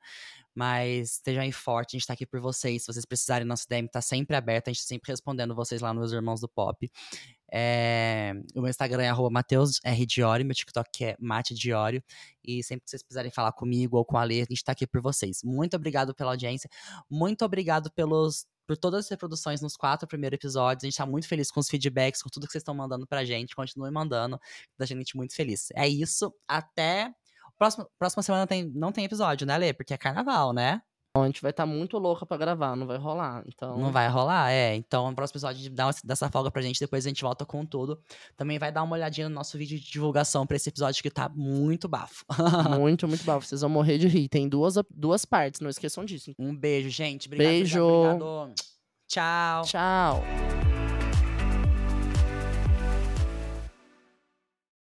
Mas 0.60 1.12
estejam 1.14 1.41
aí 1.41 1.53
forte, 1.53 1.95
a 1.95 1.97
gente 1.97 2.05
tá 2.05 2.12
aqui 2.12 2.26
por 2.26 2.41
vocês. 2.41 2.82
Se 2.82 2.91
vocês 2.91 3.05
precisarem, 3.05 3.47
nosso 3.47 3.66
DM 3.66 3.88
tá 3.88 4.01
sempre 4.01 4.36
aberto, 4.36 4.68
a 4.68 4.74
gente 4.74 4.82
tá 4.82 4.88
sempre 4.89 5.10
respondendo 5.10 5.55
vocês 5.55 5.80
lá 5.80 5.93
nos 5.93 6.12
Irmãos 6.12 6.41
do 6.41 6.49
Pop. 6.49 6.91
É, 7.49 8.34
o 8.53 8.60
meu 8.60 8.70
Instagram 8.70 9.03
é 9.03 9.07
arroba 9.07 9.30
meu 9.32 10.53
TikTok 10.53 11.05
é 11.05 11.16
Mate 11.18 11.53
Diório. 11.55 12.03
E 12.43 12.62
sempre 12.62 12.84
que 12.84 12.89
vocês 12.89 13.01
precisarem 13.01 13.32
falar 13.32 13.53
comigo 13.53 13.95
ou 13.95 14.03
com 14.03 14.18
a 14.18 14.24
Lê, 14.26 14.41
a 14.41 14.45
gente 14.49 14.62
tá 14.62 14.74
aqui 14.74 14.86
por 14.86 14.99
vocês. 15.01 15.39
Muito 15.45 15.78
obrigado 15.78 16.14
pela 16.14 16.32
audiência. 16.32 16.70
Muito 17.10 17.45
obrigado 17.45 17.89
pelos 17.93 18.45
por 18.68 18.76
todas 18.78 19.05
as 19.05 19.10
reproduções 19.10 19.62
nos 19.62 19.78
quatro 19.78 20.05
primeiros 20.10 20.36
episódios. 20.36 20.84
A 20.84 20.88
gente 20.88 20.97
tá 20.97 21.05
muito 21.05 21.26
feliz 21.26 21.49
com 21.49 21.62
os 21.62 21.70
feedbacks, 21.70 22.22
com 22.22 22.30
tudo 22.30 22.47
que 22.47 22.51
vocês 22.51 22.62
estão 22.62 22.76
mandando 22.76 23.07
pra 23.07 23.24
gente. 23.24 23.55
Continue 23.55 23.91
mandando, 23.91 24.38
da 24.78 24.86
gente 24.86 25.16
muito 25.16 25.34
feliz. 25.34 25.70
É 25.74 25.88
isso. 25.88 26.34
Até 26.45 27.14
Próxima, 27.60 27.88
próxima 27.99 28.24
semana 28.24 28.47
tem, 28.47 28.72
não 28.74 28.91
tem 28.91 29.03
episódio, 29.03 29.45
né, 29.45 29.57
Lê? 29.57 29.74
Porque 29.74 29.93
é 29.93 29.97
carnaval, 29.97 30.53
né? 30.53 30.82
A 31.16 31.26
gente 31.26 31.41
vai 31.41 31.51
estar 31.51 31.64
tá 31.64 31.68
muito 31.68 31.97
louca 31.97 32.26
pra 32.26 32.38
gravar, 32.38 32.76
não 32.76 32.86
vai 32.86 32.97
rolar. 32.97 33.43
Então... 33.47 33.78
Não 33.78 33.91
vai 33.91 34.07
rolar, 34.07 34.51
é. 34.51 34.76
Então, 34.76 35.10
no 35.10 35.16
próximo 35.16 35.38
episódio, 35.38 35.70
dá 35.72 35.89
dessa 36.03 36.30
folga 36.30 36.51
pra 36.51 36.62
gente, 36.62 36.80
depois 36.80 37.05
a 37.05 37.10
gente 37.10 37.22
volta 37.22 37.45
com 37.45 37.66
tudo. 37.66 37.99
Também 38.38 38.60
vai 38.60 38.72
dar 38.72 38.84
uma 38.84 38.95
olhadinha 38.95 39.28
no 39.28 39.36
nosso 39.36 39.57
vídeo 39.57 39.78
de 39.78 39.91
divulgação 39.91 40.45
pra 40.45 40.55
esse 40.55 40.70
episódio 40.70 41.01
que 41.01 41.10
tá 41.10 41.28
muito 41.28 41.89
bafo. 41.89 42.24
muito, 42.80 43.07
muito 43.07 43.24
bafo. 43.26 43.45
Vocês 43.45 43.62
vão 43.62 43.70
morrer 43.70 43.97
de 43.97 44.07
rir. 44.07 44.30
Tem 44.30 44.47
duas, 44.47 44.76
duas 44.89 45.26
partes, 45.26 45.60
não 45.60 45.70
esqueçam 45.70 46.05
disso. 46.05 46.32
Um 46.39 46.55
beijo, 46.55 46.89
gente. 46.89 47.28
Obrigado, 47.28 47.49
beijo. 47.49 47.84
Obrigado, 47.84 48.26
obrigado. 48.26 48.55
Tchau. 49.07 49.64
Tchau. 49.64 50.59